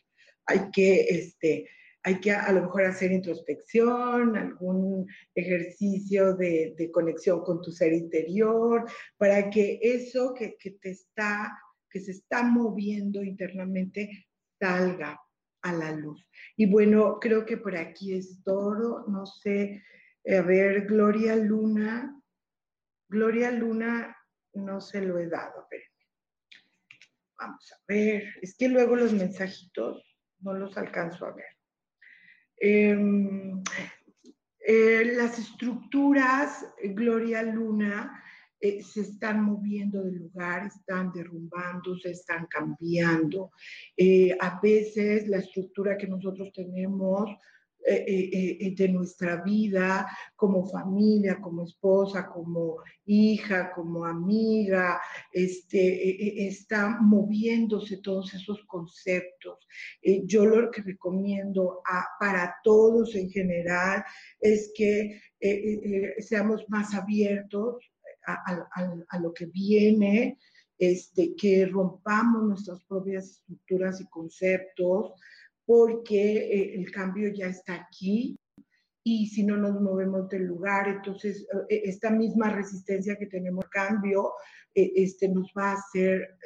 Hay 0.47 0.71
que, 0.73 1.01
este, 1.03 1.69
hay 2.03 2.21
que 2.21 2.33
a 2.33 2.53
lo 2.53 2.63
mejor 2.63 2.85
hacer 2.85 3.13
introspección, 3.13 4.37
algún 4.37 5.07
ejercicio 5.35 6.35
de, 6.35 6.91
conexión 6.93 7.43
con 7.43 7.63
tu 7.63 7.73
ser 7.73 7.93
interior, 7.93 8.85
para 9.17 9.49
que 9.51 9.79
eso 9.83 10.35
que, 10.35 10.57
que, 10.59 10.73
te 10.73 10.91
está, 10.91 11.59
que 11.91 12.01
se 12.01 12.13
está 12.13 12.43
moviendo 12.43 13.23
internamente 13.23 14.27
salga 14.61 15.19
a 15.63 15.73
la 15.73 15.93
luz. 15.93 16.29
Y 16.57 16.67
bueno, 16.67 17.19
creo 17.19 17.47
que 17.47 17.57
por 17.57 17.75
aquí 17.75 18.15
es 18.15 18.43
todo, 18.45 19.07
no 19.09 19.25
sé, 19.25 19.83
a 20.27 20.41
ver, 20.41 20.87
Gloria 20.87 21.37
Luna, 21.37 22.19
Gloria 23.15 23.53
Luna 23.53 24.17
no 24.55 24.81
se 24.81 25.01
lo 25.01 25.21
he 25.21 25.29
dado, 25.29 25.69
pero 25.71 25.85
vamos 27.39 27.73
a 27.73 27.77
ver, 27.87 28.25
es 28.43 28.57
que 28.57 28.69
luego 28.69 28.97
los 28.97 29.13
mensajitos 29.13 30.03
no 30.41 30.55
los 30.55 30.77
alcanzo 30.77 31.27
a 31.27 31.33
ver. 31.33 31.47
Em, 32.57 33.63
eh, 34.59 35.13
las 35.15 35.39
estructuras, 35.39 36.67
Gloria 36.83 37.45
Luna, 37.45 38.21
eh, 38.59 38.83
se 38.83 39.03
están 39.03 39.45
moviendo 39.45 40.03
de 40.03 40.11
lugar, 40.11 40.67
están 40.67 41.13
derrumbando, 41.13 41.97
se 41.97 42.11
están 42.11 42.47
cambiando. 42.47 43.53
Eh, 43.97 44.37
a 44.41 44.59
veces 44.61 45.29
la 45.29 45.39
estructura 45.39 45.97
que 45.97 46.09
nosotros 46.09 46.51
tenemos 46.53 47.31
de 47.85 48.89
nuestra 48.91 49.43
vida 49.43 50.07
como 50.37 50.67
familia, 50.67 51.39
como 51.41 51.65
esposa, 51.65 52.27
como 52.27 52.79
hija, 53.05 53.71
como 53.73 54.05
amiga, 54.05 55.01
este, 55.31 56.47
está 56.47 56.99
moviéndose 57.01 57.99
todos 57.99 58.33
esos 58.33 58.65
conceptos. 58.67 59.59
yo 60.25 60.47
lo 60.47 60.71
que 60.71 60.83
recomiendo 60.83 61.83
para 62.19 62.55
todos 62.65 63.15
en 63.15 63.29
general 63.29 64.05
es 64.41 64.73
que 64.75 65.21
seamos 66.21 66.65
más 66.69 66.95
abiertos 66.95 67.85
a, 68.27 69.19
lo 69.21 69.33
que 69.33 69.47
viene, 69.47 70.39
este, 70.79 71.35
que 71.37 71.67
rompamos 71.67 72.45
nuestras 72.45 72.83
propias 72.85 73.27
estructuras 73.27 74.01
y 74.01 74.07
conceptos, 74.09 75.13
porque 75.67 76.37
eh, 76.37 76.75
el 76.75 76.91
cambio 76.91 77.33
ya 77.33 77.47
está 77.47 77.75
aquí 77.75 78.39
y 79.03 79.27
si 79.29 79.45
no 79.45 79.57
nos 79.57 79.81
movemos 79.81 80.29
del 80.29 80.45
lugar, 80.45 80.89
entonces 80.89 81.47
eh, 81.69 81.83
esta 81.85 82.11
misma 82.11 82.51
resistencia 82.51 83.17
que 83.17 83.27
tenemos 83.27 83.65
al 83.65 83.71
cambio 83.71 84.33
eh, 84.75 84.93
este, 84.97 85.29
nos 85.29 85.53
va 85.57 85.73
a 85.73 85.75
hacer 85.75 86.37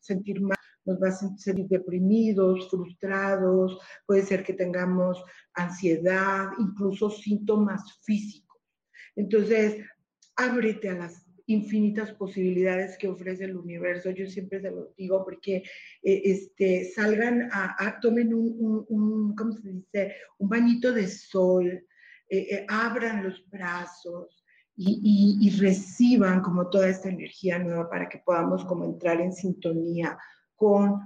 sentir 0.00 0.40
más, 0.40 0.58
nos 0.84 1.00
va 1.02 1.08
a 1.08 1.36
sentir 1.36 1.66
deprimidos, 1.68 2.68
frustrados, 2.70 3.78
puede 4.06 4.22
ser 4.22 4.42
que 4.44 4.52
tengamos 4.52 5.22
ansiedad, 5.54 6.50
incluso 6.58 7.08
síntomas 7.08 8.00
físicos. 8.02 8.60
Entonces, 9.16 9.82
ábrete 10.36 10.90
a 10.90 10.94
las 10.94 11.23
infinitas 11.46 12.12
posibilidades 12.12 12.96
que 12.96 13.08
ofrece 13.08 13.44
el 13.44 13.56
universo. 13.56 14.10
Yo 14.10 14.26
siempre 14.26 14.60
se 14.60 14.70
lo 14.70 14.92
digo 14.96 15.24
porque 15.24 15.56
eh, 16.02 16.22
este, 16.24 16.84
salgan 16.94 17.48
a, 17.52 17.98
tomen 18.00 18.32
un, 18.32 18.84
un, 18.88 19.34
¿cómo 19.34 19.52
se 19.52 19.68
dice? 19.68 20.14
Un 20.38 20.48
bañito 20.48 20.92
de 20.92 21.06
sol, 21.06 21.66
eh, 21.66 21.86
eh, 22.50 22.66
abran 22.68 23.24
los 23.24 23.48
brazos 23.50 24.44
y, 24.76 25.38
y, 25.40 25.50
reciban 25.60 26.40
como 26.40 26.68
toda 26.68 26.88
esta 26.88 27.08
energía 27.08 27.60
nueva 27.60 27.88
para 27.88 28.08
que 28.08 28.18
podamos 28.18 28.64
como 28.64 28.84
entrar 28.84 29.20
en 29.20 29.32
sintonía 29.32 30.18
con 30.56 31.00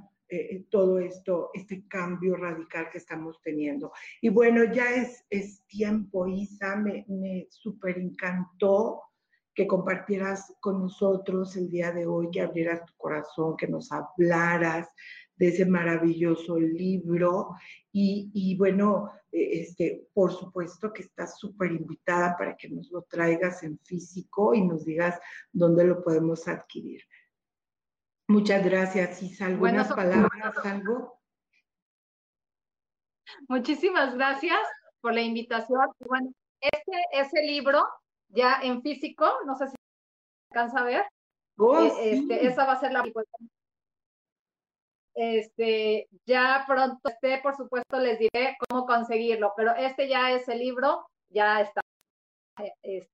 todo 0.68 0.98
esto, 0.98 1.50
este 1.54 1.86
cambio 1.88 2.36
radical 2.36 2.90
que 2.90 2.98
estamos 2.98 3.40
teniendo. 3.42 3.92
Y 4.20 4.28
bueno, 4.28 4.62
ya 4.74 4.94
es, 4.94 5.24
es 5.30 5.64
tiempo, 5.66 6.26
Isa, 6.26 6.76
me, 6.76 7.06
me 7.08 7.46
súper 7.48 7.98
encantó 7.98 9.07
que 9.58 9.66
compartieras 9.66 10.54
con 10.60 10.80
nosotros 10.80 11.56
el 11.56 11.68
día 11.68 11.90
de 11.90 12.06
hoy, 12.06 12.30
que 12.30 12.42
abrieras 12.42 12.86
tu 12.86 12.94
corazón, 12.96 13.56
que 13.56 13.66
nos 13.66 13.90
hablaras 13.90 14.88
de 15.34 15.48
ese 15.48 15.66
maravilloso 15.66 16.60
libro. 16.60 17.56
Y, 17.90 18.56
bueno, 18.56 19.10
e, 19.32 19.62
este, 19.62 20.06
por 20.14 20.32
supuesto 20.32 20.92
que 20.92 21.02
estás 21.02 21.40
súper 21.40 21.72
invitada 21.72 22.36
para 22.38 22.56
que 22.56 22.68
nos 22.68 22.88
lo 22.92 23.02
traigas 23.02 23.64
en 23.64 23.80
físico 23.80 24.54
y 24.54 24.64
nos 24.64 24.84
digas 24.84 25.18
dónde 25.50 25.84
lo 25.84 26.04
podemos 26.04 26.46
adquirir. 26.46 27.02
Muchas 28.28 28.64
gracias, 28.64 29.20
Isa. 29.24 29.46
¿Algunas 29.46 29.92
palabras, 29.92 30.56
algo? 30.64 31.20
Muchísimas 33.48 34.14
gracias 34.14 34.60
por 35.00 35.14
la 35.14 35.22
invitación. 35.22 35.88
Bueno, 35.98 36.32
este, 36.60 37.02
ese 37.10 37.42
libro 37.42 37.84
ya 38.28 38.60
en 38.62 38.82
físico, 38.82 39.26
no 39.46 39.56
sé 39.56 39.68
si 39.68 39.76
alcanza 40.50 40.80
a 40.80 40.84
ver. 40.84 41.04
Oh, 41.58 41.78
eh, 41.78 42.12
este, 42.12 42.46
esa 42.46 42.64
va 42.64 42.72
a 42.72 42.80
ser 42.80 42.92
la 42.92 43.02
este, 45.20 46.08
ya 46.26 46.64
pronto 46.64 47.08
este, 47.08 47.40
por 47.42 47.56
supuesto, 47.56 47.98
les 47.98 48.20
diré 48.20 48.56
cómo 48.68 48.86
conseguirlo, 48.86 49.52
pero 49.56 49.74
este 49.74 50.08
ya 50.08 50.30
es 50.30 50.48
el 50.48 50.60
libro, 50.60 51.08
ya 51.28 51.60
está, 51.60 51.80
eh, 52.84 53.08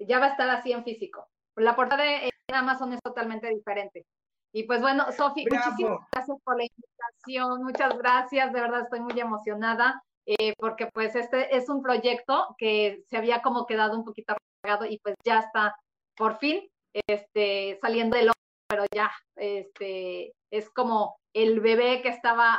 ya 0.00 0.18
va 0.18 0.26
a 0.26 0.30
estar 0.30 0.50
así 0.50 0.72
en 0.72 0.82
físico. 0.82 1.28
La 1.54 1.76
portada 1.76 2.02
de 2.02 2.32
Amazon 2.52 2.92
es 2.92 3.00
totalmente 3.02 3.48
diferente. 3.48 4.04
Y 4.52 4.64
pues 4.64 4.80
bueno, 4.80 5.12
Sofi, 5.12 5.44
muchísimas 5.48 6.00
gracias 6.10 6.38
por 6.42 6.56
la 6.56 6.64
invitación, 6.64 7.62
muchas 7.62 7.96
gracias, 7.98 8.52
de 8.52 8.60
verdad 8.60 8.80
estoy 8.80 9.00
muy 9.00 9.20
emocionada. 9.20 10.02
Eh, 10.26 10.54
porque 10.58 10.88
pues 10.92 11.14
este 11.14 11.56
es 11.56 11.68
un 11.68 11.82
proyecto 11.82 12.56
que 12.58 13.04
se 13.08 13.16
había 13.16 13.42
como 13.42 13.64
quedado 13.64 13.96
un 13.96 14.04
poquito 14.04 14.34
apagado 14.60 14.84
y 14.84 14.98
pues 14.98 15.14
ya 15.24 15.38
está 15.38 15.76
por 16.16 16.38
fin 16.38 16.68
este, 17.06 17.78
saliendo 17.80 18.16
del 18.16 18.32
pero 18.68 18.84
ya 18.92 19.12
este, 19.36 20.32
es 20.50 20.68
como 20.70 21.16
el 21.32 21.60
bebé 21.60 22.02
que 22.02 22.08
estaba 22.08 22.58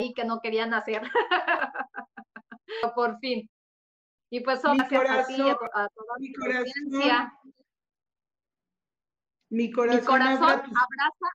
ahí 0.00 0.12
que 0.14 0.24
no 0.24 0.40
querían 0.40 0.70
nacer. 0.70 1.02
por 2.94 3.18
fin. 3.20 3.48
Y 4.30 4.40
pues 4.40 4.62
gracias 4.62 5.04
a 5.10 5.26
ti, 5.26 5.40
a, 5.40 5.88
toda 5.88 6.14
mi 6.18 6.32
corazón, 6.32 7.32
mi 9.50 9.70
corazón, 9.70 10.42
abraza, 10.42 11.28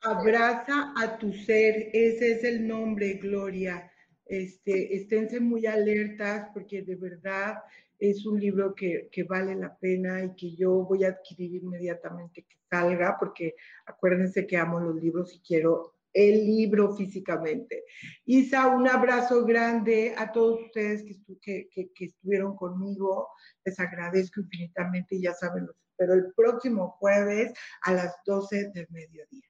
abraza 0.00 0.92
a 0.96 1.18
tu 1.18 1.32
ser, 1.32 1.90
ese 1.92 2.32
es 2.32 2.44
el 2.44 2.66
nombre, 2.66 3.14
Gloria. 3.14 3.89
Este, 4.30 4.94
esténse 4.94 5.40
muy 5.40 5.66
alertas 5.66 6.50
porque 6.54 6.82
de 6.82 6.94
verdad 6.94 7.56
es 7.98 8.24
un 8.24 8.38
libro 8.38 8.76
que, 8.76 9.08
que, 9.10 9.24
vale 9.24 9.56
la 9.56 9.76
pena 9.76 10.22
y 10.24 10.36
que 10.36 10.54
yo 10.54 10.84
voy 10.84 11.02
a 11.02 11.08
adquirir 11.08 11.56
inmediatamente 11.56 12.46
que 12.48 12.56
salga, 12.70 13.16
porque 13.18 13.56
acuérdense 13.86 14.46
que 14.46 14.56
amo 14.56 14.78
los 14.78 14.94
libros 15.02 15.34
y 15.34 15.40
quiero 15.40 15.96
el 16.12 16.46
libro 16.46 16.94
físicamente. 16.94 17.82
Isa, 18.24 18.68
un 18.68 18.86
abrazo 18.88 19.44
grande 19.44 20.14
a 20.16 20.30
todos 20.30 20.60
ustedes 20.62 21.02
que, 21.02 21.68
que, 21.68 21.90
que 21.92 22.04
estuvieron 22.04 22.54
conmigo. 22.54 23.30
Les 23.64 23.80
agradezco 23.80 24.42
infinitamente 24.42 25.16
y 25.16 25.22
ya 25.22 25.34
saben, 25.34 25.66
los 25.66 25.76
espero 26.00 26.14
el 26.14 26.32
próximo 26.34 26.96
jueves 27.00 27.52
a 27.82 27.94
las 27.94 28.14
12 28.24 28.70
del 28.72 28.86
mediodía. 28.90 29.49